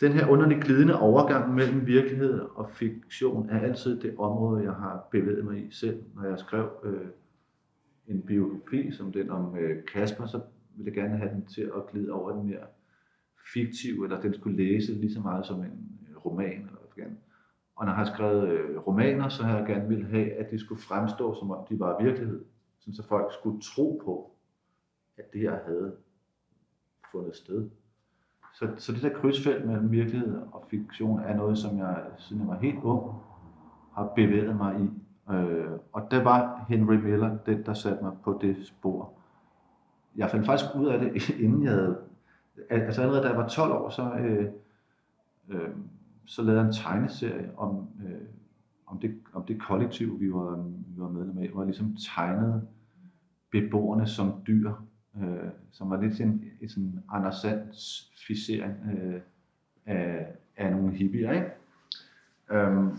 den 0.00 0.12
her 0.12 0.26
underlig 0.26 0.62
glidende 0.62 1.00
overgang 1.00 1.54
mellem 1.54 1.86
virkelighed 1.86 2.40
og 2.40 2.70
fiktion 2.70 3.50
er 3.50 3.60
altid 3.60 4.00
det 4.00 4.14
område, 4.18 4.64
jeg 4.64 4.72
har 4.72 5.08
bevæget 5.10 5.44
mig 5.44 5.66
i 5.66 5.70
selv. 5.70 6.02
Når 6.14 6.28
jeg 6.28 6.38
skrev 6.38 6.70
øh, 6.84 7.06
en 8.06 8.22
biografi 8.22 8.92
som 8.92 9.12
den 9.12 9.30
om 9.30 9.56
øh, 9.58 9.84
Kasper, 9.92 10.26
så 10.26 10.40
ville 10.76 10.92
jeg 10.92 11.02
gerne 11.02 11.18
have 11.18 11.30
den 11.30 11.46
til 11.46 11.62
at 11.62 11.86
glide 11.92 12.12
over 12.12 12.32
den 12.32 12.46
mere 12.46 12.66
fiktiv, 13.52 14.02
eller 14.02 14.20
den 14.20 14.34
skulle 14.34 14.56
læse 14.56 14.92
lige 14.92 15.14
så 15.14 15.20
meget 15.20 15.46
som 15.46 15.60
en 15.60 15.98
øh, 16.10 16.16
roman. 16.16 16.52
Eller 16.52 16.78
hvad 16.94 17.06
og 17.76 17.84
når 17.84 17.92
jeg 17.92 17.96
har 17.96 18.14
skrevet 18.14 18.48
øh, 18.48 18.78
romaner, 18.78 19.28
så 19.28 19.42
har 19.42 19.58
jeg 19.58 19.66
gerne 19.66 19.88
ville 19.88 20.06
have, 20.06 20.32
at 20.32 20.50
de 20.50 20.58
skulle 20.58 20.82
fremstå, 20.82 21.34
som 21.34 21.50
om 21.50 21.66
de 21.70 21.78
var 21.78 22.02
virkelighed. 22.02 22.44
så 22.92 23.02
folk 23.08 23.32
skulle 23.32 23.60
tro 23.60 24.02
på, 24.04 24.37
at 25.18 25.32
det 25.32 25.40
her 25.40 25.58
havde 25.66 25.92
fundet 27.12 27.36
sted. 27.36 27.70
Så, 28.54 28.68
så 28.76 28.92
det 28.92 29.02
der 29.02 29.20
krydsfelt 29.20 29.66
mellem 29.66 29.90
virkelighed 29.90 30.36
og 30.52 30.64
fiktion 30.70 31.20
er 31.20 31.36
noget, 31.36 31.58
som 31.58 31.78
jeg, 31.78 32.04
siden 32.16 32.42
jeg 32.42 32.48
var 32.48 32.58
helt 32.58 32.82
ung, 32.82 33.22
har 33.94 34.12
bevæget 34.16 34.56
mig 34.56 34.80
i. 34.80 34.90
Øh, 35.32 35.70
og 35.92 36.08
det 36.10 36.24
var 36.24 36.64
Henry 36.68 36.94
Miller, 36.94 37.38
den 37.46 37.66
der 37.66 37.74
satte 37.74 38.04
mig 38.04 38.12
på 38.24 38.38
det 38.40 38.66
spor. 38.66 39.12
Jeg 40.16 40.30
fandt 40.30 40.46
faktisk 40.46 40.70
ud 40.76 40.86
af 40.86 40.98
det, 40.98 41.30
inden 41.44 41.62
jeg 41.62 41.72
havde... 41.72 41.98
Altså 42.70 43.02
allerede 43.02 43.22
da 43.22 43.28
jeg 43.28 43.36
var 43.36 43.48
12 43.48 43.72
år, 43.72 43.90
så, 43.90 44.12
øh, 44.12 44.46
øh, 45.48 45.70
så 46.26 46.42
lavede 46.42 46.60
jeg 46.60 46.66
en 46.66 46.74
tegneserie 46.74 47.50
om, 47.56 47.88
øh, 48.06 48.20
om, 48.86 48.98
det, 48.98 49.18
om 49.32 49.44
det 49.44 49.60
kollektiv, 49.60 50.20
vi 50.20 50.32
var, 50.32 50.56
vi 50.86 51.00
var 51.00 51.08
medlem 51.08 51.38
af, 51.38 51.48
hvor 51.48 51.60
jeg 51.60 51.66
ligesom 51.66 51.96
tegnede 51.96 52.66
beboerne 53.50 54.06
som 54.06 54.42
dyr 54.46 54.72
øh, 55.16 55.50
som 55.70 55.90
var 55.90 56.00
lidt 56.00 56.16
sådan 56.16 56.44
en 56.60 56.68
sådan 56.68 57.02
Anders 57.12 57.36
Sands 57.36 58.12
ficering 58.26 58.74
øh, 58.92 59.20
af, 59.86 60.26
af 60.56 60.72
nogle 60.72 60.94
hippier. 60.94 61.32
Ikke? 61.32 61.50
Øhm, 62.50 62.96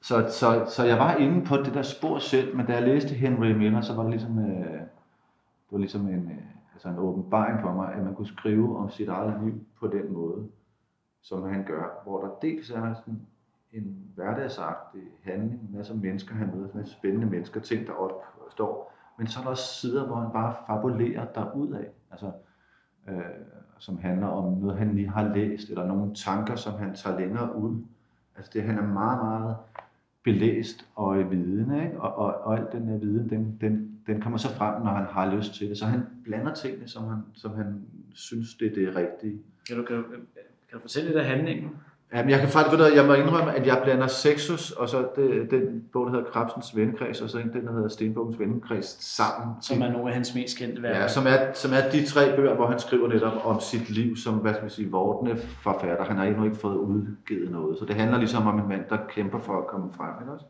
så, 0.00 0.26
så, 0.28 0.64
så 0.68 0.84
jeg 0.84 0.98
var 0.98 1.16
inde 1.16 1.46
på 1.46 1.56
det 1.56 1.74
der 1.74 1.82
spor 1.82 2.18
selv, 2.18 2.56
men 2.56 2.66
da 2.66 2.72
jeg 2.72 2.82
læste 2.82 3.14
Henry 3.14 3.50
Miller, 3.52 3.80
så 3.80 3.94
var 3.94 4.02
det 4.02 4.10
ligesom, 4.10 4.38
øh, 4.38 4.80
det 4.80 5.70
var 5.70 5.78
ligesom 5.78 6.08
en, 6.08 6.30
øh, 6.30 6.44
altså 6.72 6.88
en 6.88 6.98
åbenbaring 6.98 7.60
for 7.60 7.72
mig, 7.72 7.94
at 7.94 8.04
man 8.04 8.14
kunne 8.14 8.26
skrive 8.26 8.78
om 8.78 8.90
sit 8.90 9.08
eget 9.08 9.44
liv 9.44 9.66
på 9.80 9.86
den 9.86 10.12
måde, 10.12 10.48
som 11.22 11.42
han 11.42 11.64
gør, 11.64 12.02
hvor 12.04 12.20
der 12.20 12.30
dels 12.42 12.70
er 12.70 12.94
sådan 12.94 13.20
en 13.72 13.96
hverdagsagtig 14.14 15.02
handling, 15.22 15.60
en 15.60 15.76
masse 15.76 15.94
mennesker, 15.94 16.34
han 16.34 16.50
møder, 16.54 16.68
sådan 16.68 16.86
spændende 16.86 17.26
mennesker, 17.26 17.60
ting 17.60 17.86
der 17.86 17.92
opstår, 17.92 18.92
men 19.20 19.26
så 19.26 19.38
er 19.38 19.42
der 19.42 19.50
også 19.50 19.74
sider, 19.80 20.06
hvor 20.06 20.16
han 20.16 20.30
bare 20.32 20.54
fabulerer 20.66 21.26
af, 21.74 21.86
altså, 22.10 22.32
øh, 23.08 23.14
som 23.78 23.98
handler 23.98 24.26
om 24.26 24.52
noget, 24.52 24.78
han 24.78 24.94
lige 24.94 25.08
har 25.08 25.34
læst, 25.34 25.68
eller 25.68 25.86
nogle 25.86 26.14
tanker, 26.14 26.56
som 26.56 26.78
han 26.78 26.94
tager 26.94 27.20
længere 27.20 27.56
ud. 27.56 27.82
Altså 28.36 28.50
det, 28.54 28.62
han 28.62 28.78
er 28.78 28.86
meget, 28.86 29.18
meget 29.18 29.56
belæst 30.24 30.86
og 30.94 31.30
vidende, 31.30 31.84
ikke? 31.84 32.00
Og, 32.00 32.14
og, 32.14 32.34
og 32.34 32.58
al 32.58 32.66
den 32.72 32.88
her 32.88 32.96
viden, 32.96 33.30
den, 33.30 33.58
den, 33.60 34.00
den 34.06 34.20
kommer 34.20 34.38
så 34.38 34.54
frem, 34.54 34.82
når 34.82 34.90
han 34.90 35.06
har 35.06 35.36
lyst 35.36 35.54
til 35.54 35.68
det. 35.68 35.78
Så 35.78 35.84
han 35.84 36.06
blander 36.24 36.54
tingene, 36.54 36.88
som 36.88 37.04
han, 37.08 37.22
som 37.34 37.54
han 37.54 37.82
synes, 38.12 38.54
det 38.54 38.66
er 38.66 38.74
det 38.74 38.96
rigtige. 38.96 39.42
Kan 39.68 39.76
du, 39.76 39.82
kan 39.82 39.96
du, 39.96 40.02
kan 40.02 40.18
du 40.72 40.80
fortælle 40.80 41.08
lidt 41.08 41.18
af 41.18 41.24
handlingen? 41.24 41.70
Jamen, 42.14 42.30
jeg 42.30 42.40
kan 42.40 42.48
faktisk, 42.48 42.78
ved 42.78 42.92
jeg 42.92 43.06
må 43.06 43.14
indrømme, 43.14 43.54
at 43.56 43.66
jeg 43.66 43.80
blander 43.84 44.06
Sexus, 44.06 44.70
og 44.70 44.88
så 44.88 45.08
det, 45.16 45.50
den 45.50 45.84
bog, 45.92 46.06
der 46.06 46.12
hedder 46.12 46.30
Krabsens 46.30 46.76
Vennekreds, 46.76 47.20
og 47.20 47.30
så 47.30 47.38
den, 47.38 47.66
der 47.66 47.72
hedder 47.72 47.88
Stenbogens 47.88 48.38
Vennekreds 48.38 49.04
sammen. 49.04 49.54
Som 49.62 49.82
er 49.82 49.92
nogle 49.92 50.08
af 50.08 50.14
hans 50.14 50.34
mest 50.34 50.58
kendte 50.58 50.82
værker. 50.82 51.00
Ja, 51.00 51.08
som 51.08 51.26
er, 51.26 51.52
som 51.54 51.72
er 51.72 51.90
de 51.92 52.06
tre 52.06 52.36
bøger, 52.36 52.54
hvor 52.54 52.66
han 52.66 52.78
skriver 52.78 53.08
netop 53.08 53.32
om 53.44 53.60
sit 53.60 53.90
liv 53.90 54.16
som, 54.16 54.34
hvad 54.34 54.54
skal 54.54 54.64
vi 54.64 54.70
sige, 54.70 54.90
vortende 54.90 55.40
forfatter. 55.62 56.04
Han 56.04 56.16
har 56.16 56.24
endnu 56.24 56.44
ikke 56.44 56.56
fået 56.56 56.76
udgivet 56.76 57.50
noget, 57.50 57.78
så 57.78 57.84
det 57.84 57.94
handler 57.94 58.18
ligesom 58.18 58.46
om 58.46 58.58
en 58.58 58.68
mand, 58.68 58.84
der 58.88 58.98
kæmper 59.08 59.38
for 59.38 59.58
at 59.58 59.66
komme 59.66 59.90
frem, 59.96 60.14
ikke 60.20 60.32
også? 60.32 60.44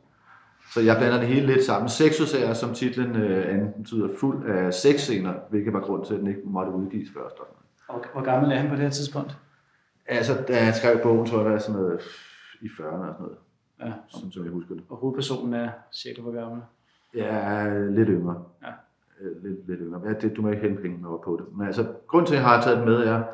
Så 0.75 0.81
jeg 0.81 0.97
blander 0.97 1.19
det 1.19 1.29
hele 1.29 1.47
lidt 1.47 1.65
sammen. 1.65 1.89
Sexus 1.89 2.35
er, 2.35 2.53
som 2.53 2.75
titlen 2.75 3.17
øh, 3.17 3.55
antyder, 3.55 4.09
fuld 4.21 4.51
af 4.51 4.75
sexscener, 4.75 5.33
hvilket 5.51 5.73
var 5.73 5.81
grund 5.81 6.05
til, 6.05 6.15
at 6.15 6.21
den 6.21 6.29
ikke 6.29 6.41
måtte 6.45 6.73
udgives 6.73 7.09
først. 7.17 7.37
Og 7.89 8.05
hvor 8.13 8.23
gammel 8.23 8.53
er 8.53 8.57
han 8.57 8.69
på 8.69 8.75
det 8.75 8.83
her 8.83 8.91
tidspunkt? 8.91 9.37
Altså, 10.07 10.45
da 10.49 10.55
han 10.55 10.75
skrev 10.75 11.03
bogen, 11.03 11.27
tror 11.27 11.37
jeg, 11.37 11.45
det 11.45 11.53
var 11.53 11.59
sådan 11.59 11.81
noget 11.81 12.01
i 12.61 12.67
40'erne 12.67 12.85
og 12.87 13.15
sådan 13.15 13.23
noget. 13.23 13.39
Ja. 13.81 13.93
Sådan, 14.09 14.31
som 14.31 14.45
jeg 14.45 14.53
husker 14.53 14.75
det. 14.75 14.85
Og 14.89 14.97
hovedpersonen 14.97 15.55
er 15.55 15.71
cirka 15.93 16.23
hvor 16.23 16.33
gammel? 16.33 16.63
Ja, 17.15 17.89
lidt 17.91 18.09
yngre. 18.09 18.45
Ja. 18.63 18.73
Øh, 19.21 19.45
lidt, 19.45 19.67
lidt 19.67 19.81
yngre. 19.83 20.01
Ja, 20.05 20.13
det, 20.13 20.37
du 20.37 20.43
må 20.43 20.51
ikke 20.51 20.69
henhænge 20.69 20.99
mig 20.99 21.19
på 21.25 21.37
det. 21.37 21.57
Men 21.57 21.67
altså, 21.67 21.95
grund 22.07 22.27
til, 22.27 22.35
at 22.35 22.41
jeg 22.41 22.49
har 22.49 22.63
taget 22.63 22.79
den 22.79 22.87
med, 22.87 22.97
er, 22.97 23.25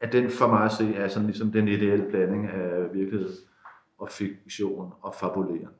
at 0.00 0.12
den 0.12 0.30
for 0.30 0.48
mig 0.48 0.64
at 0.64 0.72
se 0.72 0.94
er 0.94 1.08
sådan 1.08 1.26
ligesom 1.26 1.52
den 1.52 1.68
ideelle 1.68 2.04
blanding 2.10 2.46
af 2.46 2.94
virkelighed 2.94 3.30
og 3.98 4.10
fiktion 4.10 4.92
og 5.00 5.14
fabuleren. 5.14 5.74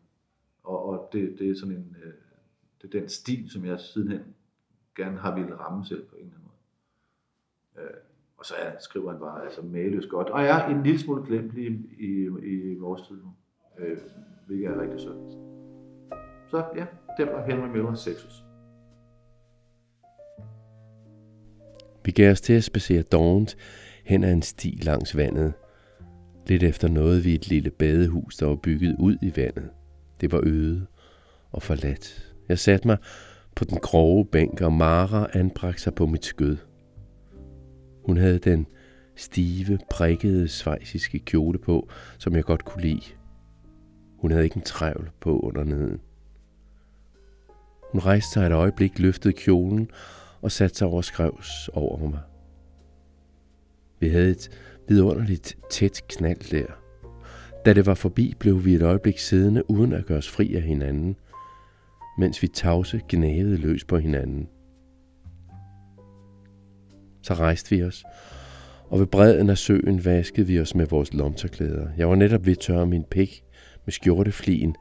Og, 0.65 0.89
og 0.89 1.09
det, 1.13 1.37
det 1.39 1.51
er 1.51 1.55
sådan 1.55 1.75
en, 1.75 1.97
øh, 2.05 2.13
det 2.83 2.95
er 2.95 3.01
den 3.01 3.09
stil, 3.09 3.51
som 3.51 3.65
jeg 3.65 3.81
sidenhen 3.81 4.21
gerne 4.97 5.19
har 5.19 5.35
ville 5.35 5.55
ramme 5.55 5.87
selv 5.87 6.07
på 6.07 6.17
en 6.17 6.23
eller 6.23 6.35
anden 6.35 6.49
måde. 7.75 7.89
Og 8.39 8.45
så 8.45 8.55
er, 8.55 8.71
skriver 8.81 9.11
han 9.11 9.21
bare 9.21 9.45
altså 9.45 9.63
maløst 9.63 10.09
godt. 10.09 10.31
Og 10.31 10.43
er 10.43 10.67
en 10.67 10.83
lille 10.83 10.99
smule 10.99 11.27
glemt 11.27 11.55
i, 11.59 11.67
i, 11.99 12.29
i 12.43 12.79
vores 12.79 13.03
tid 13.09 13.17
nu, 13.17 13.33
øh, 13.79 13.99
hvilket 14.47 14.67
er 14.67 14.81
rigtig 14.81 15.01
sødt. 15.01 15.33
Så 16.51 16.65
ja, 16.77 16.87
det 17.19 17.27
var 17.27 17.47
Henry 17.47 17.69
Miller 17.69 17.95
Sexus. 17.95 18.45
Vi 22.05 22.11
gav 22.11 22.31
os 22.31 22.41
til 22.41 22.53
at 22.53 22.65
spacere 22.65 23.03
dovent 23.03 23.57
hen 24.05 24.25
ad 24.25 24.33
en 24.33 24.43
sti 24.43 24.79
langs 24.83 25.17
vandet. 25.17 25.53
Lidt 26.47 26.63
efter 26.63 26.89
nåede 26.89 27.23
vi 27.23 27.35
et 27.35 27.49
lille 27.49 27.71
badehus, 27.71 28.37
der 28.37 28.47
var 28.47 28.57
bygget 28.57 28.97
ud 29.01 29.17
i 29.23 29.33
vandet. 29.37 29.71
Det 30.21 30.33
var 30.33 30.41
øde 30.47 30.87
og 31.53 31.63
forladt. 31.63 32.35
Jeg 32.49 32.59
satte 32.59 32.89
mig 32.89 32.99
på 33.57 33.65
den 33.65 33.79
grove 33.79 34.27
bænk, 34.27 34.61
og 34.61 34.73
Mara 34.73 35.29
anbragte 35.33 35.83
sig 35.83 35.95
på 35.95 36.07
mit 36.07 36.25
skød. 36.25 36.57
Hun 38.05 38.17
havde 38.17 38.39
den 38.39 38.67
stive, 39.17 39.79
prikkede 39.91 40.49
svejsiske 40.49 41.19
kjole 41.19 41.59
på, 41.59 41.89
som 42.19 42.35
jeg 42.37 42.45
godt 42.45 42.65
kunne 42.65 42.83
lide. 42.83 43.05
Hun 44.19 44.31
havde 44.31 44.45
ikke 44.45 44.57
en 44.57 44.63
trævl 44.63 45.11
på 45.21 45.41
under 45.41 45.65
neden. 45.65 46.01
Hun 47.93 48.01
rejste 48.01 48.33
sig 48.33 48.47
et 48.47 48.53
øjeblik, 48.53 48.99
løftede 48.99 49.35
kjolen 49.35 49.91
og 50.43 50.53
satte 50.53 50.77
sig 50.77 50.87
over 50.87 51.03
skrevs 51.03 51.71
over 51.73 52.09
mig. 52.09 52.21
Vi 54.01 54.09
havde 54.09 54.31
et 54.31 54.51
vidunderligt 54.89 55.59
tæt 55.71 56.03
knald 56.09 56.51
der. 56.51 56.67
Da 57.65 57.73
det 57.73 57.87
var 57.87 57.95
forbi, 57.95 58.35
blev 58.39 58.65
vi 58.65 58.75
et 58.75 58.83
øjeblik 58.83 59.19
siddende 59.19 59.71
uden 59.71 59.93
at 59.93 60.07
gøre 60.07 60.19
os 60.19 60.31
fri 60.31 60.55
af 60.55 60.63
hinanden, 60.63 61.17
mens 62.19 62.43
vi 62.43 62.49
tavse 62.49 63.01
gnavede 63.09 63.57
løs 63.57 63.85
på 63.85 63.99
hinanden. 63.99 64.49
Så 67.25 67.35
rejste 67.35 67.77
vi 67.77 67.83
os, 67.83 68.05
og 68.89 69.01
ved 69.01 69.07
bredden 69.07 69.51
af 69.51 69.59
søen 69.59 70.05
vaskede 70.05 70.47
vi 70.47 70.61
os 70.61 70.75
med 70.75 70.87
vores 70.87 71.15
lomterklæder. 71.15 71.89
Jeg 71.97 72.09
var 72.09 72.15
netop 72.15 72.47
ved 72.47 72.53
at 72.53 72.59
tørre 72.59 72.87
min 72.87 73.05
pik 73.05 73.45
med 73.85 73.93
skjorteflien, 73.93 74.77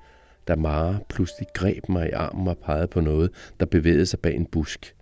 da 0.47 0.55
Mara 0.55 0.99
pludselig 1.09 1.47
greb 1.53 1.89
mig 1.89 2.09
i 2.09 2.11
armen 2.11 2.47
og 2.47 2.57
pegede 2.57 2.87
på 2.87 3.01
noget, 3.01 3.31
der 3.59 3.65
bevægede 3.65 4.05
sig 4.05 4.19
bag 4.19 4.35
en 4.35 4.45
busk. 4.45 4.95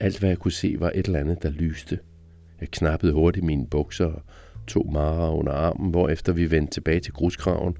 Alt 0.00 0.18
hvad 0.18 0.28
jeg 0.28 0.38
kunne 0.38 0.52
se 0.52 0.76
var 0.78 0.90
et 0.94 1.06
eller 1.06 1.20
andet, 1.20 1.42
der 1.42 1.50
lyste. 1.50 1.98
Jeg 2.60 2.68
knappede 2.68 3.12
hurtigt 3.12 3.46
mine 3.46 3.66
bukser 3.66 4.06
og 4.06 4.22
tog 4.66 4.92
Mara 4.92 5.34
under 5.34 5.52
armen, 5.52 5.90
hvorefter 5.90 6.32
vi 6.32 6.50
vendte 6.50 6.74
tilbage 6.74 7.00
til 7.00 7.12
gruskraven 7.12 7.76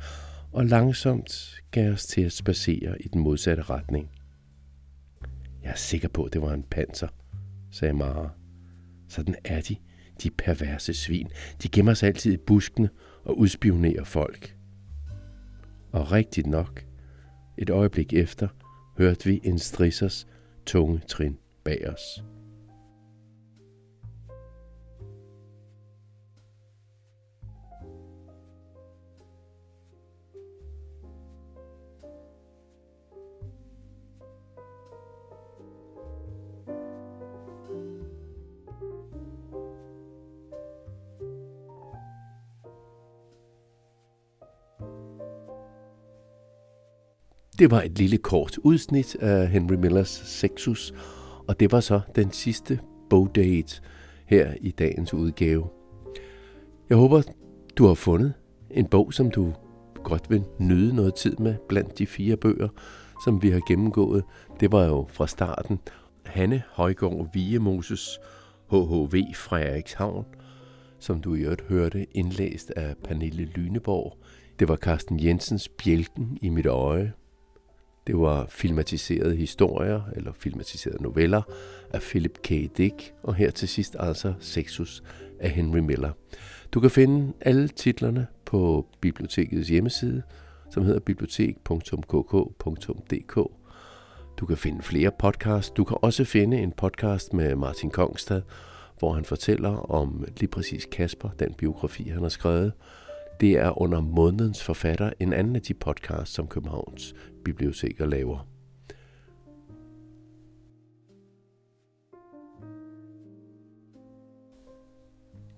og 0.53 0.67
langsomt 0.67 1.61
gav 1.71 1.93
os 1.93 2.07
til 2.07 2.23
at 2.23 2.33
spacere 2.33 3.03
i 3.03 3.09
den 3.09 3.21
modsatte 3.21 3.63
retning. 3.63 4.11
Jeg 5.63 5.71
er 5.71 5.77
sikker 5.77 6.09
på, 6.09 6.25
at 6.25 6.33
det 6.33 6.43
var 6.43 6.53
en 6.53 6.65
panser, 6.71 7.09
sagde 7.71 7.95
Mara. 7.95 8.42
Sådan 9.13 9.35
er 9.45 9.61
de, 9.61 9.77
de 10.23 10.31
perverse 10.31 10.95
svin. 10.95 11.31
De 11.63 11.69
gemmer 11.69 11.95
sig 11.95 12.07
altid 12.07 12.33
i 12.33 12.37
buskene 12.37 12.91
og 13.25 13.39
udspionerer 13.39 14.05
folk. 14.05 14.57
Og 15.93 16.13
rigtigt 16.13 16.47
nok, 16.47 16.85
et 17.59 17.71
øjeblik 17.71 18.13
efter, 18.13 18.49
hørte 18.99 19.25
vi 19.25 19.41
en 19.45 19.59
strissers 19.59 20.27
tunge 20.67 21.01
trin 21.09 21.39
bag 21.65 21.89
os. 21.89 22.25
Det 47.63 47.71
var 47.71 47.83
et 47.83 47.99
lille 47.99 48.19
kort 48.19 48.59
udsnit 48.59 49.17
af 49.17 49.49
Henry 49.49 49.75
Millers 49.75 50.09
Sexus, 50.09 50.95
og 51.49 51.61
det 51.61 51.73
var 51.73 51.81
så 51.81 52.01
den 52.17 52.33
sidste 52.33 52.79
bogdate 53.11 53.81
her 54.27 54.55
i 54.61 54.71
dagens 54.71 55.15
udgave. 55.15 55.67
Jeg 56.89 56.97
håber, 56.97 57.23
du 57.79 57.87
har 57.87 57.95
fundet 57.95 58.33
en 58.71 58.87
bog, 58.87 59.15
som 59.15 59.31
du 59.31 59.53
godt 60.05 60.31
vil 60.31 60.45
nyde 60.59 60.95
noget 60.97 61.15
tid 61.15 61.37
med 61.37 61.55
blandt 61.69 61.99
de 61.99 62.07
fire 62.07 62.37
bøger, 62.37 62.69
som 63.25 63.43
vi 63.43 63.51
har 63.51 63.61
gennemgået. 63.69 64.25
Det 64.61 64.73
var 64.73 64.85
jo 64.85 65.07
fra 65.09 65.27
starten 65.27 65.79
Hanne 66.25 66.63
Højgaard 66.73 67.29
Vigemoses 67.35 68.19
HHV 68.71 69.35
Frederikshavn, 69.35 70.25
som 70.99 71.21
du 71.21 71.35
i 71.35 71.41
øvrigt 71.41 71.65
hørte 71.69 72.07
indlæst 72.11 72.71
af 72.71 72.95
Pernille 73.05 73.45
Lyneborg. 73.45 74.19
Det 74.59 74.69
var 74.69 74.77
Carsten 74.77 75.25
Jensens 75.25 75.69
Bjælken 75.69 76.39
i 76.43 76.49
mit 76.49 76.67
øje, 76.67 77.13
det 78.07 78.19
var 78.19 78.47
filmatiserede 78.49 79.37
historier 79.37 80.03
eller 80.17 80.33
filmatiserede 80.33 81.03
noveller 81.03 81.43
af 81.93 82.01
Philip 82.01 82.39
K. 82.43 82.49
Dick, 82.77 83.15
og 83.23 83.35
her 83.35 83.51
til 83.51 83.69
sidst 83.69 83.97
altså 83.99 84.35
Sexus 84.41 85.03
af 85.41 85.51
Henry 85.51 85.79
Miller. 85.79 86.13
Du 86.73 86.81
kan 86.81 86.91
finde 86.91 87.33
alle 87.41 87.69
titlerne 87.69 88.27
på 88.45 88.87
bibliotekets 89.01 89.69
hjemmeside, 89.69 90.23
som 90.71 90.85
hedder 90.85 91.01
bibliotek.kk.dk. 91.01 93.35
Du 94.37 94.47
kan 94.47 94.57
finde 94.57 94.83
flere 94.83 95.11
podcasts. 95.19 95.71
Du 95.71 95.85
kan 95.85 95.97
også 96.03 96.25
finde 96.25 96.59
en 96.59 96.73
podcast 96.73 97.33
med 97.33 97.57
Martin 97.57 97.91
Kongstad, 97.91 98.43
hvor 98.99 99.13
han 99.13 99.25
fortæller 99.25 99.91
om 99.91 100.25
lige 100.37 100.49
præcis 100.49 100.89
Kasper, 100.93 101.29
den 101.39 101.55
biografi, 101.55 102.09
han 102.09 102.23
har 102.23 102.29
skrevet. 102.29 102.73
Det 103.43 103.59
er 103.59 103.83
under 103.83 104.01
månedens 104.01 104.65
forfatter 104.65 105.13
en 105.21 105.33
anden 105.33 105.57
af 105.57 105.63
de 105.63 105.75
podcasts, 105.75 106.35
som 106.35 106.47
Københavns 106.47 107.15
biblioteker 107.45 108.07
laver. 108.07 108.49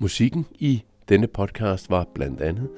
Musikken 0.01 0.47
i 0.53 0.85
denne 1.09 1.27
podcast 1.27 1.91
var 1.91 2.07
blandt 2.15 2.41
andet 2.41 2.71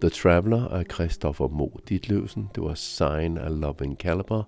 The 0.00 0.10
Traveler 0.10 0.68
af 0.68 0.84
Christopher 0.92 1.48
Mo 1.48 1.68
Ditlevsen, 1.88 2.48
det 2.54 2.62
var 2.62 2.74
Sign 2.74 3.38
af 3.38 3.60
Loving 3.60 3.96
Caliber 3.96 4.42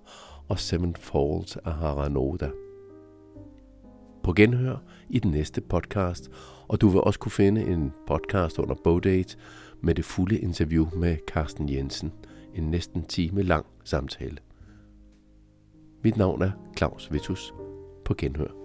og 0.47 0.59
Seven 0.59 0.95
Falls 0.95 1.57
af 1.57 1.73
Haranoda. 1.73 2.49
På 4.23 4.33
genhør 4.33 4.77
i 5.09 5.19
den 5.19 5.31
næste 5.31 5.61
podcast, 5.61 6.31
og 6.67 6.81
du 6.81 6.87
vil 6.87 7.01
også 7.01 7.19
kunne 7.19 7.31
finde 7.31 7.61
en 7.61 7.91
podcast 8.07 8.59
under 8.59 8.75
Bowdate 8.83 9.37
med 9.85 9.95
det 9.95 10.05
fulde 10.05 10.39
interview 10.39 10.87
med 10.95 11.17
Carsten 11.27 11.69
Jensen– 11.69 12.11
en 12.55 12.63
næsten 12.63 13.03
time 13.03 13.41
lang 13.41 13.65
samtale. 13.83 14.37
Mit 16.03 16.17
navn 16.17 16.41
er 16.41 16.51
Claus 16.77 17.11
Vitus 17.11 17.53
på 18.05 18.13
Genhør. 18.17 18.64